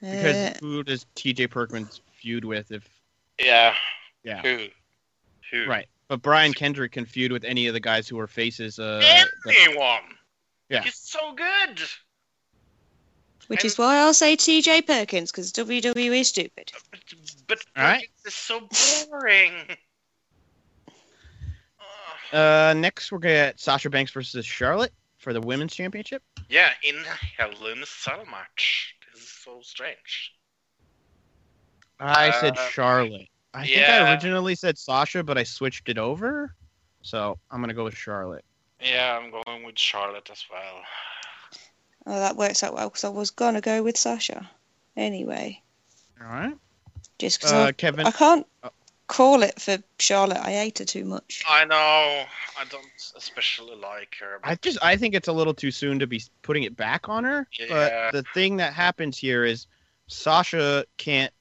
[0.00, 1.46] because Uh, who does T.J.
[1.46, 2.70] Perkins feud with?
[2.72, 2.88] If
[3.38, 3.74] Yeah.
[4.24, 4.42] Yeah.
[4.42, 4.66] Who?
[5.50, 5.66] Who?
[5.68, 8.78] right, but Brian Kendrick can feud with any of the guys who are faces.
[8.78, 10.00] Uh, that- Anyone.
[10.68, 10.82] Yeah.
[10.82, 11.80] He's so good.
[13.48, 16.72] which is why I'll say TJ Perkins because WWE is stupid.
[16.90, 17.00] But,
[17.46, 18.08] but All right.
[18.22, 19.52] Perkins is so boring.
[22.32, 26.22] Uh, next we're gonna get Sasha Banks versus Charlotte for the women's championship.
[26.48, 28.94] yeah, in a Hell in a Cell match.
[29.12, 30.32] This is so strange.
[32.00, 33.28] I said Uh, Charlotte.
[33.54, 36.54] I think I originally said Sasha, but I switched it over.
[37.02, 38.44] So I'm gonna go with Charlotte.
[38.80, 40.82] Yeah, I'm going with Charlotte as well.
[42.06, 44.50] Oh, that works out well because I was gonna go with Sasha.
[44.96, 45.62] Anyway,
[46.20, 46.54] All right.
[47.18, 48.06] just because Uh, Kevin.
[48.06, 48.70] I can't uh,
[49.06, 50.38] call it for Charlotte.
[50.38, 51.42] I hate her too much.
[51.48, 51.76] I know.
[51.76, 52.86] I don't
[53.16, 54.40] especially like her.
[54.42, 57.08] But I just I think it's a little too soon to be putting it back
[57.08, 57.46] on her.
[57.58, 58.10] Yeah.
[58.10, 59.66] But the thing that happens here is
[60.06, 61.32] Sasha can't.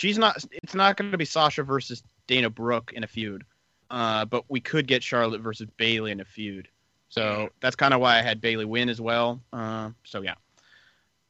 [0.00, 0.42] She's not.
[0.50, 3.44] It's not going to be Sasha versus Dana Brooke in a feud.
[3.90, 6.68] Uh, but we could get Charlotte versus Bayley in a feud.
[7.10, 9.42] So that's kind of why I had Bayley win as well.
[9.52, 10.36] Uh, so yeah,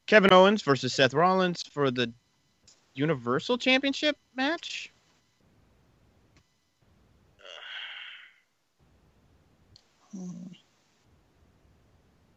[0.06, 2.12] Kevin Owens versus Seth Rollins for the
[2.94, 4.92] Universal Championship match.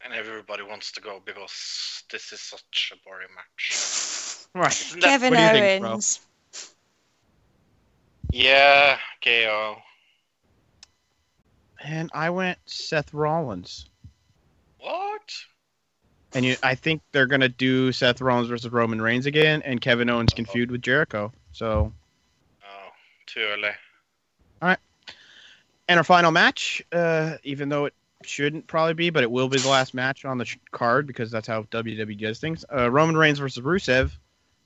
[0.05, 4.22] And everybody wants to go because this is such a boring match.
[4.55, 4.95] Right.
[5.01, 5.83] Kevin what do think.
[5.83, 6.19] Owens.
[8.31, 9.77] Yeah, KO.
[11.83, 13.89] And I went Seth Rollins.
[14.79, 15.33] What?
[16.33, 20.09] And you, I think they're gonna do Seth Rollins versus Roman Reigns again, and Kevin
[20.09, 21.31] Owens can feud with Jericho.
[21.51, 21.93] So,
[22.63, 22.89] Oh,
[23.27, 23.69] too early.
[24.61, 24.79] All right.
[25.87, 27.93] And our final match, uh, even though it
[28.23, 31.29] shouldn't probably be, but it will be the last match on the sh- card because
[31.29, 32.65] that's how WWE does things.
[32.73, 34.11] Uh, Roman Reigns versus Rusev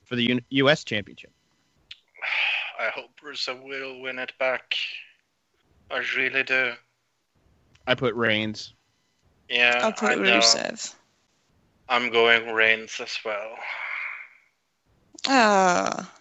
[0.08, 0.84] for the U- U.S.
[0.84, 1.30] Championship.
[2.80, 4.74] I hope Rusev will win it back.
[5.90, 6.72] I really do.
[7.86, 8.74] I put Reigns.
[9.48, 10.74] Yeah, I'll put I know.
[11.88, 13.56] I'm going Reigns as well.
[15.26, 16.12] Ah.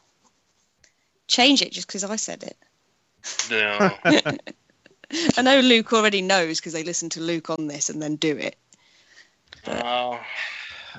[1.28, 2.58] Change it just because I said it.
[3.50, 3.92] No.
[5.38, 8.38] I know Luke already knows because they listen to Luke on this and then do
[8.38, 8.56] it.
[9.68, 10.20] oh,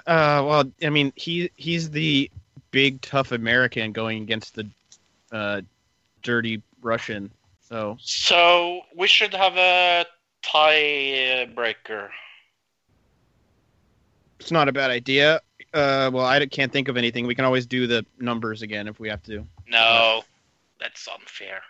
[0.07, 2.31] Uh, well, I mean, he he's the
[2.71, 4.69] big tough American going against the
[5.33, 5.61] uh,
[6.23, 7.31] dirty Russian.
[7.63, 10.07] So so we should have a
[10.43, 12.09] tiebreaker.
[14.41, 15.41] it's not a bad idea.
[15.75, 17.27] Uh, well, I can't think of anything.
[17.27, 19.45] We can always do the numbers again if we have to.
[19.69, 20.23] No,
[20.81, 21.61] that's unfair.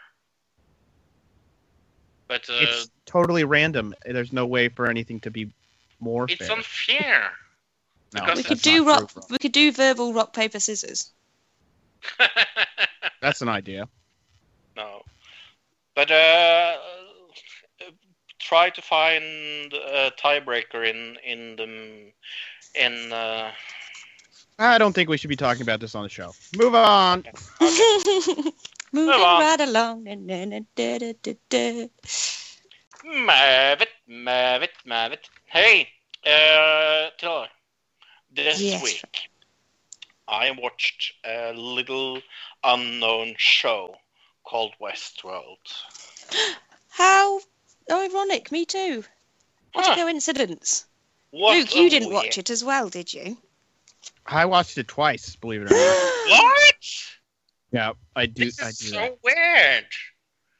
[2.29, 3.95] But uh, it's totally random.
[4.05, 5.51] There's no way for anything to be
[5.99, 6.57] more it's fair.
[6.57, 7.31] unfair.
[8.15, 9.13] No, We could do not rock.
[9.13, 9.27] true, bro.
[9.31, 11.11] We could do verbal rock paper scissors.
[13.21, 13.89] That's an idea.
[14.77, 15.03] no,
[15.95, 16.77] but uh,
[18.39, 22.13] try to find a tiebreaker in in the
[22.75, 23.13] in.
[23.13, 23.51] Uh,
[24.59, 26.35] I don't think we should be talking about this on the show.
[26.57, 27.25] Move on.
[28.93, 29.41] Moving on.
[29.43, 30.05] right along.
[33.05, 35.19] Mavet, Mavet, Mavet.
[35.47, 35.89] Hey,
[36.27, 37.49] uh, Taylor,
[38.45, 38.83] this Yes.
[38.83, 39.31] week
[40.27, 42.21] I watched a little
[42.63, 43.97] unknown show
[44.45, 45.57] called Westworld.
[46.91, 47.41] How
[47.91, 48.53] ironic.
[48.53, 49.05] Me too.
[49.73, 49.93] What Huh.
[49.93, 50.85] a coincidence.
[51.31, 53.39] What Luke, you didn't weird- watch it as well, did you?
[54.27, 55.37] I watched it twice.
[55.37, 56.15] Believe it or not.
[56.29, 56.75] What?
[57.73, 58.45] yeah, I do.
[58.47, 58.73] This I do.
[58.73, 59.19] so that.
[59.23, 59.87] weird.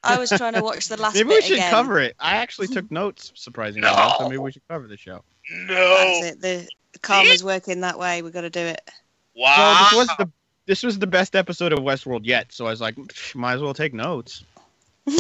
[0.03, 1.71] I was trying to watch the last Maybe bit we should again.
[1.71, 2.15] cover it.
[2.19, 3.93] I actually took notes, surprisingly No.
[3.93, 4.17] enough.
[4.19, 5.23] So maybe we should cover the show.
[5.51, 5.75] No.
[5.75, 6.41] That's it.
[6.41, 8.23] The, the karma's working that way.
[8.23, 8.81] We've got to do it.
[9.35, 9.55] Wow.
[9.57, 10.31] Well, this was the
[10.67, 12.53] this was the best episode of Westworld yet.
[12.53, 12.97] So I was like,
[13.35, 14.45] might as well take notes.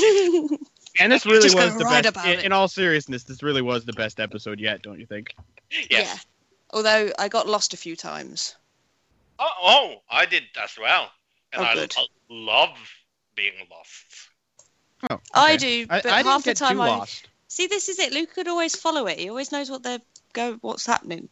[1.00, 2.26] And this really was the best.
[2.26, 4.82] In, in all seriousness, this really was the best episode yet.
[4.82, 5.34] Don't you think?
[5.70, 5.86] yes.
[5.90, 6.16] Yeah.
[6.72, 8.56] Although I got lost a few times.
[9.38, 11.10] Oh, oh, I did as well.
[11.52, 11.94] And Oh, I, good.
[11.96, 12.70] I love
[13.36, 14.28] being lost.
[15.08, 17.28] Oh, I do, but I half didn't the get time too I lost.
[17.46, 17.68] see.
[17.68, 18.12] This is it.
[18.12, 19.18] Luke could always follow it.
[19.20, 20.00] He always knows what they're
[20.38, 21.28] go, what's happening.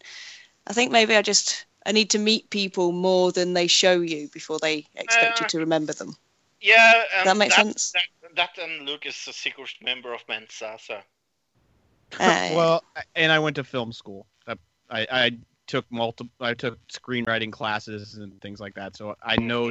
[0.66, 4.28] I think maybe I just I need to meet people more than they show you
[4.32, 6.16] before they expect you Uh, to remember them.
[6.60, 7.92] Yeah, and That makes that, sense.
[7.92, 10.98] That, that and Luke is a secret member of Mensa, so.
[12.20, 12.82] Uh, well,
[13.14, 14.26] and I went to film school.
[14.46, 14.58] That-
[14.90, 15.30] I, I
[15.66, 16.30] took multiple.
[16.40, 18.96] I took screenwriting classes and things like that.
[18.96, 19.70] So I know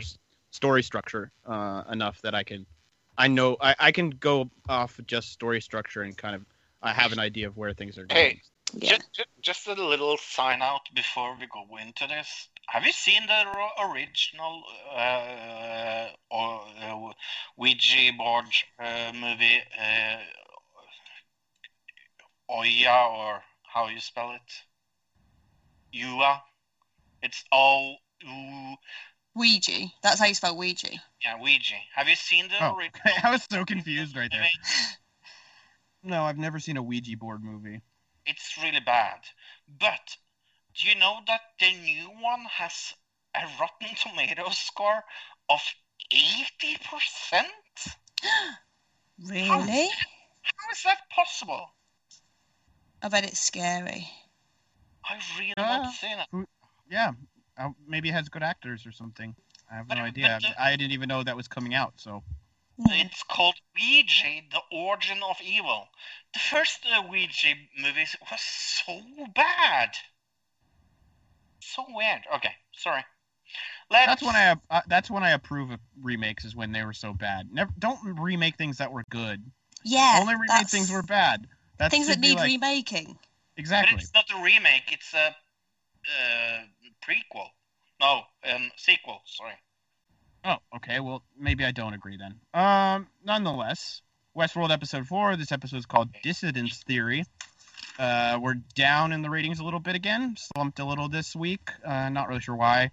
[0.52, 2.66] story structure uh, enough that I can.
[3.18, 6.46] I know I, I can go off just story structure and kind of.
[6.82, 8.20] I have an idea of where things are going.
[8.20, 8.42] Hey,
[8.80, 8.98] yeah.
[9.14, 12.50] Just, just a little sign out before we go into this.
[12.68, 13.46] Have you seen the
[13.84, 17.14] original uh, or, uh,
[17.58, 18.46] Ouija board
[18.80, 20.18] uh, movie, uh,
[22.52, 24.54] Oya, or how you spell it?
[25.92, 26.42] Ua?
[27.22, 28.76] It's O U.
[29.36, 29.86] Ouija.
[30.02, 30.90] That's how you spell Ouija.
[31.24, 31.76] Yeah, Ouija.
[31.94, 33.02] Have you seen the Oh, original?
[33.24, 34.48] I was so confused right there.
[36.08, 37.82] No, I've never seen a Ouija board movie.
[38.26, 39.20] It's really bad.
[39.80, 40.18] But
[40.76, 42.94] do you know that the new one has
[43.36, 45.04] a Rotten Tomatoes score
[45.50, 45.62] of
[46.12, 47.46] 80%?
[49.18, 49.90] Really?
[50.44, 51.70] How is that possible?
[53.02, 54.10] I bet it's scary.
[55.06, 55.78] I really Ah.
[55.78, 56.50] not seen it.
[56.90, 57.14] Yeah,
[57.58, 59.36] uh, maybe it has good actors or something.
[59.72, 60.40] I have no idea.
[60.42, 61.94] but, uh, I didn't even know that was coming out.
[61.98, 62.45] So Yeah.
[62.78, 65.88] It's called Ouija, The Origin of Evil.
[66.34, 69.02] The first uh, Ouija movies was so
[69.34, 69.92] bad.
[71.62, 72.22] So weird.
[72.36, 73.04] Okay, sorry.
[73.90, 76.94] Let's, that's when I uh, that's when I approve of remakes is when they were
[76.94, 77.48] so bad.
[77.54, 79.44] Never don't remake things that were good.
[79.84, 80.18] Yeah.
[80.20, 81.48] Only remake that's- things were bad.
[81.78, 83.18] That things that need like- remaking.
[83.56, 83.98] But exactly.
[84.00, 86.62] it's not a remake, it's a uh,
[87.08, 87.48] prequel.
[88.02, 88.24] No,
[88.54, 89.54] um, sequel, sorry.
[90.46, 91.00] Oh, okay.
[91.00, 92.36] Well, maybe I don't agree then.
[92.54, 94.04] Um, nonetheless,
[94.38, 95.36] Westworld episode four.
[95.36, 97.26] This episode is called Dissonance Theory.
[97.98, 100.36] Uh, we're down in the ratings a little bit again.
[100.38, 101.72] Slumped a little this week.
[101.84, 102.92] Uh, not really sure why.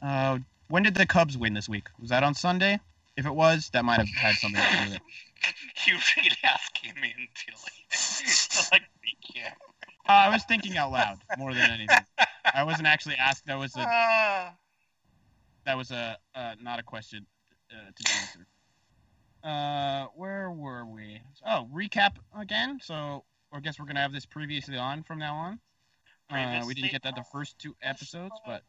[0.00, 0.38] Uh,
[0.68, 1.88] when did the Cubs win this week?
[2.00, 2.80] Was that on Sunday?
[3.18, 5.02] If it was, that might have had something to do with it.
[5.86, 7.60] you really asking me until
[8.72, 8.82] like,
[9.34, 9.50] yeah.
[10.08, 11.98] Uh, I was thinking out loud more than anything.
[12.54, 13.44] I wasn't actually asked.
[13.46, 14.54] That was a Ah.
[15.68, 17.26] That was a uh, not a question
[17.70, 18.46] uh, to be answered.
[19.44, 21.20] Uh, where were we?
[21.46, 22.80] Oh, recap again.
[22.82, 25.60] So I guess we're gonna have this previously on from now on.
[26.30, 28.62] Uh, we didn't get that the first two episodes, but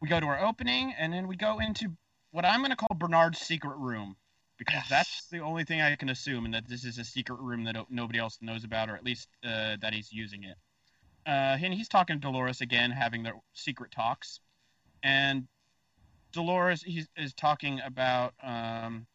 [0.00, 1.90] we go to our opening and then we go into
[2.30, 4.14] what I'm gonna call Bernard's secret room
[4.58, 7.64] because that's the only thing I can assume, and that this is a secret room
[7.64, 10.56] that nobody else knows about, or at least uh, that he's using it.
[11.26, 14.40] Uh, and he's talking to Dolores again, having their secret talks,
[15.02, 15.46] and
[16.32, 19.06] Dolores he's, is talking about um,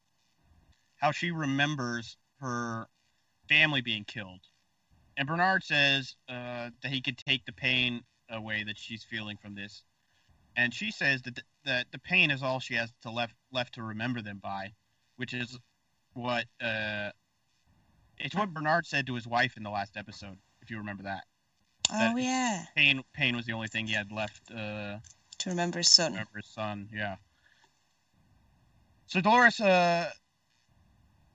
[0.95, 2.87] how she remembers her
[3.49, 4.41] family being killed,
[5.17, 9.55] and Bernard says uh, that he could take the pain away that she's feeling from
[9.55, 9.83] this,
[10.55, 13.75] and she says that the, that the pain is all she has to left left
[13.75, 14.73] to remember them by,
[15.17, 15.57] which is
[16.13, 17.09] what uh,
[18.17, 21.25] it's what Bernard said to his wife in the last episode, if you remember that.
[21.91, 22.65] Oh That- yeah.
[22.75, 24.51] Pain pain was the only thing he had left.
[24.51, 24.97] Uh,
[25.43, 26.13] To remember his son.
[26.13, 26.87] remember his son.
[26.93, 27.17] Yeah.
[29.07, 30.09] So Dolores, uh,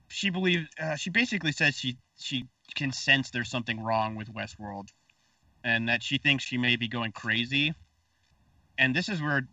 [0.07, 4.87] she believes uh, she basically says she she can sense there's something wrong with Westworld,
[5.63, 7.75] and that she thinks she may be going crazy.
[8.79, 9.47] And this is where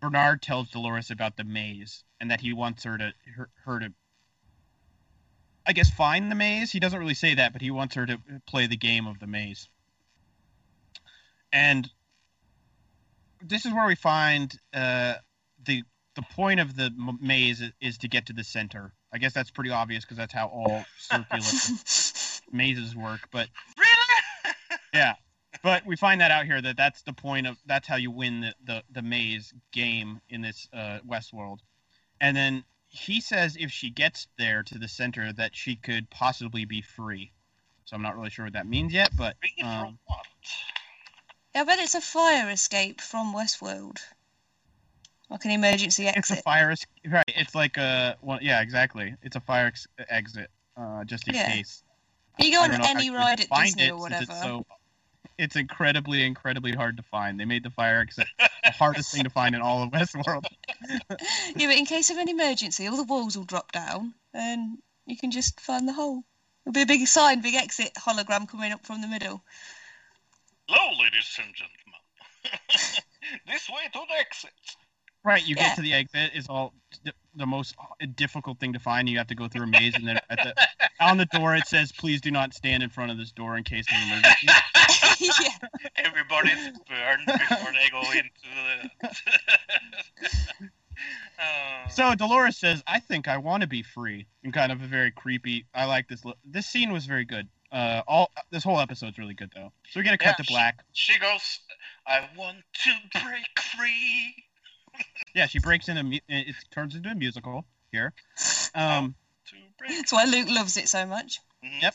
[0.00, 3.92] Bernard tells Dolores about the maze, and that he wants her to her, her to.
[5.64, 6.72] I guess find the maze.
[6.72, 9.28] He doesn't really say that, but he wants her to play the game of the
[9.28, 9.68] maze.
[11.52, 11.88] And
[13.46, 15.14] this is where we find uh,
[15.64, 15.82] the
[16.16, 18.92] the point of the m- maze is, is to get to the center.
[19.12, 21.50] I guess that's pretty obvious because that's how all circular
[22.52, 23.20] mazes work.
[23.30, 23.48] But
[23.78, 24.78] Really?
[24.94, 25.14] yeah,
[25.62, 28.40] but we find that out here that that's the point of that's how you win
[28.40, 31.58] the the, the maze game in this uh, Westworld.
[32.20, 36.64] And then he says if she gets there to the center that she could possibly
[36.64, 37.32] be free.
[37.86, 39.98] So I'm not really sure what that means yet, but um?
[41.54, 43.98] Yeah, I bet it's a fire escape from Westworld.
[45.30, 46.38] Like an emergency exit.
[46.38, 46.90] it's a fire escape.
[47.08, 51.34] right it's like a well yeah exactly it's a fire ex- exit uh just in
[51.34, 51.50] Yeah.
[51.50, 51.82] case
[52.38, 54.22] You go on any ride at Disney it or whatever.
[54.24, 54.66] it's so
[55.38, 59.30] it's incredibly incredibly hard to find they made the fire exit the hardest thing to
[59.30, 60.44] find in all of westworld
[60.88, 60.98] yeah,
[61.66, 64.76] but in case of an emergency, all the walls will drop down and
[65.06, 66.22] you can just find the hole.
[66.64, 69.42] There'll be a big sign, big exit hologram coming up from the middle.
[70.68, 72.00] Hello, ladies and gentlemen.
[73.46, 74.50] this way to the exit.
[75.24, 75.68] right you Yeah.
[75.68, 76.74] get to the exit is all
[77.04, 77.74] the, the most
[78.14, 80.54] difficult thing to find you have to go through a maze and then at the
[81.00, 83.64] on the door it says please do not stand in front of this door in
[83.64, 85.68] case of an emergency yeah.
[85.96, 90.68] Everybody's burned before they go into the.
[91.38, 94.86] Uh, So Dolores says, "I think I want to be free," in kind of a
[94.86, 95.66] very creepy.
[95.74, 96.24] I like this.
[96.24, 97.48] li- This scene was very good.
[97.74, 99.72] Uh, all this whole episode's really good though.
[99.90, 100.84] So we're gonna cut Yeah, to black.
[100.92, 101.58] she goes,
[102.06, 104.34] I want to break free.
[105.34, 106.04] Yeah, she breaks into.
[106.04, 108.12] mu- It turns into a musical here.
[108.76, 109.16] Um,
[109.48, 109.56] To
[109.88, 111.40] That's why Luke loves it so much.
[111.64, 111.82] Mhm.
[111.82, 111.94] Yep.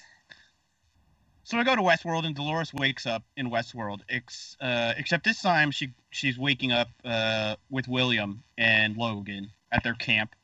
[1.45, 4.01] so we go to Westworld, and Dolores wakes up in Westworld.
[4.09, 9.83] Ex, uh, except this time she she's waking up uh, with William and Logan at
[9.85, 10.35] their camp,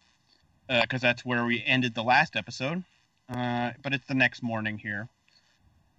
[0.69, 2.85] because that's where we ended the last episode.
[3.27, 5.09] Uh, but it's the next morning here,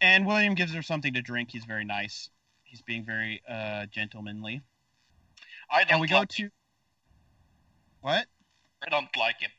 [0.00, 1.50] and William gives her something to drink.
[1.50, 2.28] He's very nice.
[2.64, 4.62] He's being very uh, gentlemanly.
[5.70, 6.50] I don't And we go like to
[8.00, 8.26] what?
[8.84, 9.50] I don't like him.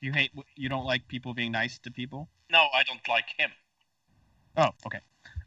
[0.00, 0.32] You hate?
[0.56, 2.28] You don't like people being nice to people?
[2.50, 3.50] No, I don't like him.
[4.56, 5.00] Oh, okay.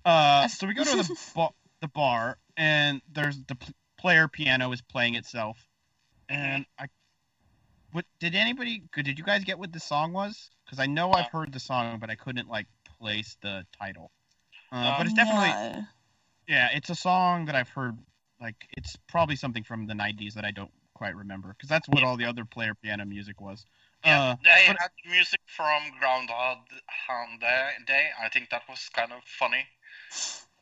[0.04, 1.50] Uh, so we go to the ba-
[1.82, 5.58] the bar, and there's the p- player piano is playing itself,
[6.30, 6.88] and I.
[7.92, 8.84] What did anybody?
[8.94, 10.50] Did you guys get what the song was?
[10.66, 12.68] Because I know I've heard the song, but I couldn't like
[13.00, 14.12] place the title.
[14.72, 15.84] Uh, but it's definitely No.
[16.48, 17.98] yeah, it's a song that I've heard.
[18.42, 22.04] Like it's probably something from the '90s that I don't quite remember because that's what
[22.04, 23.66] all the other player piano music was.
[24.04, 26.58] Yeah, Uh, they but- had music from Groundhog
[27.40, 27.72] Day.
[27.88, 28.10] Day.
[28.22, 29.66] I think that was kind of funny.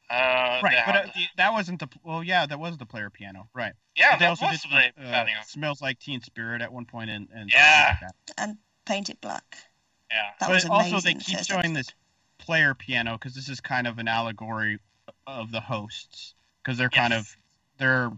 [0.10, 1.88] Uh, right, but had- uh, the- that wasn't the.
[2.04, 3.74] Well, yeah, that was the player piano, right?
[3.96, 4.78] yeah, But they that also was did the
[5.10, 5.42] uh, piano.
[5.48, 7.98] "Smells Like Teen Spirit" at one point, and, and Yeah.
[8.02, 8.16] like that.
[8.38, 9.58] And paint it black.
[10.12, 10.32] Yeah.
[10.40, 11.88] That but was also they keep first showing this
[12.44, 14.78] player piano because this is kind of an allegory
[15.26, 17.36] of the hosts because they're kind of
[17.78, 18.12] they're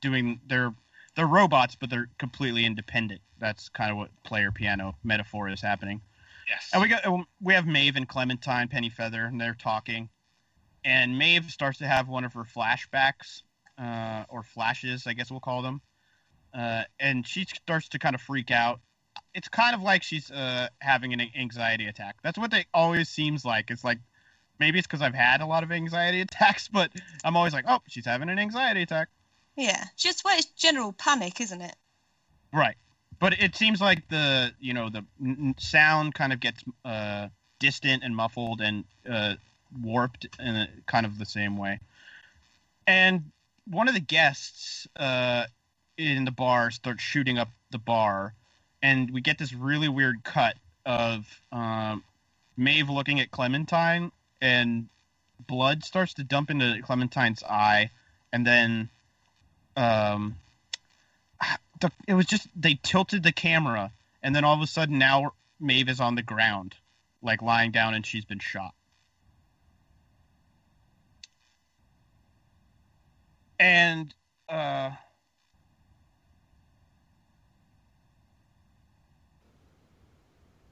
[0.00, 0.74] doing they're
[1.14, 3.20] they're robots but they're completely independent.
[3.38, 6.00] That's kind of what player piano metaphor is happening.
[6.48, 6.70] Yes.
[6.72, 10.08] and we got um, we have Maeve and Clementine Pennyfeather and they're talking.
[10.84, 13.42] And Maeve starts to have one of her flashbacks
[13.78, 15.80] uh, or flashes I guess we'll call them.
[16.52, 18.80] Uh, and she starts to kind of freak out
[19.34, 22.16] it's kind of like she's uh, having an anxiety attack.
[22.22, 23.70] That's what it always seems like.
[23.70, 23.98] It's like
[24.58, 26.90] maybe it's because I've had a lot of anxiety attacks, but
[27.24, 29.08] I'm always like, oh, she's having an anxiety attack.
[29.56, 31.74] Yeah, just well, it's general panic, isn't it?
[32.52, 32.76] Right.
[33.20, 37.28] But it seems like the you know the n- sound kind of gets uh,
[37.58, 39.34] distant and muffled and uh,
[39.82, 41.80] warped in a, kind of the same way.
[42.86, 43.30] And
[43.66, 45.44] one of the guests uh,
[45.96, 48.34] in the bar starts shooting up the bar,
[48.82, 50.56] and we get this really weird cut
[50.86, 52.02] of um,
[52.56, 54.88] Maeve looking at Clementine, and
[55.46, 57.90] blood starts to dump into Clementine's eye,
[58.32, 58.88] and then
[59.76, 60.36] um,
[61.80, 63.90] the, it was just they tilted the camera,
[64.22, 66.74] and then all of a sudden now Maeve is on the ground,
[67.22, 68.74] like lying down, and she's been shot.
[73.60, 74.14] And
[74.48, 74.92] uh,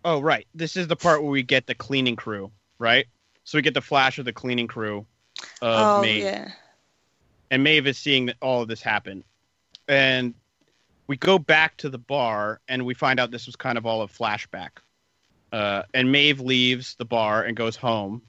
[0.06, 3.06] oh right, this is the part where we get the cleaning crew, right?
[3.44, 5.04] So we get the flash of the cleaning crew
[5.60, 6.52] of oh Maeve yeah.
[7.50, 9.24] and Maeve is seeing that all of this happen.
[9.88, 10.32] And
[11.08, 14.02] we go back to the bar and we find out this was kind of all
[14.02, 14.70] a flashback.
[15.52, 18.22] Uh, and Maeve leaves the bar and goes home.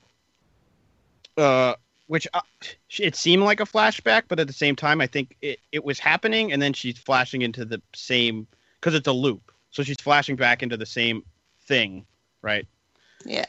[1.37, 1.75] Uh,
[2.07, 2.41] which uh,
[2.97, 5.99] it seemed like a flashback, but at the same time, I think it, it was
[5.99, 8.47] happening, and then she's flashing into the same
[8.79, 9.51] because it's a loop.
[9.71, 11.23] So she's flashing back into the same
[11.67, 12.05] thing,
[12.41, 12.67] right?
[13.25, 13.45] Yeah.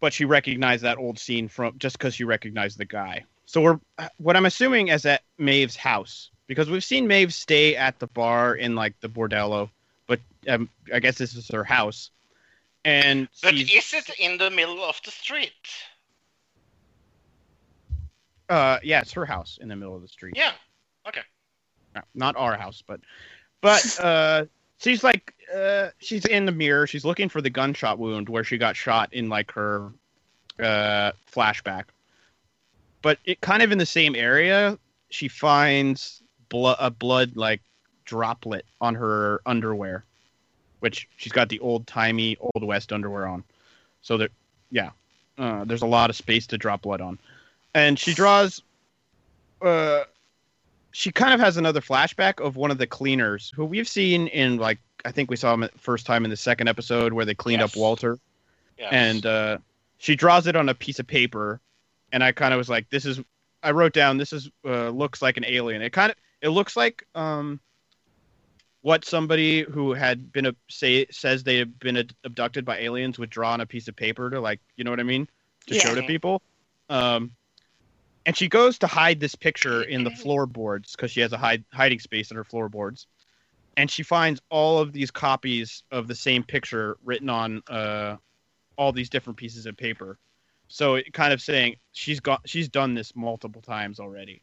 [0.00, 3.24] but she recognized that old scene from just because she recognized the guy.
[3.46, 3.80] So we're
[4.18, 8.54] what I'm assuming is at Maeve's house because we've seen Maeve stay at the bar
[8.56, 9.70] in like the bordello,
[10.06, 12.10] but um, I guess this is her house.
[12.84, 15.52] And But she's, is it in the middle of the street?
[18.48, 20.34] uh, yeah, it's her house in the middle of the street.
[20.36, 20.52] Yeah.
[21.06, 21.22] Okay.
[21.94, 23.00] No, not our house, but
[23.60, 24.44] but uh,
[24.82, 26.86] she's like uh, she's in the mirror.
[26.86, 29.92] She's looking for the gunshot wound where she got shot in like her
[30.58, 31.84] uh, flashback.
[33.00, 34.78] But it kind of in the same area,
[35.10, 37.60] she finds blood a blood like
[38.04, 40.04] droplet on her underwear,
[40.80, 43.44] which she's got the old timey old west underwear on.
[44.02, 44.30] So that
[44.70, 44.90] yeah,
[45.38, 47.18] uh, there's a lot of space to drop blood on,
[47.74, 48.62] and she draws.
[49.60, 50.04] Uh,
[50.92, 54.58] she kind of has another flashback of one of the cleaners who we've seen in
[54.58, 57.60] like I think we saw him first time in the second episode where they cleaned
[57.60, 57.72] Yes.
[57.74, 58.18] up Walter,
[58.78, 58.88] Yes.
[58.92, 59.58] and uh,
[59.98, 61.60] she draws it on a piece of paper,
[62.12, 63.20] and I kind of was like, this is.
[63.64, 65.82] I wrote down this is uh, looks like an alien.
[65.82, 67.60] It kind of it looks like um,
[68.80, 73.18] what somebody who had been a, say says they have been ad- abducted by aliens
[73.18, 75.28] would draw on a piece of paper to like you know what I mean
[75.68, 76.42] to show to people.
[76.90, 77.30] Um,
[78.26, 81.64] and she goes to hide this picture in the floorboards because she has a hide,
[81.72, 83.06] hiding space in her floorboards.
[83.76, 88.16] And she finds all of these copies of the same picture written on uh,
[88.76, 90.18] all these different pieces of paper.
[90.68, 94.42] So it kind of saying she's got she's done this multiple times already.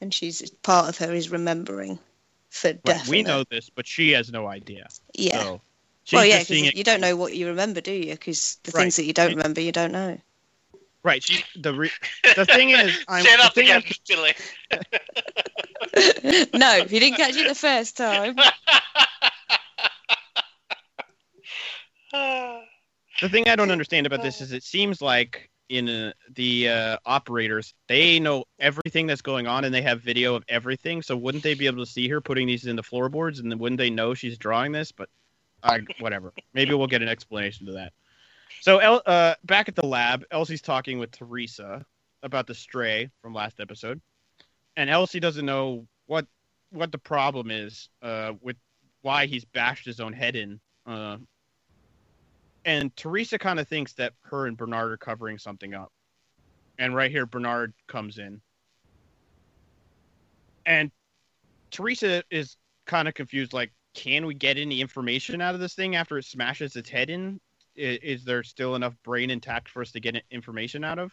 [0.00, 1.98] And she's part of her is remembering
[2.50, 3.10] for Right, definite.
[3.10, 4.88] we know this, but she has no idea.
[5.14, 5.38] Yeah.
[5.42, 5.60] So
[6.04, 6.76] she's well, yeah, because it.
[6.76, 8.12] you don't know what you remember, do you?
[8.12, 8.82] Because the Right.
[8.82, 10.18] things that you don't remember, you don't know.
[11.04, 11.22] Right.
[11.22, 11.90] She the re-
[12.36, 14.34] the thing is, I'm, Say the that thing again, is- Billy.
[16.54, 18.36] no, if you didn't catch it the first time.
[22.12, 26.96] the thing I don't understand about this is it seems like in uh, the uh,
[27.06, 31.02] operators they know everything that's going on and they have video of everything.
[31.02, 33.58] So wouldn't they be able to see her putting these in the floorboards and then
[33.58, 34.92] wouldn't they know she's drawing this?
[34.92, 35.08] But
[35.64, 36.32] I whatever.
[36.54, 37.92] Maybe we'll get an explanation to that.
[38.60, 41.84] So El- uh, back at the lab, Elsie's talking with Teresa
[42.22, 44.00] about the stray from last episode,
[44.76, 46.26] and Elsie doesn't know what
[46.70, 48.56] what the problem is uh, with
[49.02, 50.60] why he's bashed his own head in.
[50.86, 51.18] Uh,
[52.64, 55.92] and Teresa kind of thinks that her and Bernard are covering something up.
[56.78, 58.40] And right here, Bernard comes in.
[60.64, 60.90] And
[61.70, 62.56] Teresa is
[62.86, 66.24] kind of confused like, can we get any information out of this thing after it
[66.24, 67.40] smashes its head in?
[67.76, 71.12] I- Is, there still enough brain intact for us to get information out of?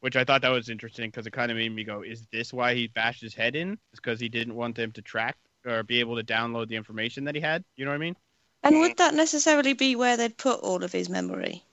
[0.00, 2.52] Which I thought that was interesting because it kind of made me go, is this
[2.52, 3.78] why he bashed his head in?
[3.92, 7.24] It's because he didn't want them to track or be able to download the information
[7.24, 7.64] that he had.
[7.76, 8.16] You know what I mean?
[8.64, 11.64] And would that necessarily be where they'd put all of his memory?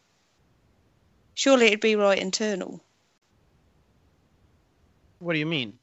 [1.33, 2.81] Surely it'd be right internal.
[5.19, 5.77] What do you mean?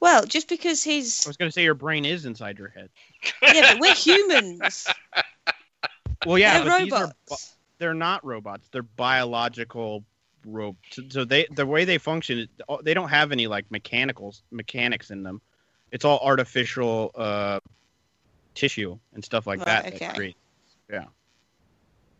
[0.00, 1.26] Well, just because he's.
[1.26, 2.90] I was going to say your brain is inside your head.
[3.42, 4.86] yeah, but we're humans.
[6.26, 7.36] Well, yeah, They're but these Are,
[7.78, 8.68] they're not robots.
[8.72, 10.04] They're biological
[10.44, 10.78] robots.
[10.90, 15.10] So, so they the way they function, oh, they don't have any like mechanicals mechanics
[15.10, 15.40] in them.
[15.92, 17.60] It's all artificial uh,
[18.54, 19.84] tissue and stuff like that.
[19.84, 20.14] Right, that okay.
[20.14, 20.36] create-
[20.90, 21.04] yeah.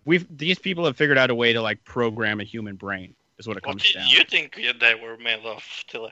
[0.05, 3.15] We've these people have figured out a way to like program a human brain.
[3.39, 4.09] Is what it What comes did down.
[4.09, 5.63] you think they were made of?
[5.89, 6.11] Till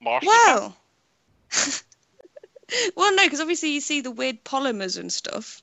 [0.00, 0.22] Mars?
[0.24, 0.74] Wow.
[2.96, 5.62] well, no, because obviously you see the weird polymers and stuff,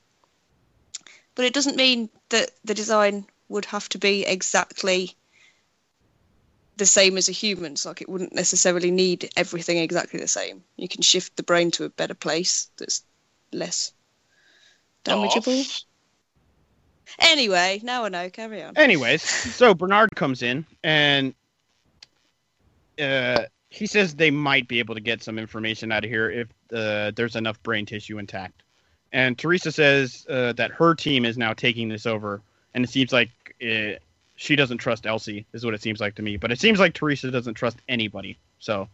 [1.40, 5.16] but it doesn't mean that the design would have to be exactly
[6.76, 7.86] the same as a human's.
[7.86, 10.62] Like it wouldn't necessarily need everything exactly the same.
[10.76, 13.04] You can shift the brain to a better place that's
[13.54, 13.94] less
[15.02, 15.60] damageable.
[15.60, 15.80] Off.
[17.18, 18.28] Anyway, now I know.
[18.28, 18.76] Carry on.
[18.76, 21.32] Anyways, so Bernard comes in and
[23.00, 26.48] uh, he says they might be able to get some information out of here if
[26.74, 28.62] uh, there's enough brain tissue intact.
[29.12, 32.40] And Teresa says uh, that her team is now taking this over,
[32.74, 33.30] and it seems like
[33.62, 33.98] uh,
[34.36, 36.36] she doesn't trust Elsie, is what it seems like to me.
[36.36, 38.38] But it seems like Teresa doesn't trust anybody.
[38.60, 38.88] So,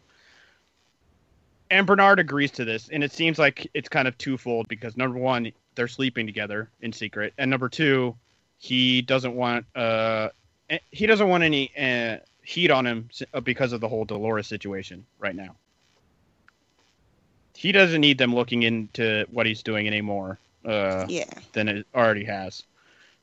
[1.70, 5.18] and Bernard agrees to this, and it seems like it's kind of twofold because number
[5.18, 8.16] one, they're sleeping together in secret, and number two,
[8.58, 10.30] he doesn't want uh
[10.70, 14.46] eh, he doesn't want any uh, heat on him uh, because of the whole Dolores
[14.46, 15.54] situation right now.
[17.56, 21.24] He doesn't need them looking into what he's doing anymore uh, Yeah.
[21.52, 22.62] than it already has.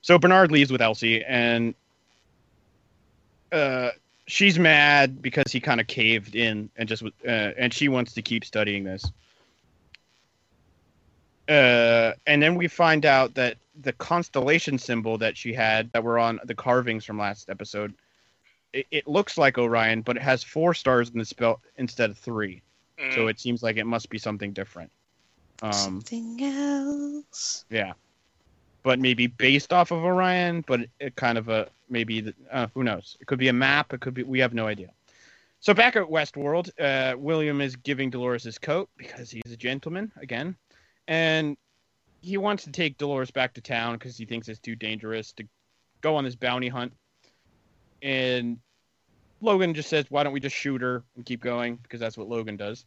[0.01, 1.75] So Bernard leaves with Elsie, and
[3.51, 3.91] uh,
[4.25, 8.21] she's mad because he kind of caved in and just uh, and she wants to
[8.21, 9.05] keep studying this.
[11.47, 16.17] Uh, and then we find out that the constellation symbol that she had that were
[16.17, 17.93] on the carvings from last episode,
[18.71, 22.17] it, it looks like Orion, but it has four stars in the spell instead of
[22.17, 22.61] three.
[23.03, 23.15] Mm.
[23.15, 24.91] So it seems like it must be something different.
[25.61, 27.65] Um, Something else.
[27.69, 27.93] yeah,
[28.81, 32.67] but maybe based off of Orion, but it, it kind of a maybe the, uh,
[32.73, 33.17] who knows?
[33.21, 33.93] It could be a map.
[33.93, 34.89] It could be we have no idea.
[35.59, 40.11] So back at Westworld, uh, William is giving Dolores his coat because he's a gentleman
[40.19, 40.57] again,
[41.07, 41.55] and
[42.21, 45.47] he wants to take Dolores back to town because he thinks it's too dangerous to
[46.01, 46.91] go on this bounty hunt.
[48.01, 48.59] And
[49.39, 52.27] Logan just says, "Why don't we just shoot her and keep going?" Because that's what
[52.27, 52.85] Logan does.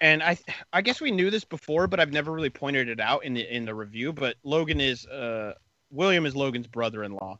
[0.00, 0.38] And I,
[0.72, 3.54] I guess we knew this before, but I've never really pointed it out in the
[3.54, 4.12] in the review.
[4.12, 5.54] But Logan is, uh,
[5.90, 7.38] William is Logan's brother-in-law,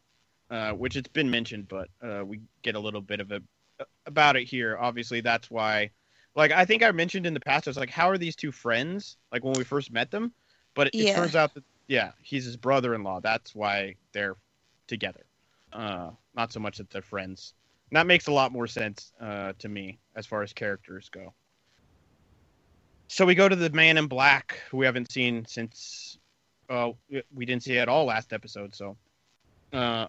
[0.51, 3.41] uh, which it's been mentioned, but uh, we get a little bit of a
[4.07, 4.77] about it here.
[4.79, 5.91] Obviously, that's why.
[6.37, 8.53] Like I think I mentioned in the past, I was like, "How are these two
[8.53, 10.33] friends?" Like when we first met them,
[10.75, 13.21] but it, it turns out that yeah, he's his brother-in-law.
[13.21, 14.37] That's why they're
[14.87, 15.25] together.
[15.73, 17.55] Uh, not so much that they're friends.
[17.93, 21.35] That makes a lot more sense uh, to me as far as characters go.
[23.09, 26.19] So we go to the Man in Black, who we haven't seen since
[26.69, 28.75] uh, we- we didn't see at all last episode.
[28.75, 28.97] So,
[29.73, 30.07] uh,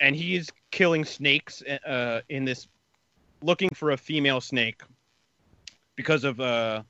[0.00, 2.66] and he's killing snakes uh, in this,
[3.42, 4.82] looking for a female snake
[5.96, 6.82] because of uh,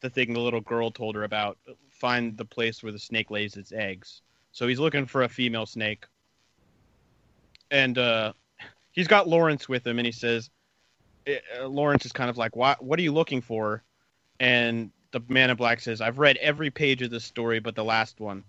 [0.00, 1.58] the thing the little girl told her about.
[1.90, 4.22] Find the place where the snake lays its eggs.
[4.52, 6.04] So he's looking for a female snake,
[7.70, 8.32] and uh,
[8.94, 10.48] he's got Lawrence with him, and he says,
[11.28, 12.82] uh, Lawrence is kind of like, "What?
[12.82, 13.82] What are you looking for?"
[14.40, 17.84] And the Man in Black says, "I've read every page of this story, but the
[17.84, 18.44] last one."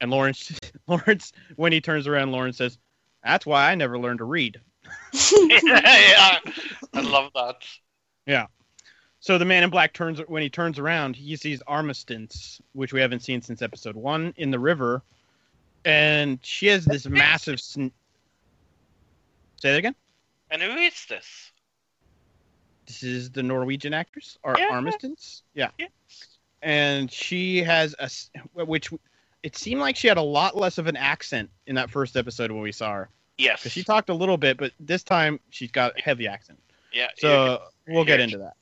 [0.00, 2.78] And Lawrence, Lawrence, when he turns around, Lawrence says,
[3.24, 4.60] "That's why I never learned to read."
[5.32, 6.38] yeah,
[6.94, 7.64] I love that.
[8.26, 8.46] Yeah.
[9.20, 13.00] So the Man in Black turns when he turns around, he sees Armistice, which we
[13.00, 15.02] haven't seen since episode one, in the river,
[15.84, 17.60] and she has this massive.
[17.60, 17.92] Sn-
[19.60, 19.94] Say that again.
[20.50, 21.52] And who is this?
[22.86, 24.68] This is the Norwegian actress, Ar- Yeah.
[24.72, 25.42] Armistice.
[25.54, 25.70] Yeah.
[26.62, 28.90] And she has a, which
[29.42, 32.50] it seemed like she had a lot less of an accent in that first episode
[32.50, 33.08] when we saw her
[33.38, 33.60] Yes.
[33.60, 36.58] because she talked a little bit, but this time she's got heavy accent.
[36.92, 37.08] yeah.
[37.16, 38.54] So we'll get into that.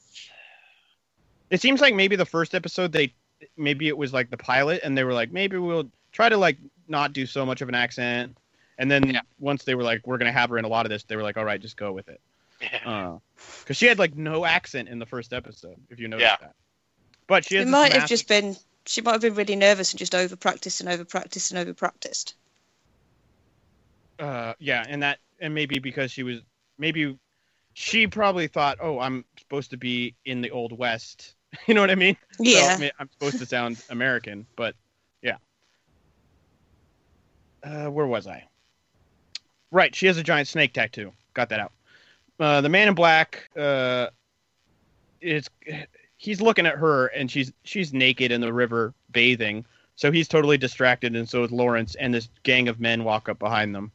[1.50, 3.14] It seems like maybe the first episode they
[3.56, 6.58] maybe it was like the pilot and they were like maybe we'll try to like
[6.88, 8.36] not do so much of an accent.
[8.78, 9.20] And then Yeah.
[9.38, 11.22] once they were like we're gonna have her in a lot of this, they were
[11.22, 12.20] like all right, just go with it.
[12.60, 13.18] Yeah.
[13.62, 16.46] Because she had like no accent in the first episode, if you noticed Yeah.
[16.46, 16.54] that.
[17.26, 18.56] But she has It might have just been.
[18.86, 21.74] She might have been really nervous and just over practiced and over practiced and over
[21.74, 22.34] practiced.
[24.18, 26.40] uh yeah and that and maybe because she was
[26.78, 27.16] maybe
[27.74, 31.34] she probably thought oh i'm supposed to be in the old west
[31.68, 32.74] you know what i mean So, Yeah.
[32.74, 34.74] I mean, i'm supposed to sound american but
[35.22, 35.36] yeah
[37.62, 38.44] uh where was i
[39.70, 41.72] right she has a giant snake tattoo got that out
[42.40, 44.08] uh the man in black uh
[45.20, 45.48] is
[46.16, 49.64] he's looking at her and she's she's naked in the river bathing
[49.96, 53.38] so he's totally distracted and so is lawrence and this gang of men walk up
[53.38, 53.90] behind them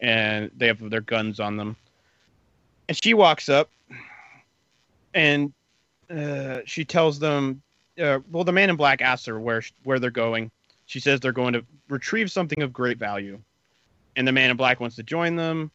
[0.00, 1.76] and they have their guns on them.
[2.88, 3.70] And she walks up
[5.14, 5.52] and
[6.10, 7.62] uh, she tells them,
[8.00, 10.50] uh, well, the man in black asks her where where they're going.
[10.84, 13.40] She says they're going to retrieve something of great value,
[14.16, 15.70] and the man in black wants to join them,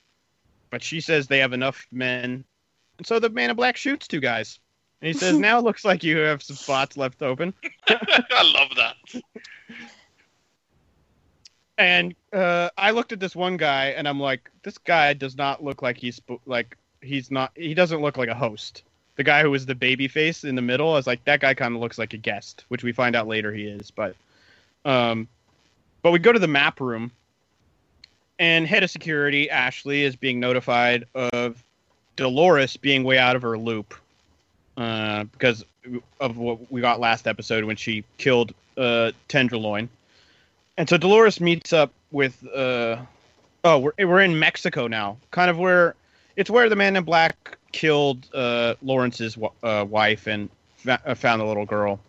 [0.69, 2.43] but she says they have enough men,
[2.97, 4.59] and so the man in black shoots two guys.
[5.01, 7.53] And he says, "Now it looks like you have some spots left open."
[7.87, 8.95] I love that.
[11.77, 15.63] and uh, I looked at this one guy, and I'm like, this guy does not
[15.63, 17.51] look like he's like he's not.
[17.55, 18.83] He doesn't look like a host.
[19.15, 21.53] The guy who was the baby face in the middle, I was like, that guy
[21.53, 23.91] kind of looks like a guest, which we find out later he is.
[23.91, 24.15] But,
[24.85, 25.27] um,
[26.01, 27.11] but we go to the map room,
[28.41, 31.63] and head of security Ashley is being notified of
[32.15, 33.93] Dolores being way out of her loop,
[34.75, 35.63] uh, because
[36.19, 39.89] of what we got last episode when she killed uh, Tenderloin.
[40.75, 42.97] And so Dolores meets up with uh
[43.63, 45.95] oh we're we're in Mexico now, kind of where
[46.35, 51.41] it's where the man in black killed uh Lawrence's wa- uh, wife and fa- found
[51.41, 51.99] the little girl.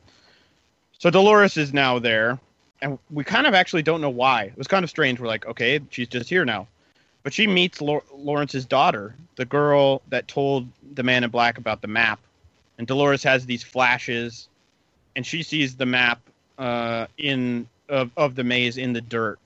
[0.98, 2.38] So Dolores is now there,
[2.82, 4.44] and we kind of actually don't know why.
[4.44, 5.20] It was kind of strange.
[5.20, 6.66] We're like, okay, she's just here now,
[7.22, 11.88] but she meets Lawrence's daughter, the girl that told the man in black about the
[11.88, 12.20] map,
[12.76, 14.48] and Dolores has these flashes,
[15.16, 16.20] and she sees the map
[16.59, 19.38] uh, in of, of the maze in the dirt.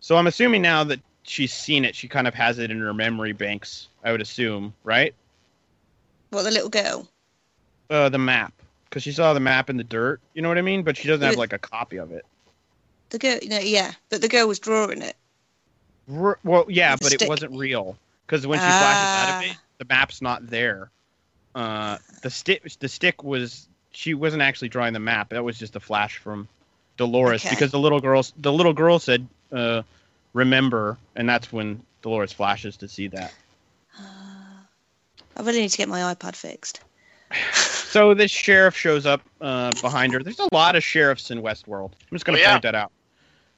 [0.00, 2.94] So I'm assuming now that she's seen it, she kind of has it in her
[2.94, 3.88] memory banks.
[4.04, 5.14] I would assume, right?
[6.30, 7.08] What the little girl?
[7.88, 8.52] Uh, the map,
[8.84, 10.20] because she saw the map in the dirt.
[10.34, 10.82] You know what I mean?
[10.82, 12.24] But she doesn't have like a copy of it.
[13.10, 15.16] The girl, you know, yeah, but the girl was drawing it.
[16.12, 17.22] R- well, yeah, but stick.
[17.22, 17.96] it wasn't real
[18.26, 19.50] because when she flashes out of Ah.
[19.50, 20.90] it, the map's not there.
[21.54, 25.30] Uh, the stick, the stick was she wasn't actually drawing the map.
[25.30, 26.46] That was just a flash from
[26.96, 27.50] Dolores Okay.
[27.54, 29.82] because the little girl, the little girl said, uh,
[30.32, 33.32] "Remember," and that's when Dolores flashes to see that.
[35.36, 36.80] I really need to get my iPad fixed.
[37.62, 40.22] So this sheriff shows up uh, behind her.
[40.22, 41.92] There's a lot of sheriffs in Westworld.
[42.10, 42.52] I'm just going to Oh, yeah.
[42.52, 42.92] point that out.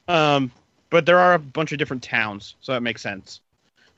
[0.08, 0.50] Um,
[0.90, 3.40] but there are a bunch of different towns, so that makes sense.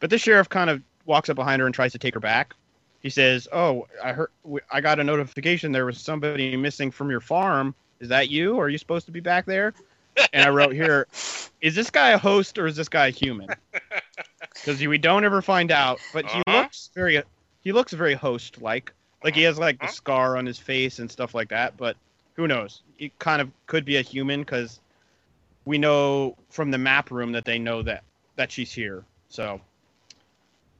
[0.00, 2.54] But this sheriff kind of walks up behind her and tries to take her back.
[3.00, 4.30] He says, "Oh, I heard.
[4.70, 7.74] I got a notification there was somebody missing from your farm.
[8.00, 8.58] Is that you?
[8.58, 9.74] Are you supposed to be back there?"
[10.32, 11.06] And I wrote here,
[11.60, 13.54] "Is this guy a host or is this guy a human?"
[14.60, 16.00] Because we don't ever find out.
[16.12, 16.58] But he Uh-huh.
[16.58, 17.22] looks very
[17.62, 18.92] he looks very host like.
[19.22, 19.92] Like he has like the Uh-huh.
[19.92, 21.76] scar on his face and stuff like that.
[21.76, 21.96] But
[22.36, 22.82] who knows?
[22.96, 24.80] He kind of could be a human because
[25.64, 28.04] we know from the map room that they know that
[28.36, 29.04] that she's here.
[29.28, 29.60] So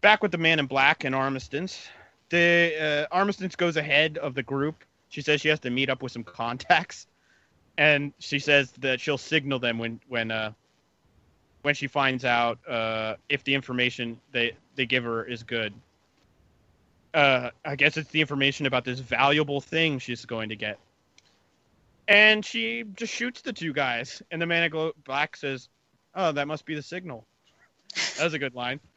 [0.00, 1.88] back with the man in black and Armistice.
[2.30, 4.84] The uh, Armistice goes ahead of the group.
[5.08, 7.06] She says she has to meet up with some contacts,
[7.78, 10.52] and she says that she'll signal them when when uh
[11.62, 15.72] when she finds out uh if the information they they give her is good.
[17.12, 20.80] Uh, I guess it's the information about this valuable thing she's going to get.
[22.08, 25.68] And she just shoots the two guys, and the man in black says,
[26.14, 27.26] "Oh, that must be the signal."
[28.18, 28.80] That was a good line.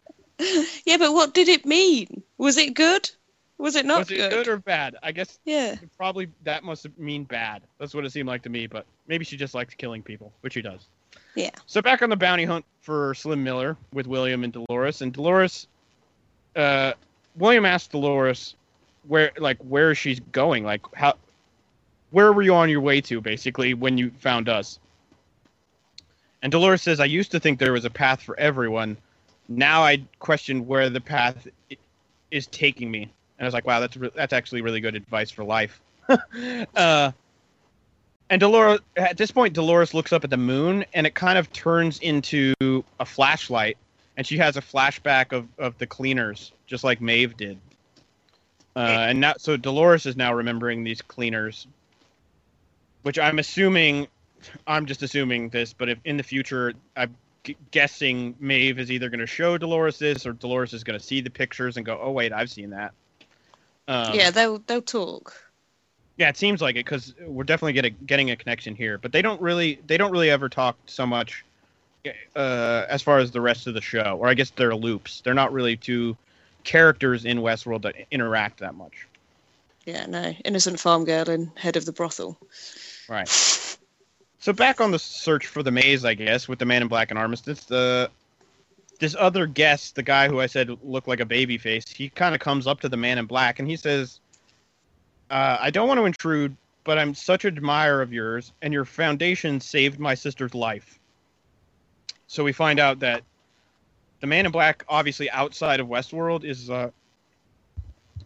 [0.86, 2.22] Yeah, but what did it mean?
[2.38, 3.10] Was it good?
[3.58, 4.96] Was it not was it good or bad?
[5.02, 5.76] I guess Yeah.
[5.98, 7.64] probably that must mean bad.
[7.80, 8.68] That's what it seemed like to me.
[8.68, 10.86] But maybe she just likes killing people, which she does.
[11.34, 11.50] Yeah.
[11.66, 15.68] So back on the bounty hunt for Slim Miller with William and Dolores, and Dolores,
[16.56, 16.94] uh,
[17.36, 18.56] William asked Dolores
[19.08, 21.16] where, like, where she's going, like, how,
[22.12, 24.80] where were you on your way to, basically, when you found us?
[26.42, 28.98] And Dolores says, I used to think there was a path for everyone.
[29.50, 31.48] Now I question where the path
[32.32, 33.04] is taking me.
[33.04, 35.82] And I was like, wow, that's re- that's actually really good advice for life.
[36.76, 37.12] uh,
[38.30, 41.52] and Dolores, at this point, Dolores looks up at the moon, and it kind of
[41.54, 42.54] turns into
[43.00, 43.78] a flashlight,
[44.18, 47.58] and she has a flashback of, of the cleaners, just like Maeve did.
[48.76, 51.68] Uh, and now, so Dolores is now remembering these cleaners,
[53.04, 54.08] which I'm assuming,
[54.66, 59.10] I'm just assuming this, but if in the future, I'm g- guessing Maeve is either
[59.10, 62.00] going to show Dolores this, or Dolores is going to see the pictures and go,
[62.02, 62.94] "Oh wait, I've seen that."
[63.88, 65.34] Um, yeah, they'll they'll talk.
[66.18, 69.22] yeah, it seems like it because we're definitely getting getting a connection here, but they
[69.22, 71.46] don't really they don't really ever talk so much
[72.36, 75.22] uh, as far as the rest of the show, or I guess they're loops.
[75.22, 76.18] They're not really two
[76.64, 79.08] characters in Westworld that interact that much.
[79.86, 82.38] Yeah, no, innocent farm girl and head of the brothel.
[83.10, 83.28] Right.
[84.40, 87.10] So back on the search for the maze, I guess, with the Man in Black
[87.12, 88.10] and Armistice, the
[89.00, 92.34] this other guest, the guy who I said looked like a baby face, he kind
[92.34, 94.20] of comes up to the Man in Black and he says,
[95.30, 98.86] uh, "I don't want to intrude, but I'm such an admirer of yours, and your
[98.86, 101.00] foundation saved my sister's life."
[102.28, 103.24] So we find out that
[104.20, 106.92] the Man in Black, obviously outside of Westworld, is a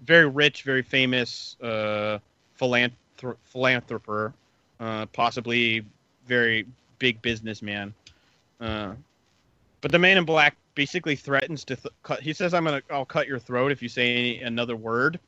[0.04, 2.20] very rich, very famous uh,
[2.60, 4.36] philanthrop- philanthropist
[4.82, 5.86] uh, possibly
[6.28, 6.66] very
[7.00, 7.94] big businessman.
[8.60, 8.94] Uh,
[9.80, 12.22] but the man in black basically threatens to th- cut.
[12.22, 15.20] He says, "I'm gonna, I'll cut your throat if you say any, another word."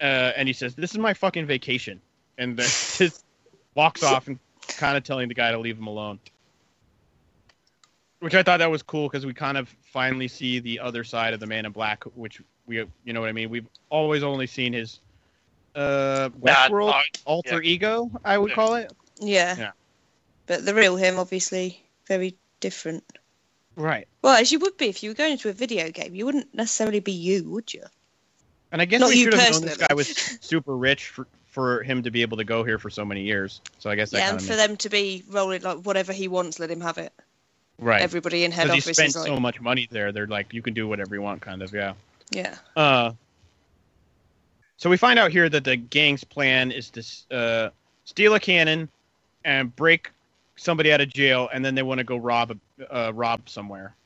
[0.00, 2.00] Uh, and he says, "This is my fucking vacation,"
[2.38, 3.24] and then just
[3.74, 4.38] walks off and
[4.68, 6.18] kind of telling the guy to leave him alone.
[8.20, 11.34] Which I thought that was cool because we kind of finally see the other side
[11.34, 13.48] of the man in black, which we, you know what I mean.
[13.48, 14.98] We've always only seen his
[15.74, 17.70] uh, Westworld part, alter yeah.
[17.70, 18.54] ego, I would Yeah.
[18.54, 18.92] call it.
[19.20, 19.56] Yeah.
[19.58, 19.70] Yeah.
[20.46, 23.04] But the real him, obviously, very different.
[23.76, 24.08] Right.
[24.22, 26.52] Well, as you would be if you were going into a video game, you wouldn't
[26.54, 27.84] necessarily be you, would you?
[28.72, 30.08] And I guess Not we you should have known this guy was
[30.40, 33.60] super rich for, for him to be able to go here for so many years.
[33.78, 36.58] So I guess that yeah, and for them to be rolling like whatever he wants,
[36.58, 37.12] let him have it.
[37.78, 38.02] right.
[38.02, 40.52] Everybody in head Because he office spent is like, so much money there, they're like,
[40.52, 41.72] you can do whatever you want, kind of.
[41.72, 41.94] Yeah.
[42.30, 43.12] yeah, Uh.
[44.78, 47.70] So we find out here that the gang's plan is to uh,
[48.04, 48.88] steal a cannon
[49.44, 50.12] and break
[50.54, 53.96] somebody out of jail, and then they want to go rob a, uh, rob somewhere.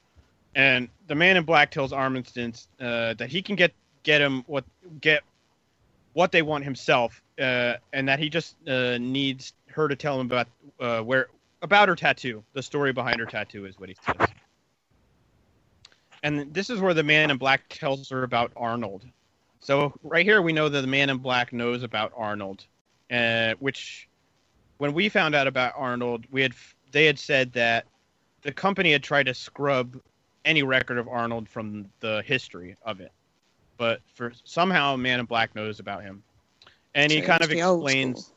[0.55, 3.73] And the man in black tells Armistice uh, that he can get
[4.03, 4.65] get him what
[5.03, 5.23] get
[6.15, 10.27] what they want himself, uh, and that he just uh, needs her to tell him
[10.27, 10.49] about
[10.81, 11.29] uh, where
[11.61, 12.43] about her tattoo.
[12.55, 14.29] The story behind her tattoo is what he says.
[16.23, 19.05] And this is where the man in black tells her about Arnold.
[19.63, 22.67] So right here, we know that the man in black knows about Arnold,
[23.11, 24.09] uh, which
[24.79, 26.53] when we found out about Arnold, we had
[26.91, 27.87] they had said that
[28.43, 30.01] the company had tried to scrub
[30.45, 33.13] any record of Arnold from the history of it,
[33.79, 36.25] but for somehow Man in Black knows about him,
[36.97, 38.33] and he kind of explains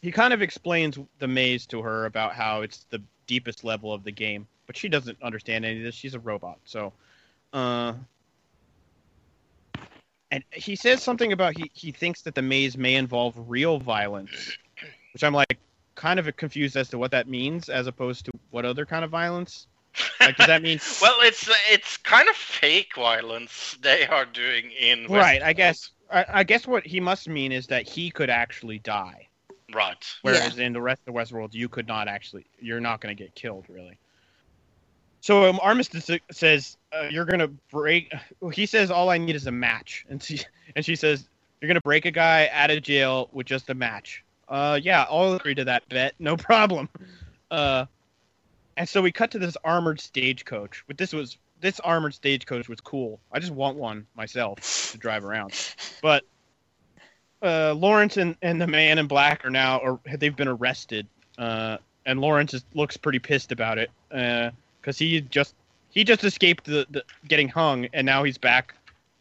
[0.00, 4.04] he kind of explains the maze to her about how it's the deepest level of
[4.04, 5.96] the game, but she doesn't understand any of this.
[5.96, 6.92] She's a robot, so.
[7.52, 7.92] Uh,
[10.32, 14.56] and he says something about he, he thinks that the maze may involve real violence,
[15.12, 15.58] which I'm like
[15.94, 19.10] kind of confused as to what that means, as opposed to what other kind of
[19.10, 19.66] violence.
[20.18, 25.06] Like, does that mean well, it's it's kind of fake violence they are doing in
[25.06, 25.42] right?
[25.42, 29.28] I guess I, I guess what he must mean is that he could actually die.
[29.74, 30.04] Right.
[30.22, 33.22] Whereas in the rest of the Westworld, you could not actually, you're not going to
[33.22, 33.98] get killed, really.
[35.22, 38.12] So um, Armistice says, uh, "You're to break."
[38.52, 40.40] He says, "All I need is a match," and she
[40.76, 41.28] and she says,
[41.60, 45.34] "You're to break a guy out of jail with just a match." Uh, yeah, I'll
[45.34, 46.88] agree to that bet, no problem.
[47.52, 47.86] Uh,
[48.76, 50.82] and so we cut to this armored stagecoach.
[50.88, 53.20] But this was this armored stagecoach was cool.
[53.30, 55.54] I just want one myself to drive around.
[56.02, 56.24] But
[57.42, 61.06] uh, Lawrence and, and the man in black are now, or they've been arrested.
[61.38, 63.90] Uh, and Lawrence is, looks pretty pissed about it
[64.82, 65.54] because he just
[65.90, 68.74] he just escaped the, the getting hung, and now he's back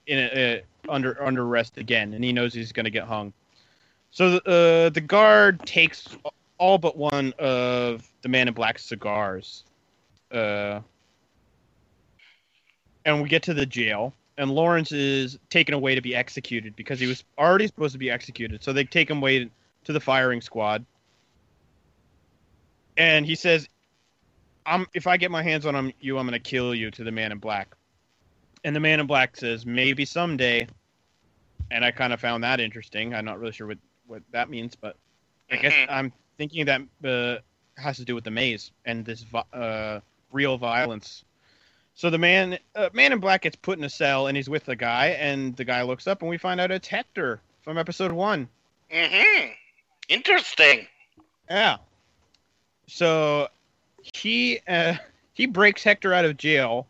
[0.08, 3.32] in a, uh, under under arrest again, and he knows he's going to get hung.
[4.10, 6.10] So uh, the guard takes
[6.58, 9.64] all but one of the man in black cigars,
[10.32, 10.82] uh,
[13.06, 14.14] and we get to the jail.
[14.38, 18.10] And Lawrence is taken away to be executed because he was already supposed to be
[18.10, 18.64] executed.
[18.64, 19.52] So they take him away
[19.84, 20.84] to the firing squad.
[22.98, 23.68] And he says,
[24.72, 27.12] "I'm if I get my hands on you, I'm going to kill you." To the
[27.12, 27.76] man in black,
[28.64, 30.68] and the man in black says, "Maybe someday."
[31.70, 33.14] And I kind of found that interesting.
[33.14, 33.78] I'm not really sure what
[34.08, 34.96] what that means, but
[35.52, 35.86] I guess Mhm.
[35.90, 37.40] I'm thinking that uh,
[37.82, 40.00] has to do with the maze and this vi- uh,
[40.32, 41.24] real violence.
[41.94, 44.66] So the man, uh, man in black, gets put in a cell, and he's with
[44.66, 48.12] the guy, and the guy looks up, and we find out it's Hector from episode
[48.12, 48.48] one.
[48.92, 49.48] Mm hmm
[50.10, 50.88] Interesting.
[51.50, 51.78] Yeah.
[52.88, 53.48] So
[54.14, 54.96] he uh,
[55.34, 56.88] he breaks Hector out of jail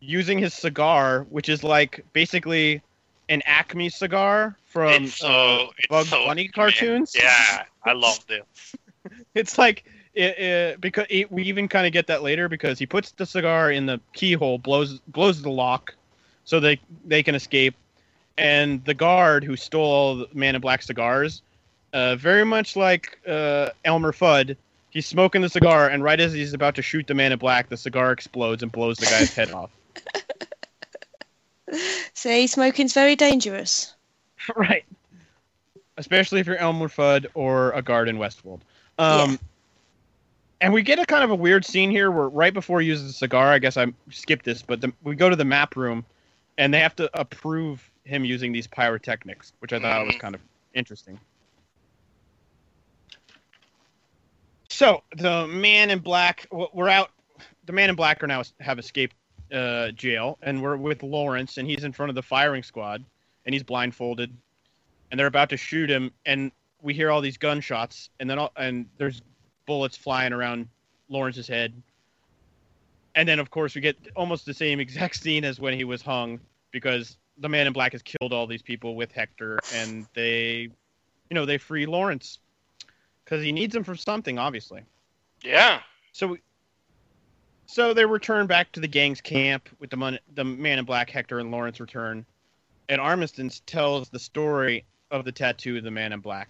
[0.00, 2.82] using his cigar, which is like basically
[3.28, 7.14] an Acme cigar from it's so uh, Bugs so Bunny cartoons.
[7.18, 8.44] Yeah, I love this.
[9.34, 12.84] It's like it, it, because it, we even kind of get that later because he
[12.84, 15.94] puts the cigar in the keyhole, blows blows the lock,
[16.44, 17.74] so they they can escape.
[18.36, 21.40] And the guard who stole all the Man in Black cigars,
[21.94, 24.56] uh, very much like uh, Elmer Fudd,
[24.90, 27.68] he's smoking the cigar, and right as he's about to shoot the Man in Black,
[27.68, 29.70] the cigar explodes and blows the guy's head off.
[32.14, 33.94] See, smoking's very dangerous.
[34.56, 34.84] right.
[35.96, 38.60] Especially if you're Elmer Fudd or a guard in Westworld.
[38.98, 39.36] Um, Yeah.
[40.60, 43.06] And we get a kind of a weird scene here where right before he uses
[43.06, 46.04] the cigar, I guess I skipped this, but the, we go to the map room
[46.56, 50.40] and they have to approve him using these pyrotechnics, which I thought was kind of
[50.74, 51.20] interesting.
[54.78, 57.10] So the man in black, we're out.
[57.64, 59.16] The man in black are now have escaped
[59.52, 63.04] uh, jail, and we're with Lawrence, and he's in front of the firing squad,
[63.44, 64.32] and he's blindfolded,
[65.10, 68.52] and they're about to shoot him, and we hear all these gunshots, and then all,
[68.56, 69.20] and there's
[69.66, 70.68] bullets flying around
[71.08, 71.72] Lawrence's head,
[73.16, 76.02] and then of course we get almost the same exact scene as when he was
[76.02, 76.38] hung,
[76.70, 80.68] because the man in black has killed all these people with Hector, and they,
[81.30, 82.38] you know, they free Lawrence
[83.28, 84.82] because he needs them for something, obviously.
[85.42, 85.82] Yeah.
[86.12, 86.40] So, we-
[87.66, 91.10] so they return back to the gang's camp with the mon- the man in black,
[91.10, 92.24] Hector and Lawrence return,
[92.88, 96.48] and Armiston tells the story of the tattoo of the man in black,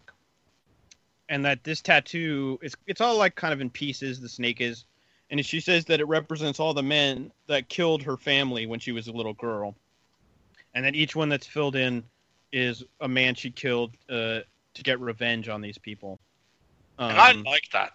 [1.28, 4.20] and that this tattoo is it's all like kind of in pieces.
[4.20, 4.84] The snake is,
[5.30, 8.92] and she says that it represents all the men that killed her family when she
[8.92, 9.74] was a little girl,
[10.74, 12.04] and that each one that's filled in
[12.52, 14.40] is a man she killed uh,
[14.74, 16.20] to get revenge on these people.
[16.98, 17.92] And I Um, like that.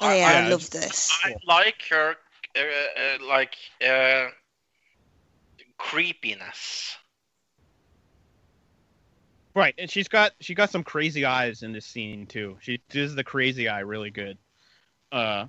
[0.00, 1.10] Oh yeah, I yeah, love this.
[1.24, 2.16] I like her,
[2.56, 3.54] uh, uh, like
[3.86, 4.28] uh,
[5.78, 6.96] creepiness.
[9.54, 12.56] Right, and she's got she got some crazy eyes in this scene too.
[12.60, 14.36] She does the crazy eye really good.
[15.12, 15.46] Uh,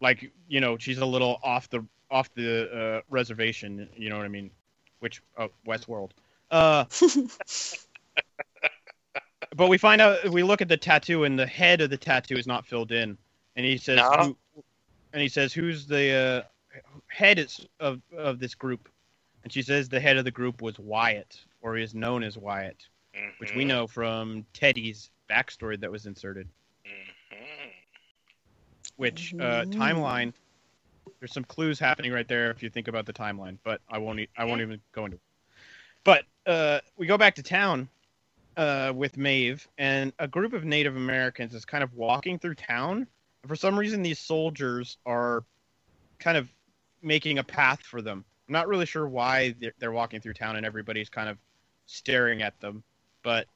[0.00, 3.88] like you know, she's a little off the off the uh, reservation.
[3.96, 4.50] You know what I mean?
[5.00, 6.10] Which oh, Westworld.
[6.48, 6.84] Uh,
[9.54, 12.36] but we find out we look at the tattoo, and the head of the tattoo
[12.36, 13.16] is not filled in,
[13.56, 14.36] and he says, No.
[14.54, 14.64] who,
[15.12, 18.88] and he says, "Who's the uh, head is of of this group?"
[19.44, 22.86] And she says the head of the group was Wyatt, or is known as Wyatt
[23.38, 26.48] which we Mhm, know from Teddy's backstory that was inserted.
[26.86, 27.72] mhm.
[28.96, 29.72] Which uh, Mhm.
[29.72, 30.34] timeline?
[31.18, 34.20] There's some clues happening right there if you think about the timeline, but I won't.
[34.20, 35.16] e- I won't even go into.
[35.16, 35.22] it.
[36.04, 37.88] But uh, we go back to town
[38.56, 43.06] uh, with Maeve, and a group of Native Americans is kind of walking through town.
[43.42, 45.44] And for some reason, these soldiers are
[46.18, 46.48] kind of
[47.02, 48.24] making a path for them.
[48.48, 51.38] I'm not really sure why they're, they're walking through town, and everybody's kind of
[51.86, 52.82] staring at them.
[53.22, 53.46] But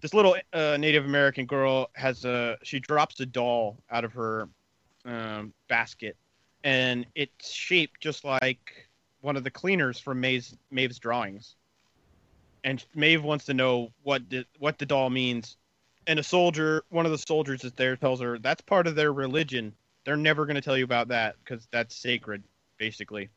[0.00, 4.48] this little uh, Native American girl has a she drops a doll out of her
[5.04, 6.16] um, basket,
[6.64, 8.88] and it's shaped just like
[9.20, 11.56] one of the cleaners from Maeve's, Maeve's drawings.
[12.64, 15.56] And Maeve wants to know what the, what the doll means.
[16.06, 19.12] And a soldier, one of the soldiers is there, tells her that's part of their
[19.12, 19.74] religion.
[20.04, 22.42] They're never going to tell you about that because that's sacred,
[22.78, 23.28] basically.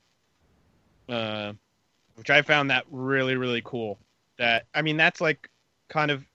[1.07, 1.53] Uh,
[2.15, 3.97] which I found that really, really cool.
[4.37, 5.49] That I mean, that's like
[5.89, 6.25] kind of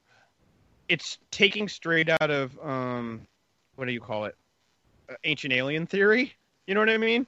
[0.89, 3.27] it's taking straight out of um
[3.77, 4.35] what do you call it
[5.11, 6.35] Uh, ancient alien theory
[6.67, 7.27] you know what i mean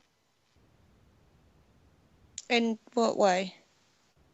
[2.49, 3.55] In what way?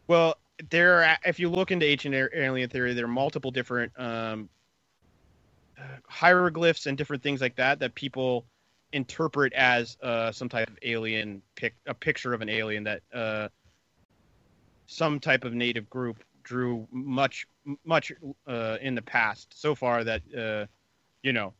[0.09, 0.37] well
[0.71, 4.49] there are if you look into ancient alien theory there are multiple different um
[6.09, 8.47] hieroglyphs and different things like that that people
[8.93, 13.49] interpret as uh some type of alien pic a picture of an alien that uh
[14.87, 17.47] some type of native group drew much
[17.85, 18.13] much
[18.47, 20.65] uh, in the past so far that uh,
[21.23, 21.53] you know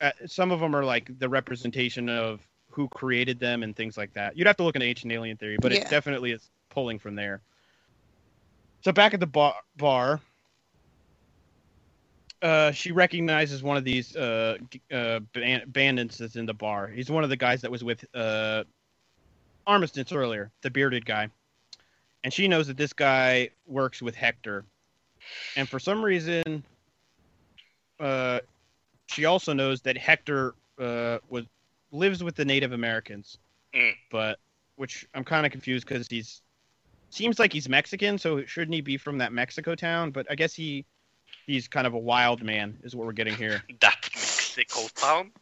[0.00, 4.12] uh, some of them are like the representation of who created them and things like
[4.12, 4.36] that.
[4.36, 5.78] You'd have to look into ancient alien theory, but Yeah.
[5.78, 7.40] it definitely is pulling from there.
[8.84, 10.20] So back at the bar, bar
[12.42, 14.58] uh, she recognizes one of these uh,
[14.92, 16.88] uh, ban- bandits that's in the bar.
[16.88, 18.64] He's one of the guys that was with uh,
[19.66, 21.28] Armistice earlier, the bearded guy.
[22.22, 24.66] And she knows that this guy works with Hector.
[25.56, 26.62] And for some reason,
[27.98, 28.40] uh,
[29.06, 31.46] she also knows that Hector uh, was
[31.90, 33.38] lives with the Native Americans.
[33.74, 33.92] Mm.
[34.10, 34.38] But
[34.76, 36.42] which I'm kind of confused because he's
[37.14, 40.10] seems like he's Mexican, so shouldn't he be from that Mexico town?
[40.10, 40.84] But I guess he
[41.46, 43.62] he's kind of a wild man, is what we're getting here.
[43.80, 45.32] That Mexico town.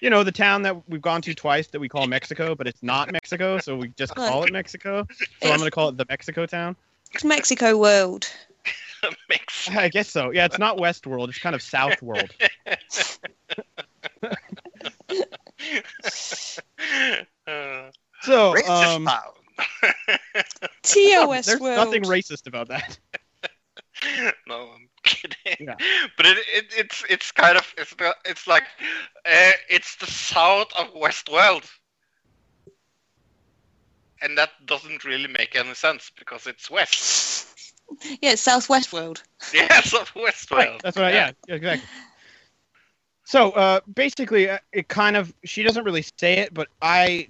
[0.00, 2.82] You know, the town that we've gone to twice that we call Mexico, but it's
[2.82, 5.06] not Mexico, so we just call it Mexico.
[5.42, 6.74] So I'm going to call it the Mexico town.
[7.12, 8.26] It's Mexico world.
[9.28, 10.30] Makes I guess so.
[10.30, 11.28] Yeah, it's not Westworld.
[11.28, 12.30] It's kind of South World.
[18.22, 19.08] So, racist um,
[19.82, 20.44] town.
[20.82, 21.76] TOS there's world.
[21.76, 22.98] nothing racist about that.
[24.48, 25.66] no, I'm kidding.
[25.68, 25.74] Yeah.
[26.16, 28.64] But it, it it's it's kind of it's it's like
[29.26, 31.68] uh, it's the south of Westworld,
[34.22, 37.46] and that doesn't really make any sense because it's west.
[38.22, 39.20] Yeah, it's Southwest world.
[39.52, 40.56] Yes, of Westworld.
[40.56, 40.80] Right.
[40.80, 41.06] That's what.
[41.06, 41.30] I, yeah.
[41.48, 41.88] yeah, Exactly.
[43.24, 47.28] So uh, basically, uh, it kind of she doesn't really say it, but I,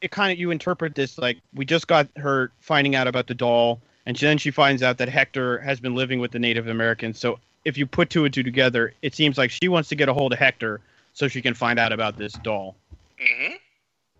[0.00, 3.34] it kind of you interpret this like we just got her finding out about the
[3.34, 7.18] doll, and then she finds out that Hector has been living with the Native Americans.
[7.18, 10.08] So if you put two and two together, it seems like she wants to get
[10.08, 10.80] a hold of Hector
[11.12, 12.76] so she can find out about this doll
[13.18, 13.54] hmm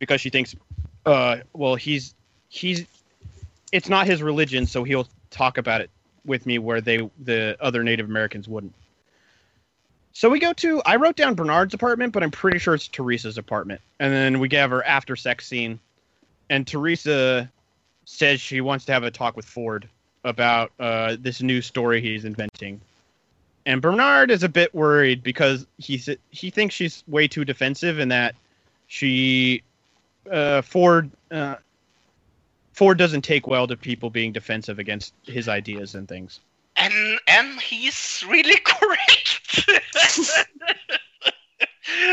[0.01, 0.57] because she thinks,
[1.07, 2.15] uh, well, he's
[2.49, 2.87] he's,
[3.71, 5.91] it's not his religion, so he'll talk about it
[6.25, 8.75] with me where they the other Native Americans wouldn't.
[10.13, 13.39] So we go to I wrote down Bernard's apartment, but I'm pretty sure it's Teresa's
[13.39, 13.81] apartment.
[13.99, 15.79] And then we have her after sex scene,
[16.49, 17.51] and Teresa
[18.05, 19.89] says she wants to have a talk with Ford
[20.25, 22.81] about uh, this new story he's inventing.
[23.67, 28.11] And Bernard is a bit worried because he he thinks she's way too defensive and
[28.11, 28.35] that
[28.89, 29.63] she
[30.31, 31.57] uh, Ford uh,
[32.73, 36.41] Ford doesn't take well to people being defensive against his ideas and things.
[36.77, 39.40] And and he's really correct.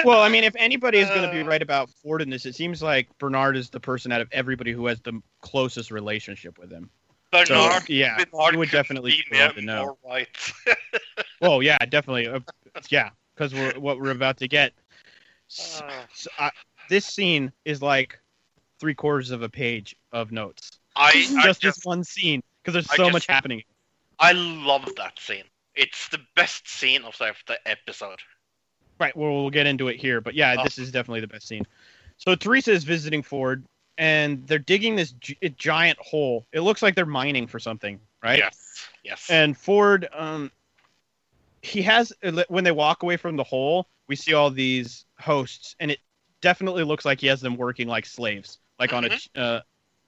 [0.05, 1.45] Well, I mean, if anybody is going to be Uh.
[1.45, 4.72] right about Ford in this, it seems like Bernard is the person out of everybody
[4.72, 6.89] who has the closest relationship with him.
[7.34, 9.97] So, Bernard, yeah, Bernard he would definitely be be able to know.
[10.05, 10.27] right.
[11.41, 12.27] Well, yeah, definitely.
[12.27, 12.39] Uh,
[12.89, 14.73] yeah, because we're what we're about to get.
[15.49, 16.49] S- Uh, So, I,
[16.89, 18.19] this scene is like
[18.80, 20.80] three quarters of a page of notes.
[20.95, 23.61] I, I just just this one scene because there's so just- much happening.
[24.19, 25.43] I love that scene.
[25.77, 28.19] It's the best scene of the the episode.
[28.99, 29.15] Right.
[29.15, 30.63] Well, we'll get into it here, but yeah, Oh.
[30.63, 31.65] this is definitely the best scene.
[32.17, 33.63] So Teresa is visiting Ford,
[33.99, 36.47] and they're digging this gi- giant hole.
[36.51, 38.39] It looks like they're mining for something, right?
[38.39, 39.27] Yes, yes.
[39.29, 40.51] And Ford, um,
[41.61, 42.11] he has
[42.47, 45.99] when they walk away from the hole, we see all these hosts, and it
[46.41, 49.61] definitely looks like he has them working like slaves, like on a uh,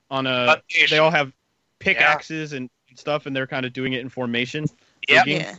[0.09, 0.61] on a.
[0.89, 1.31] They all have
[1.77, 4.65] pickaxes and stuff, and they're kind of doing it in formation.
[5.09, 5.23] Yeah.
[5.23, 5.41] digging.
[5.41, 5.55] Yeah.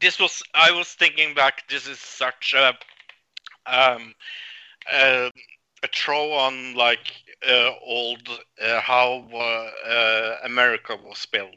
[0.00, 1.68] this was I was thinking back.
[1.68, 2.68] This is such a
[3.66, 4.14] um
[4.92, 5.30] uh,
[5.82, 7.12] a throw on like
[7.48, 8.28] uh, old
[8.62, 11.50] uh, how uh, uh, America was built.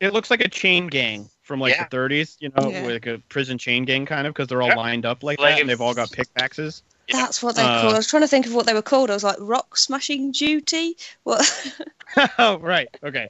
[0.00, 1.84] It looks like a chain gang from like Yeah.
[1.84, 2.82] the 30s, you know, Yeah.
[2.82, 4.76] like a prison chain gang kind of, because they're all Yeah.
[4.76, 6.82] lined up like Like that, and they've all got pickaxes.
[7.10, 7.94] That's what they Uh, call.
[7.94, 9.10] I was trying to think of what they were called.
[9.10, 10.96] I was like rock smashing duty.
[11.24, 11.40] What?
[12.38, 13.28] oh, right, okay.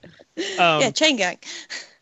[0.59, 1.39] Um, yeah, chain gang.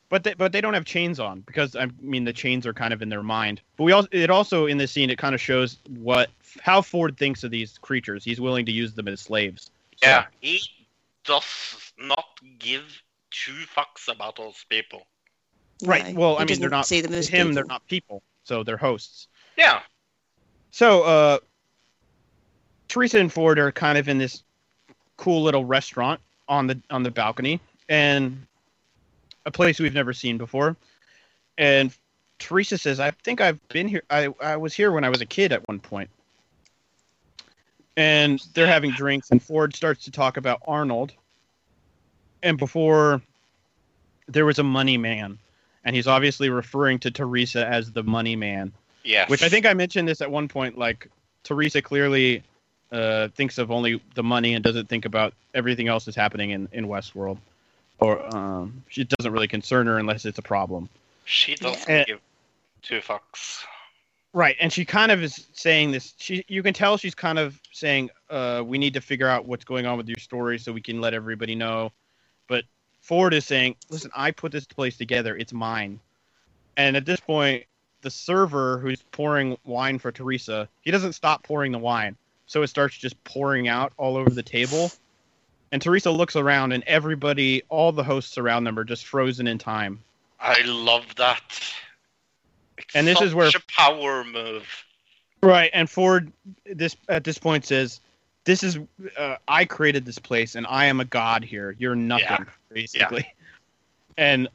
[0.08, 2.92] But they, but they don't have chains on because I mean the chains are kind
[2.92, 3.60] of in their mind.
[3.76, 6.30] But we also it also in this scene it kind of shows what
[6.60, 8.24] how Ford thinks of these creatures.
[8.24, 9.70] He's willing to use them as slaves.
[9.96, 10.60] So- Yeah, he
[11.24, 12.24] does not
[12.58, 15.06] give two fucks about those people.
[15.84, 16.14] right.
[16.14, 17.52] No, well, I mean they're doesn't not see them as him.
[17.52, 19.28] They're not people, so they're hosts.
[19.56, 19.80] Yeah,
[20.70, 21.38] So, uh,
[22.88, 24.42] Teresa and Ford are kind of in this
[25.16, 27.58] cool little restaurant on the on the balcony,
[27.88, 28.46] and
[29.46, 30.76] a place we've never seen before.
[31.56, 31.96] And
[32.38, 34.02] Teresa says, "I think I've been here.
[34.10, 36.10] I I was here when I was a kid at one point."
[37.96, 41.14] And they're having drinks, and Ford starts to talk about Arnold.
[42.42, 43.22] And before,
[44.28, 45.38] there was a money man,
[45.82, 48.72] and he's obviously referring to Teresa as the money man.
[49.02, 49.30] yes.
[49.30, 50.76] Which I think I mentioned this at one point.
[50.76, 51.08] Like
[51.42, 52.42] Teresa clearly
[52.92, 56.68] uh, thinks of only the money and doesn't think about everything else that's happening in
[56.72, 57.38] in Westworld,
[58.00, 60.88] or um, she doesn't really concern her unless it's a problem.
[61.24, 62.04] she doesn't Yeah.
[62.04, 62.20] give
[62.82, 63.64] two fucks.
[64.32, 66.12] Right, and she kind of is saying this.
[66.18, 69.64] She you can tell she's kind of saying, uh, "We need to figure out what's
[69.64, 71.90] going on with your story so we can let everybody know."
[72.46, 72.64] But
[73.00, 75.36] Ford is saying, "Listen, I put this place together.
[75.36, 76.00] It's mine."
[76.76, 77.64] And at this point,
[78.02, 82.14] the server who's pouring wine for Teresa, he doesn't stop pouring the wine,
[82.46, 84.92] so it starts just pouring out all over the table.
[85.72, 89.58] And Teresa looks around, and everybody, all the hosts around them, are just frozen in
[89.58, 90.00] time.
[90.40, 91.42] I love that.
[92.78, 94.64] It's And this is where- a power move.
[95.42, 96.32] Right, and Ford
[96.64, 98.00] this at this point says,
[98.44, 98.78] "This is
[99.16, 101.76] uh, I created this place, and I am a god here.
[101.78, 102.44] You're nothing, Yeah.
[102.72, 103.34] basically."
[104.16, 104.48] And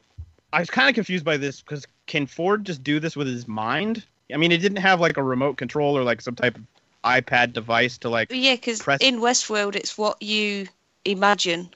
[0.54, 3.48] I was kind of confused by this because can Ford just do this with his
[3.48, 4.06] mind?
[4.34, 6.64] I mean, it didn't have like a remote control or like some type of
[7.04, 8.32] iPad device to like.
[8.32, 10.68] Yeah, because press- in Westworld, it's what you
[11.06, 11.69] imagine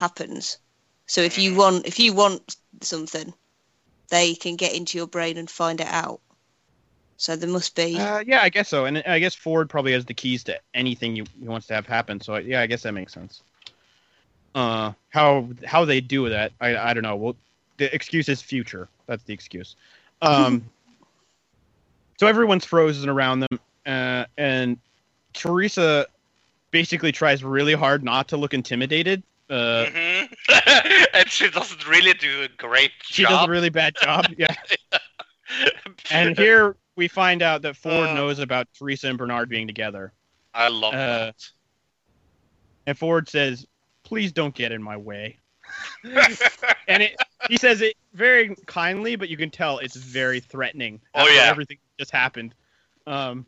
[0.00, 0.58] happens.
[1.06, 3.32] So if you want if you want something,
[4.10, 6.20] they can get into your brain and find it out.
[7.16, 8.84] So there must be Uh, yeah, I guess so.
[8.84, 11.86] And I guess Ford probably has the keys to anything you, he wants to have
[11.86, 12.20] happen.
[12.20, 13.42] So yeah, I guess that makes sense.
[14.54, 17.16] Uh, how how they do that, I I don't know.
[17.16, 17.36] Well,
[17.76, 18.88] the excuse is future.
[19.06, 19.76] That's the excuse.
[20.22, 20.64] Um,
[22.18, 24.78] so everyone's frozen around them, uh, and
[25.32, 26.06] Teresa
[26.70, 29.22] basically tries really hard not to look intimidated.
[29.50, 30.34] Uh, Mhm.
[31.14, 33.30] and she doesn't really do a great she job.
[33.30, 34.26] She does a really bad job.
[34.38, 34.54] Yeah.
[36.10, 38.14] And here we find out that Ford Uh.
[38.14, 40.12] knows about Teresa and Bernard being together.
[40.52, 41.48] I love uh, that.
[42.86, 43.66] And Ford says,
[44.02, 45.38] "Please don't get in my way."
[46.88, 47.16] and it,
[47.48, 51.00] he says it very kindly, but you can tell it's very threatening.
[51.14, 51.42] Oh, yeah.
[51.44, 52.54] everything just happened.
[53.06, 53.46] Um,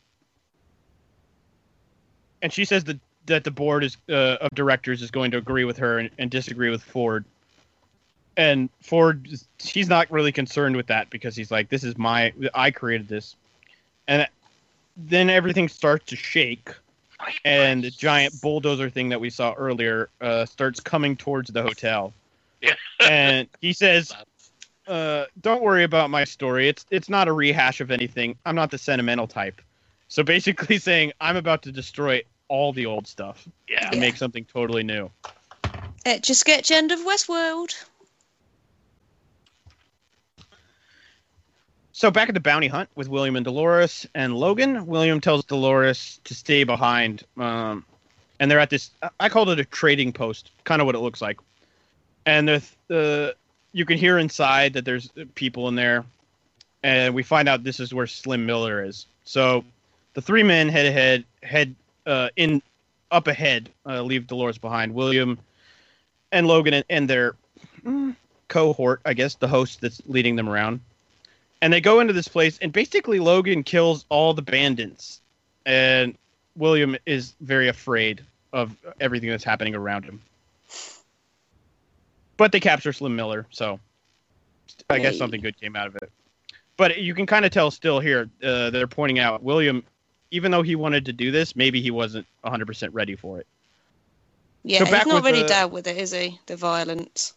[2.42, 2.98] and she says that
[3.30, 6.30] that the board is uh, of directors is going to agree with her and, and
[6.30, 7.24] disagree with Ford.
[8.36, 12.32] And Ford, is- he's not really concerned with that because he's like, "This is my,
[12.54, 13.36] I created this,"
[14.06, 14.26] and
[14.96, 16.70] then everything starts to shake
[17.44, 22.12] and the giant bulldozer thing that we saw earlier uh, starts coming towards the hotel.
[22.60, 22.74] Yeah.
[23.00, 24.12] and he says,
[24.86, 26.68] uh, "Don't worry about my story.
[26.68, 28.36] It's it's not a rehash of anything.
[28.46, 29.60] I'm not the sentimental type."
[30.08, 33.88] So basically, saying I'm about to destroy all the old stuff Yeah.
[33.90, 35.10] and make something totally new.
[36.04, 37.72] Etch a sketch end of Westworld.
[41.92, 46.18] So back at the bounty hunt with William and Dolores and Logan, William tells Dolores
[46.24, 47.24] to stay behind.
[47.36, 47.84] Um,
[48.38, 48.90] and they're at this.
[49.20, 51.38] I called it a trading post, kind of what it looks like.
[52.26, 53.34] And the uh,
[53.72, 56.04] you can hear inside that there's people in there,
[56.82, 59.06] and we find out this is where Slim Miller is.
[59.24, 59.64] So
[60.14, 61.74] the three men head ahead, head
[62.06, 62.62] uh, in
[63.10, 64.94] up ahead, uh, leave Dolores behind.
[64.94, 65.38] William
[66.32, 67.34] and Logan and, and their
[67.84, 68.14] mm,
[68.48, 70.80] cohort, I guess, the host that's leading them around.
[71.62, 75.20] And they go into this place and basically logan kills all the bandits.
[75.66, 76.16] And
[76.56, 78.22] william is very afraid
[78.52, 80.20] of everything that's happening around him.
[82.36, 83.78] But they capture slim miller so
[84.88, 86.10] i guess something good came out of it.
[86.76, 89.84] But you can kind of tell still here uh, they're pointing out william
[90.30, 93.46] even though he wanted to do this maybe he wasn't 100% ready for it
[94.62, 96.38] Yeah, back he's not really the- down with it, is he?
[96.46, 97.34] The violence.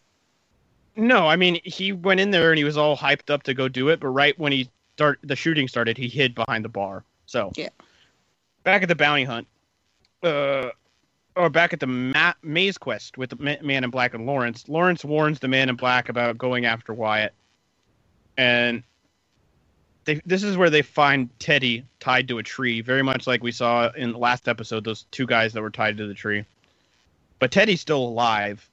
[0.96, 3.66] No, I mean he went in there and he was all hyped up to go
[3.68, 7.02] do it, but right when he start the shooting started, he hid behind the bar.
[7.26, 7.70] So Yeah.
[8.62, 9.48] back at the bounty hunt,
[10.22, 10.70] uh,
[11.34, 14.68] or back at the ma- maze quest with the ma- man in black and Lawrence.
[14.68, 17.34] Lawrence warns the man in black about going after Wyatt,
[18.36, 18.84] and
[20.04, 23.52] they this is where they find Teddy tied to a tree, very much like we
[23.52, 24.84] saw in the last episode.
[24.84, 26.44] Those two guys that were tied to the tree,
[27.38, 28.68] but Teddy's still alive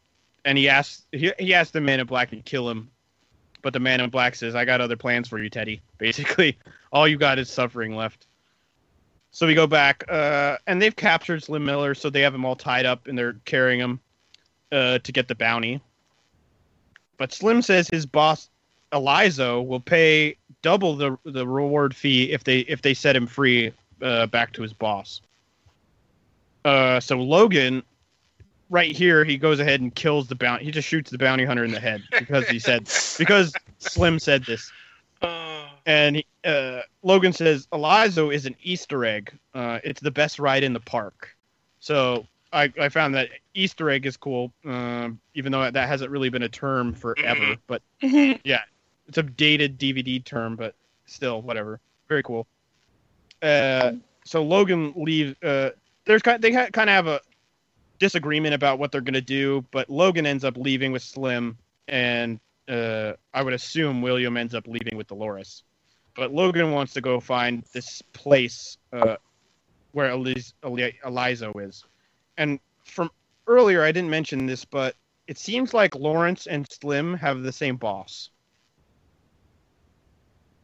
[0.45, 2.89] and he asks he, he asks the man in black to kill him.
[3.61, 5.81] But the man in black says i got other plans for you teddy.
[5.97, 6.57] Basically
[6.91, 8.27] all you got is suffering left.
[9.31, 12.55] So we go back uh, and they've captured slim miller so they have him all
[12.55, 13.99] tied up and they're carrying him
[14.71, 15.79] uh, to get the bounty.
[17.17, 18.49] But slim says his boss
[18.91, 23.27] El Lazo will pay double the the reward fee if they if they set him
[23.27, 23.71] free
[24.01, 25.21] uh, back to his boss.
[26.63, 27.81] Uh, so logan
[28.69, 31.63] right here he goes ahead and kills the bounty he just shoots the bounty hunter
[31.63, 34.71] in the head because he said because slim said this.
[35.21, 39.31] Uh, and he, uh, logan says El Lazo is an easter egg.
[39.53, 41.35] Uh, it's the best ride in the park.
[41.79, 46.29] So i, I found that easter egg is cool um, even though that hasn't really
[46.29, 47.57] been a term forever Mhm.
[47.67, 47.81] but
[48.43, 48.61] yeah
[49.11, 50.73] it's a dated dvd term but
[51.05, 52.47] still whatever very cool
[53.41, 53.91] uh,
[54.23, 55.69] so logan leaves uh,
[56.05, 57.19] there's kind they kind of have a
[58.01, 61.55] disagreement about what they're to do, but Logan ends up leaving with Slim,
[61.87, 65.61] and uh, I would assume William ends up leaving with Dolores.
[66.15, 69.17] But Logan wants to go find this place uh,
[69.91, 70.93] where Eliz- Eli-
[71.59, 71.85] is.
[72.37, 73.11] And from
[73.45, 74.95] earlier, I didn't mention this, but
[75.27, 78.31] it seems like Lawrence and Slim have the same boss.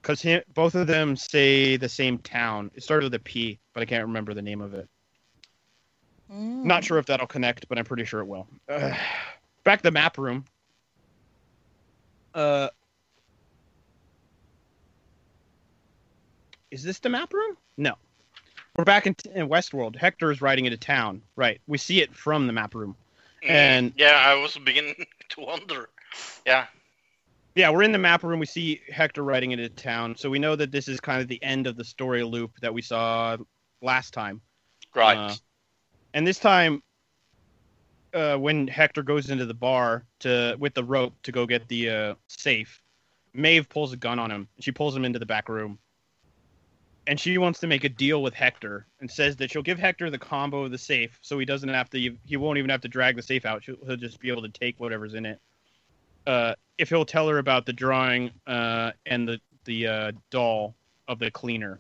[0.08, 2.72] Because both of them say the same town.
[2.76, 4.88] It started with a P, but I can't remember the name of it.
[6.32, 6.64] Mm.
[6.64, 8.48] Not sure if that'll connect, but I'm pretty sure it will.
[8.70, 8.94] Uh,
[9.66, 10.46] back to the map room.
[12.34, 12.70] Uh,
[16.72, 17.58] is this the map room?
[17.76, 17.96] No.
[18.78, 19.98] We're back in, in Westworld.
[19.98, 21.22] Hector is riding into town.
[21.36, 21.60] Right.
[21.68, 22.96] We see it from the map room.
[23.44, 25.90] And- yeah, I was beginning to wonder.
[26.46, 26.68] Yeah,
[27.58, 28.40] Yeah, we're in the map room.
[28.40, 30.16] We see Hector riding into town.
[30.16, 32.72] So we know that this is kind of the end of the story loop that
[32.72, 33.36] we saw
[33.82, 34.42] last time.
[34.94, 35.18] right.
[35.18, 35.36] Uh,
[36.14, 36.84] and this time,
[38.14, 41.90] uh, when Hector goes into the bar to with the rope to go get the
[41.90, 42.80] uh, safe,
[43.34, 44.48] Maeve pulls a gun on him.
[44.60, 45.80] She pulls him into the back room,
[47.08, 50.12] and she wants to make a deal with Hector and says that she'll give Hector
[50.12, 52.16] the combo of the safe, so he doesn't have to.
[52.24, 53.64] He won't even have to drag the safe out.
[53.64, 55.40] She'll, he'll just be able to take whatever's in it.
[56.28, 60.76] Uh, if he'll tell her about the drawing uh, and the the uh, doll
[61.08, 61.80] of the cleaner.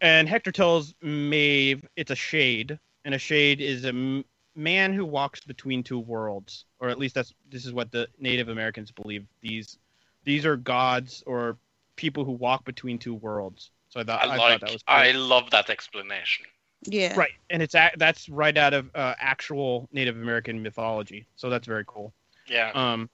[0.00, 4.24] And Hector tells Maeve it's a shade, and a shade is a m-
[4.56, 8.48] man who walks between two worlds, or at least that's this is what the Native
[8.48, 9.26] Americans believe.
[9.40, 9.78] These
[10.24, 11.56] these are gods or
[11.96, 13.70] people who walk between two worlds.
[13.88, 14.38] So I thought I, I, like.
[14.38, 16.46] thought that was I love that explanation.
[16.84, 17.14] Yeah.
[17.16, 21.26] right, and it's a, that's right out of uh, actual Native American mythology.
[21.36, 22.12] So that's very cool.
[22.48, 22.70] Yeah.
[22.74, 23.10] Um,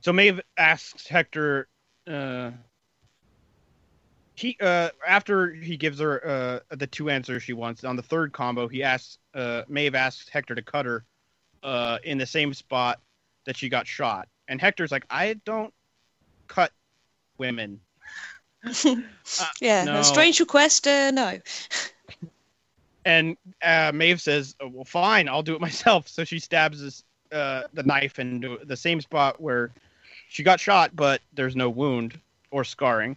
[0.00, 1.68] so Maeve asks Hector.
[2.06, 2.52] Uh,
[4.34, 6.26] he uh, after he gives her
[6.70, 10.28] uh, the two answers she wants on the third combo, he asks uh, Maeve asks
[10.28, 11.04] Hector to cut her
[11.62, 13.00] uh, in the same spot
[13.46, 15.72] that she got shot, and Hector's like, "I don't
[16.48, 16.72] cut
[17.38, 17.80] women."
[19.60, 19.84] yeah.
[19.84, 20.00] no.
[20.00, 20.86] A strange request.
[20.86, 21.38] Uh, no.
[23.04, 27.04] And uh, Maeve says, oh, "Well, fine, I'll do it myself." So she stabs this,
[27.32, 29.72] uh, the knife into the same spot where
[30.28, 32.18] she got shot, but there's no wound
[32.50, 33.16] or scarring.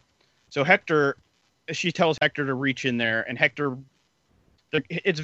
[0.49, 1.17] So Hector,
[1.71, 3.77] she tells Hector to reach in there, and Hector,
[4.71, 5.21] it's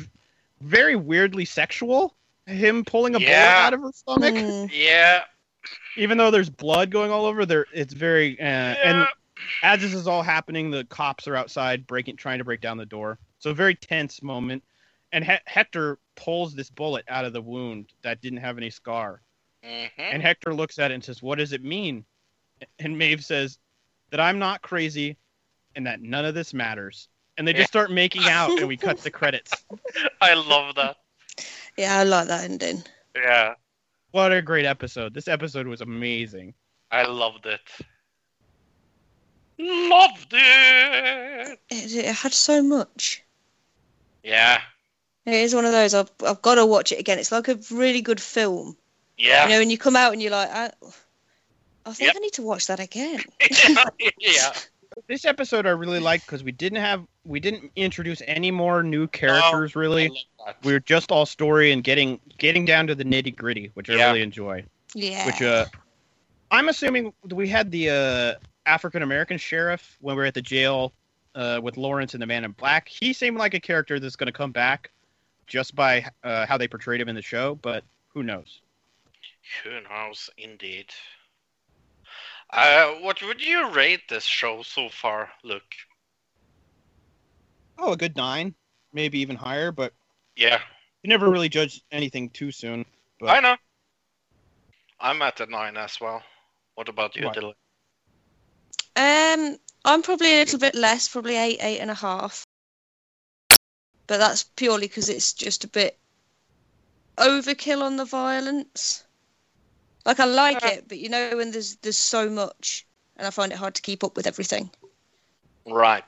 [0.62, 2.16] very weirdly sexual.
[2.48, 4.70] Him pulling a bullet out of her stomach, Mm.
[4.72, 5.24] Yeah.
[5.98, 7.66] even though there's blood going all over there.
[7.74, 9.07] It's very uh, and
[9.64, 12.86] as this is all happening, the cops are outside breaking, trying to break down the
[12.86, 13.18] door.
[13.40, 14.64] So very tense moment,
[15.16, 19.22] and he- Hector pulls this bullet out of the wound that didn't have any scar,
[19.64, 19.90] Mhm.
[19.98, 22.06] and Hector looks at it and says, "What does it mean?"
[22.80, 23.58] And Maeve says
[24.10, 25.16] that I'm not crazy,
[25.74, 27.08] and that none of this matters.
[27.38, 29.52] And they just start making out, and we cut the credits.
[30.22, 30.98] I love that.
[31.78, 32.84] Yeah, I like that ending.
[33.16, 33.56] Yeah.
[34.12, 35.14] What a great episode!
[35.14, 36.54] This episode was amazing.
[36.92, 37.62] I loved it.
[39.58, 41.60] Loved it.
[41.70, 43.24] It, it had so much.
[44.24, 44.62] Yeah.
[45.26, 45.94] It is one of those.
[45.94, 47.20] I've I've got to watch it again.
[47.20, 48.78] It's like a really good film.
[49.18, 49.46] Yeah.
[49.46, 50.72] You know, when you come out and you're like, I,
[51.86, 52.16] I think Yep.
[52.16, 53.22] I need to watch that again.
[54.20, 54.54] yeah.
[55.08, 59.08] This episode I really liked because we didn't have we didn't introduce any more new
[59.08, 60.26] characters really.
[60.46, 63.90] I we were just all story and getting getting down to the nitty gritty, which
[63.90, 64.64] I really enjoy.
[64.94, 65.26] Yeah.
[65.26, 65.66] Which uh,
[66.52, 68.34] I'm assuming we had the uh,
[68.66, 70.94] African American sheriff when we were at the jail
[71.34, 72.88] uh, with Lawrence and the Man in Black.
[72.88, 74.92] He seemed like a character that's going to come back
[75.48, 78.62] just by uh, how they portrayed him in the show, but who knows?
[79.64, 80.94] Who knows, indeed.
[82.50, 85.76] Uh, what would you rate this show so far, Luke?
[87.78, 88.56] Oh, a good nine,
[88.94, 89.94] maybe even higher, but
[90.36, 90.62] Yeah,
[91.04, 92.86] you never really judge anything too soon.
[93.20, 93.58] But I know.
[95.00, 96.24] I'm at a nine as well.
[96.76, 97.36] What about you, Right.
[97.36, 97.54] Dylan?
[98.96, 102.45] Um, I'm probably a little bit less, probably eight, eight and a half.
[104.07, 105.98] But that's purely because it's just a bit
[107.18, 109.03] overkill on the violence.
[110.06, 110.68] Like I like Uh.
[110.68, 112.86] it, but you know when there's there's so much,
[113.18, 114.69] and I find it hard to keep up with everything.
[115.65, 116.03] Right.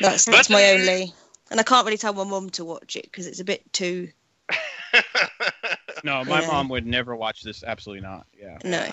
[0.00, 1.12] That's that's But, my only.
[1.50, 4.08] And I can't really tell my mum to watch it because it's a bit too
[6.04, 6.46] no, my Yeah.
[6.46, 7.62] mom would never watch this.
[7.64, 8.26] Absolutely not.
[8.38, 8.58] Yeah.
[8.64, 8.90] no.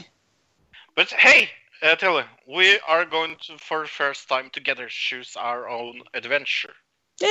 [0.95, 1.49] but hey,
[1.81, 6.73] uh, Dylan, we are going to, for the first time together, choose our own adventure.
[7.19, 7.27] Yay!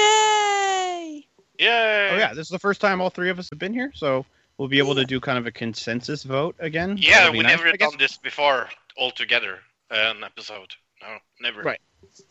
[1.61, 2.09] Yay!
[2.11, 4.25] Oh yeah, this is the first time all three of us have been here, so
[4.57, 6.97] we'll be able to do kind of a consensus vote again.
[6.99, 9.59] Yeah, we nice, never done this before all together,
[9.91, 10.75] an episode.
[11.03, 11.61] No, never.
[11.61, 11.81] Right.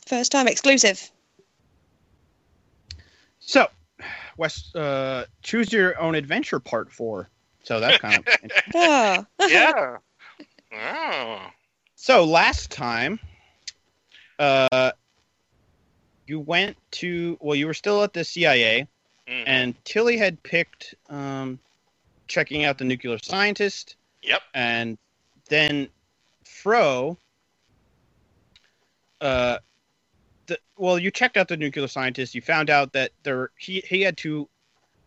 [0.08, 1.12] First time exclusive.
[3.40, 3.68] So,
[4.38, 7.30] West, uh, choose your own adventure part four.
[7.64, 8.26] So that's kind of
[8.76, 9.26] Ah.
[9.48, 9.98] Yeah.
[10.74, 11.40] oh.
[11.96, 12.26] so.
[12.26, 13.20] Last time,
[14.40, 14.92] uh,
[16.26, 18.88] you went to well, you were still at the CIA,
[19.30, 19.44] Mhm.
[19.46, 21.60] and Tilly had picked um,
[22.28, 24.42] checking out the nuclear scientist, Yep.
[24.54, 24.98] and
[25.50, 25.90] then
[26.44, 27.18] Fro.
[29.22, 29.60] Uh,
[30.48, 32.34] the, well, you checked out the nuclear scientist.
[32.34, 34.50] You found out that there he he had two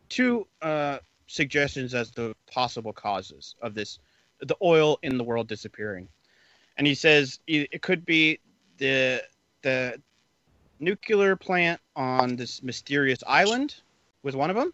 [0.09, 3.99] two uh, suggestions as the possible causes of this
[4.39, 6.09] the oil in the world disappearing,
[6.77, 8.39] and he says it it could be
[8.79, 9.23] the
[9.63, 10.01] the
[10.79, 13.83] nuclear plant on this mysterious island
[14.23, 14.73] was one of them,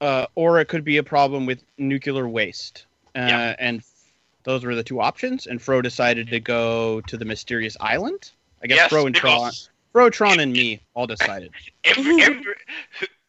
[0.00, 2.86] uh, or it could be a problem with nuclear waste.
[3.16, 3.56] Uh, Yeah.
[3.58, 3.82] And
[4.44, 5.46] those were the two options.
[5.46, 8.30] And Fro decided to go to the mysterious island.
[8.62, 9.52] I guess Yes, Fro and Tron,
[9.92, 11.50] Fro, Tron, and me all decided.
[11.84, 12.54] every, every,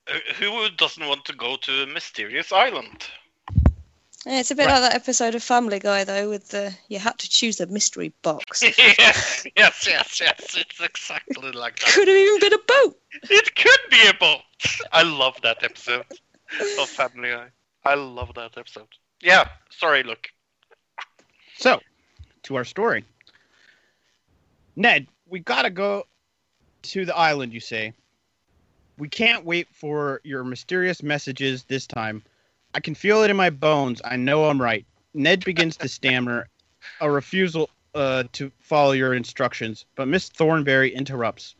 [0.08, 3.06] Uh, who doesn't want to go to a mysterious island?
[4.26, 4.80] Yeah, it's a bit Right.
[4.82, 8.12] like that episode of Family Guy, though, with the you had to choose the mystery
[8.24, 8.64] box.
[8.78, 10.56] yes, yes, yes, yes.
[10.58, 11.94] It's exactly like that.
[11.94, 13.00] Could have even been a boat.
[13.30, 14.42] It could be a boat.
[14.92, 16.06] I love that episode
[16.80, 17.48] of Family Guy.
[17.84, 18.88] I love that episode.
[19.22, 20.28] Yeah, sorry, look.
[21.58, 21.80] So,
[22.44, 23.06] to our story.
[24.76, 26.06] Ned, we gotta go
[26.84, 27.94] to the island, you say.
[28.98, 32.24] We can't wait for your mysterious messages this time.
[32.76, 34.02] I can feel it in my bones.
[34.04, 34.86] I know I'm right.
[35.14, 36.50] Ned begins to stammer
[37.00, 41.56] a refusal uh, to follow your instructions, but Miss Thornberry interrupts.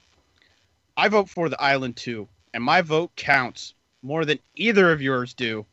[0.98, 5.34] I vote for the island too, and my vote counts more than either of yours
[5.34, 5.66] do.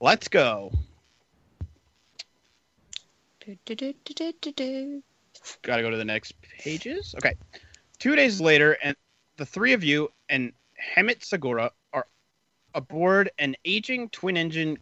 [0.00, 0.70] Let's go.
[3.40, 5.02] Do-do-do-do-do-do.
[5.62, 7.12] Got to go to the next pages.
[7.18, 7.34] Okay.
[7.98, 8.96] Two days later, and
[9.36, 10.52] the three of you and
[10.96, 11.72] Hemet Segura
[12.74, 14.78] aboard an aging twin-engine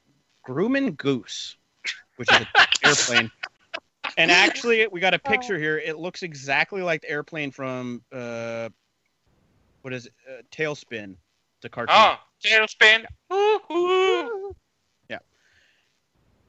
[0.47, 1.57] Grumman Goose,
[2.17, 2.47] which is an
[2.85, 3.31] airplane.
[4.17, 5.79] And actually, we got a picture here.
[5.79, 8.69] It looks exactly like the airplane from uh,
[9.83, 10.13] what is it?
[10.29, 11.17] Uh, TaleSpin,
[11.63, 11.97] the cartoon.
[11.97, 13.05] Oh, TaleSpin.
[13.31, 14.55] Woo-hoo.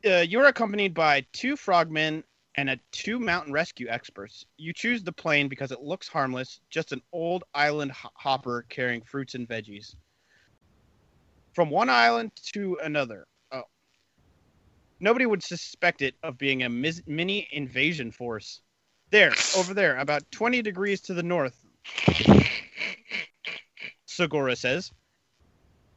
[0.05, 2.23] uh, you're accompanied by two frogmen
[2.55, 4.45] and a two mountain rescue experts.
[4.57, 9.01] You choose the plane because it looks harmless, just an old island ho- hopper carrying
[9.01, 9.95] fruits and veggies.
[11.53, 13.27] From one island to another.
[13.51, 13.63] Oh.
[14.99, 18.61] Nobody would suspect it of being a mis- mini invasion force.
[19.11, 21.57] There, over there, about 20 degrees to the north.
[24.05, 24.91] Segura says.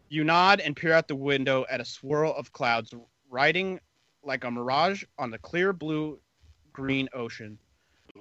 [0.08, 2.94] You nod and peer out the window at a swirl of clouds
[3.28, 3.80] riding
[4.22, 6.18] like a mirage on the clear blue
[6.72, 7.58] green ocean.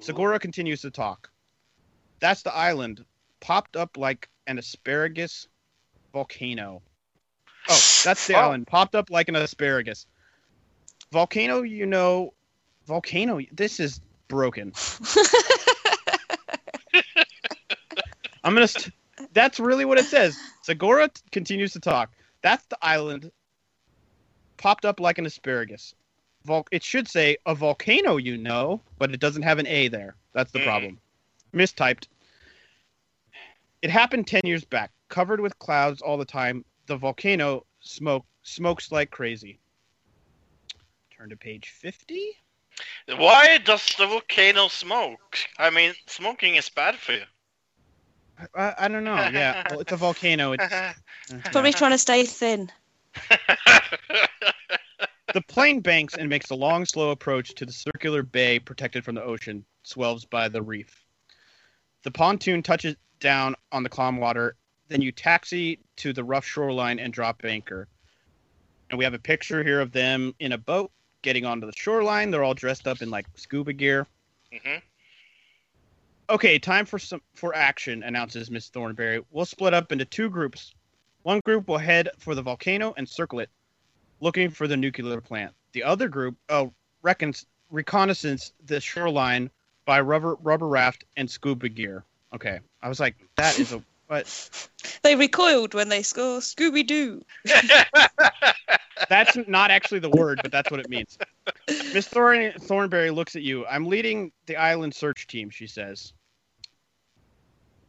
[0.00, 1.30] Segura continues to talk.
[2.20, 3.04] That's the island,
[3.40, 5.48] popped up like an asparagus
[6.12, 6.82] volcano.
[8.04, 8.40] That's the Oh.
[8.40, 10.06] island, popped up like an asparagus.
[11.12, 12.32] Volcano, you know,
[12.86, 14.72] volcano, this is broken.
[18.44, 18.66] I'm gonna.
[18.68, 18.92] St-
[19.32, 20.36] that's really what it says.
[20.62, 22.10] Segura t- continues to talk.
[22.42, 23.30] That's the island,
[24.56, 25.94] popped up like an asparagus.
[26.44, 30.16] Vol- it should say a volcano, you know, but it doesn't have an A there.
[30.32, 30.64] That's the Mm.
[30.64, 31.00] problem.
[31.54, 32.08] Mistyped.
[33.80, 36.64] It happened ten years back, covered with clouds all the time.
[36.86, 39.58] The volcano smoke smokes like crazy.
[41.16, 42.36] Turn to page fifty.
[43.06, 45.38] Why does the volcano smoke?
[45.58, 47.22] I mean, smoking is bad for you.
[48.56, 49.28] I, I don't know.
[49.32, 50.52] Yeah, well, it's a volcano.
[50.52, 50.64] It's,
[51.52, 52.70] Probably trying to stay thin.
[55.32, 59.14] The plane banks and makes a long, slow approach to the circular bay protected from
[59.14, 61.06] the ocean, swells by the reef.
[62.02, 64.56] The pontoon touches down on the calm water,
[64.92, 67.88] then you taxi to the rough shoreline and drop anchor.
[68.90, 70.90] And we have a picture here of them in a boat
[71.22, 72.30] getting onto the shoreline.
[72.30, 74.06] They're all dressed up in like scuba gear.
[74.52, 74.78] Mm-hmm.
[76.28, 79.22] Okay, time for some for action, announces Miss Thornberry.
[79.30, 80.74] We'll split up into two groups.
[81.22, 83.48] One group will head for the volcano and circle it,
[84.20, 85.52] looking for the nuclear plant.
[85.72, 86.66] The other group uh,
[87.02, 89.50] reckons reconnaissance the shoreline
[89.84, 92.04] by rubber rubber raft and scuba gear.
[92.34, 93.82] Okay, I was like, that is a
[94.12, 94.68] but
[95.02, 97.22] They recoiled when they score Scooby Doo.
[99.08, 101.16] that's not actually the word, but that's what it means.
[101.94, 103.64] Miss Thorn- Thornberry looks at you.
[103.66, 106.12] I'm leading the island search team, she says.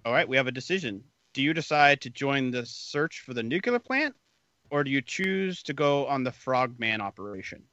[0.06, 1.04] All right, we have a decision.
[1.34, 4.16] Do you decide to join the search for the nuclear plant,
[4.70, 7.64] or do you choose to go on the Frogman operation?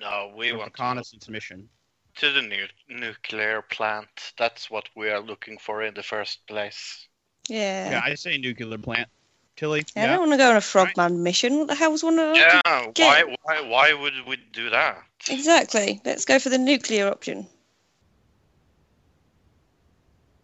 [0.00, 1.68] No, we or want to reconnaissance mission.
[2.16, 4.32] to the nu- nuclear plant.
[4.36, 7.06] That's what we are looking for in the first place.
[7.50, 7.90] Yeah.
[7.90, 9.08] Yeah, I say nuclear plant.
[9.56, 10.06] Tilly, I yeah.
[10.06, 11.58] don't want to go on a Frogman mission.
[11.58, 15.02] What the hell's one of Yeah, why, why, why would we do that?
[15.28, 16.00] Exactly.
[16.04, 17.46] Let's go for the nuclear option.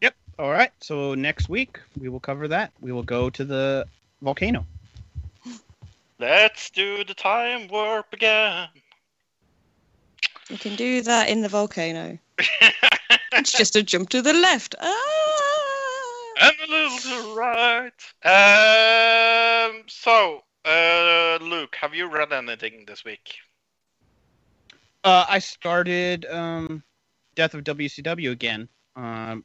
[0.02, 0.14] Yep.
[0.38, 2.72] All right, so next week we will cover that.
[2.80, 3.86] We will go to the
[4.20, 4.66] volcano.
[6.18, 8.68] Let's do the time warp again.
[10.50, 12.18] We can do that in the volcano.
[13.32, 14.74] It's just a jump to the left.
[14.80, 15.55] Ah!
[16.40, 17.92] And a little to right.
[18.24, 19.82] Um.
[19.86, 23.36] So, uh, Luke, have you read anything this week?
[25.04, 26.82] Uh, I started um,
[27.34, 29.44] Death of WCW again, um,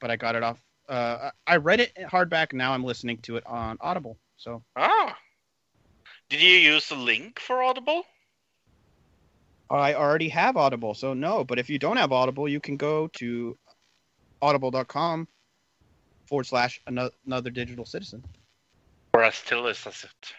[0.00, 0.58] but I got it off.
[0.88, 2.52] Uh, I I read it hardback.
[2.52, 4.18] Now I'm listening to it on Audible.
[4.36, 5.16] So Ah.
[6.28, 8.04] Did you use the link for Audible?
[9.70, 10.94] I already have Audible.
[10.94, 13.56] So no, but if you don't have Audible, you can go to
[14.40, 15.26] audible.com
[16.28, 18.22] forward slash ano- another digital citizen.
[19.14, 20.32] Or as Tilly says it.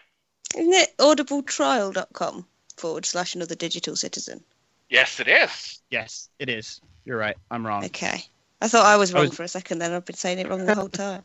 [0.58, 2.46] Isn't it audibletrial.com
[2.76, 4.42] forward slash another digital citizen?
[4.88, 5.80] Yes, it is.
[5.90, 6.80] Yes, it is.
[7.04, 7.36] You're right.
[7.50, 7.84] I'm wrong.
[7.84, 8.24] Okay.
[8.62, 9.92] I thought I was I wrong was- for a second then.
[9.92, 11.22] I've been saying it wrong the whole time.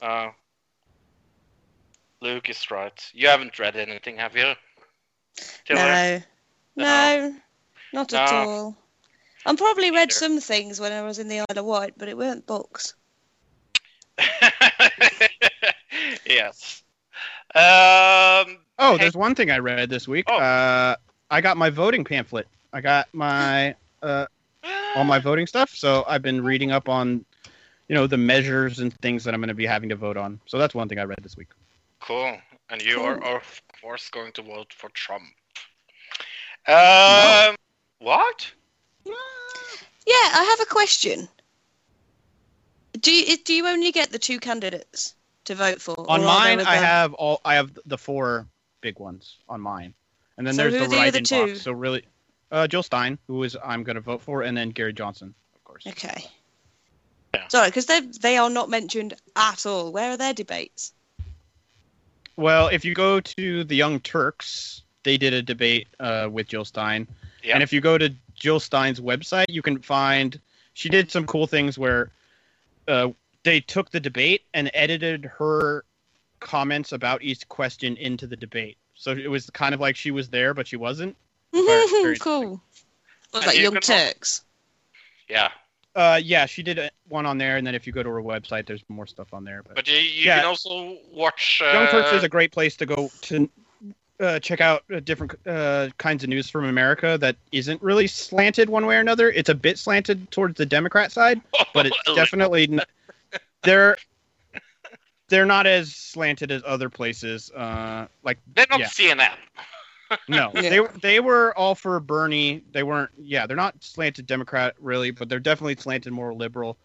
[0.00, 0.30] Uh,
[2.20, 3.10] Luke is right.
[3.12, 4.52] You haven't read anything, have you?
[5.66, 5.78] Tilly?
[5.80, 6.22] No.
[6.76, 7.34] No.
[7.92, 8.76] Not at all.
[9.46, 10.20] I probably read Sure.
[10.28, 12.94] some things when I was in the Isle of Wight, but it weren't books.
[16.26, 16.82] yes.
[17.54, 18.98] Um, Oh, Hey.
[18.98, 20.24] there's one thing I read this week.
[20.28, 20.36] Oh.
[20.36, 20.96] Uh,
[21.30, 22.48] I got my voting pamphlet.
[22.72, 24.26] I got my uh,
[24.96, 25.70] all my voting stuff.
[25.70, 27.24] So I've been reading up on,
[27.88, 30.40] you know, the measures and things that I'm going to be having to vote on.
[30.46, 31.48] So that's one thing I read this week.
[32.00, 32.36] Cool.
[32.70, 33.06] And you Cool.
[33.06, 35.24] are, of course, going to vote for Trump.
[36.66, 37.54] Um,
[37.98, 38.50] What?
[39.06, 39.12] Yeah,
[40.34, 41.28] I have a question.
[43.00, 45.14] Do you, do you only get the two candidates
[45.46, 45.94] to vote for?
[46.08, 47.40] On mine, I have all.
[47.44, 48.46] I have the four
[48.80, 49.94] big ones on mine,
[50.36, 51.46] and then So there's who the are the other write-in two?
[51.52, 51.62] box.
[51.62, 52.04] So really,
[52.52, 55.64] uh, Jill Stein, who is I'm going to vote for, and then Gary Johnson, of
[55.64, 55.86] course.
[55.86, 56.24] Okay.
[57.34, 57.48] Yeah.
[57.48, 59.90] Sorry, because they they are not mentioned at all.
[59.90, 60.92] Where are their debates?
[62.36, 66.64] Well, if you go to the Young Turks, they did a debate uh, with Jill
[66.64, 67.06] Stein.
[67.42, 67.54] Yeah.
[67.54, 70.40] And if you go to Jill Stein's website, you can find
[70.74, 72.10] she did some cool things where
[72.88, 73.08] uh,
[73.42, 75.84] they took the debate and edited her
[76.40, 78.76] comments about each question into the debate.
[78.94, 81.16] So it was kind of like she was there, but she wasn't.
[81.52, 82.60] Very- very cool.
[83.30, 84.44] What And like Young can Turks?
[85.28, 85.50] Yeah.
[85.96, 88.66] Uh, yeah, she did one on there, and then if you go to her website,
[88.66, 89.62] there's more stuff on there.
[89.62, 90.38] But, But you, you Yeah.
[90.38, 91.60] can also watch.
[91.64, 93.48] Uh, Young Turks is a great place to go to
[94.20, 98.68] uh, check out uh, different uh, kinds of news from America that isn't really slanted
[98.70, 99.30] one way or another.
[99.30, 101.40] It's a bit slanted towards the Democrat side,
[101.72, 102.80] but it's definitely n-
[103.62, 103.96] they're
[105.28, 107.50] they're not as slanted as other places.
[107.50, 108.86] Uh, like They're not yeah.
[108.88, 109.34] CNN.
[110.28, 110.68] no, Yeah.
[110.70, 112.62] they they were all for Bernie.
[112.72, 113.10] They weren't.
[113.18, 116.76] Yeah, they're not slanted Democrat really, but they're definitely slanted more liberal.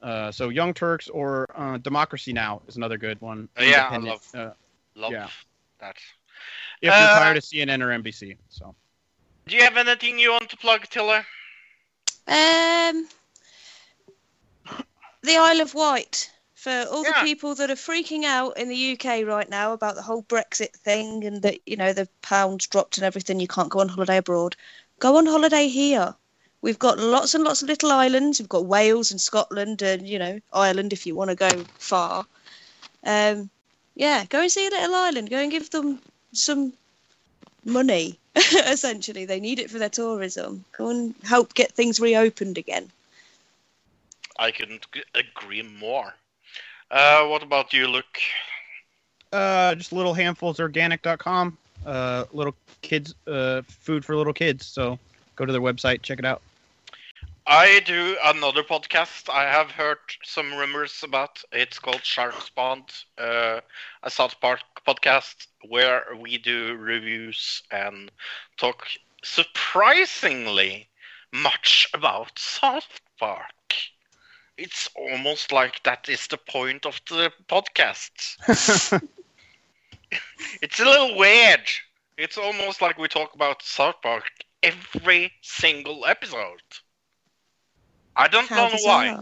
[0.00, 3.48] Uh, so Young Turks or uh, Democracy Now is another good one.
[3.58, 4.50] Uh, yeah, I love- uh,
[4.94, 5.28] Love Yeah.
[5.80, 5.96] that.
[6.80, 8.36] If you're Uh, tired of CNN or NBC.
[8.48, 8.74] So
[9.46, 11.26] Do you have anything you want to plug, Tiller?
[12.28, 13.08] Um,
[15.22, 17.12] the Isle of Wight for all Yeah.
[17.12, 20.72] the people that are freaking out in the UK right now about the whole Brexit
[20.74, 23.40] thing and that you know the pound's dropped and everything.
[23.40, 24.56] You can't go on holiday abroad.
[24.98, 26.14] Go on holiday here.
[26.62, 28.38] We've got lots and lots of little islands.
[28.38, 32.26] We've got Wales and Scotland and you know Ireland if you want to go far.
[33.04, 33.50] Um,
[33.94, 35.30] yeah, go and see a little island.
[35.30, 36.00] Go and give them
[36.32, 36.72] some
[37.64, 38.18] money.
[38.36, 40.64] Essentially, they need it for their tourism.
[40.76, 42.90] Go and help get things reopened again.
[44.38, 46.14] I couldn't agree more.
[46.90, 48.18] Uh, what about you, Luke?
[49.32, 51.56] uh, just little handfulsorganic.com.
[51.86, 54.66] Uh, little kids, uh, food for little kids.
[54.66, 54.98] So
[55.36, 56.42] go to their website, check it out.
[57.46, 59.32] I do another podcast.
[59.32, 61.42] I have heard some rumors about.
[61.52, 63.60] It's called Shark Spawned, uh,
[64.02, 68.10] a South Park podcast where we do reviews and
[68.56, 68.86] talk
[69.22, 70.88] surprisingly
[71.32, 73.74] much about South Park.
[74.56, 78.36] It's almost like that is the point of the podcast.
[80.62, 81.68] it's a little weird.
[82.16, 84.24] It's almost like we talk about South Park
[84.62, 86.62] every single episode.
[88.16, 89.16] I don't How know why.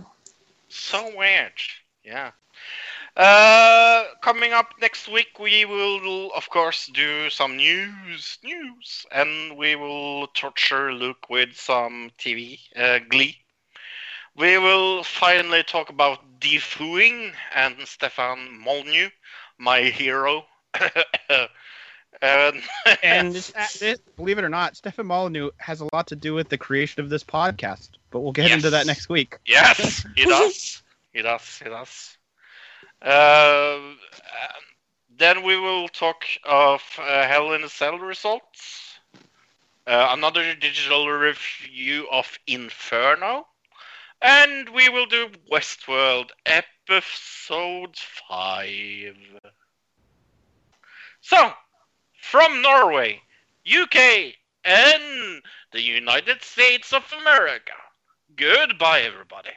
[0.69, 1.53] So weird.
[2.05, 2.33] Yeah.
[3.19, 9.75] Uh, coming up next week, we will, of course, do some news, news, and we
[9.75, 13.37] will torture Luke with some TV, uh, Glee.
[14.37, 19.11] We will finally talk about defooing and Stefan Molyneux,
[19.59, 20.45] my hero.
[22.23, 22.63] and
[23.03, 26.35] and this, uh, this, believe it or not, Stefan Molyneux has a lot to do
[26.35, 27.91] with the creation of this podcast.
[28.13, 29.39] But we'll get into that next week.
[29.45, 30.85] Yes, he does.
[31.13, 31.59] he does.
[31.59, 32.18] He does.
[33.03, 33.79] Uh,
[35.17, 38.99] then we will talk of uh, Hell in a Cell results.
[39.87, 43.47] Uh, another digital review of Inferno.
[44.21, 47.97] And we will do Westworld episode
[48.29, 49.17] 5.
[51.21, 51.53] So,
[52.21, 53.23] from Norway,
[53.67, 57.73] UK, and the United States of America.
[58.37, 59.51] Goodbye, everybody.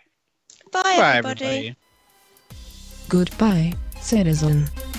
[0.71, 1.45] Bye, Bye, everybody.
[1.45, 1.75] everybody.
[3.11, 4.90] Goodbye, citizen.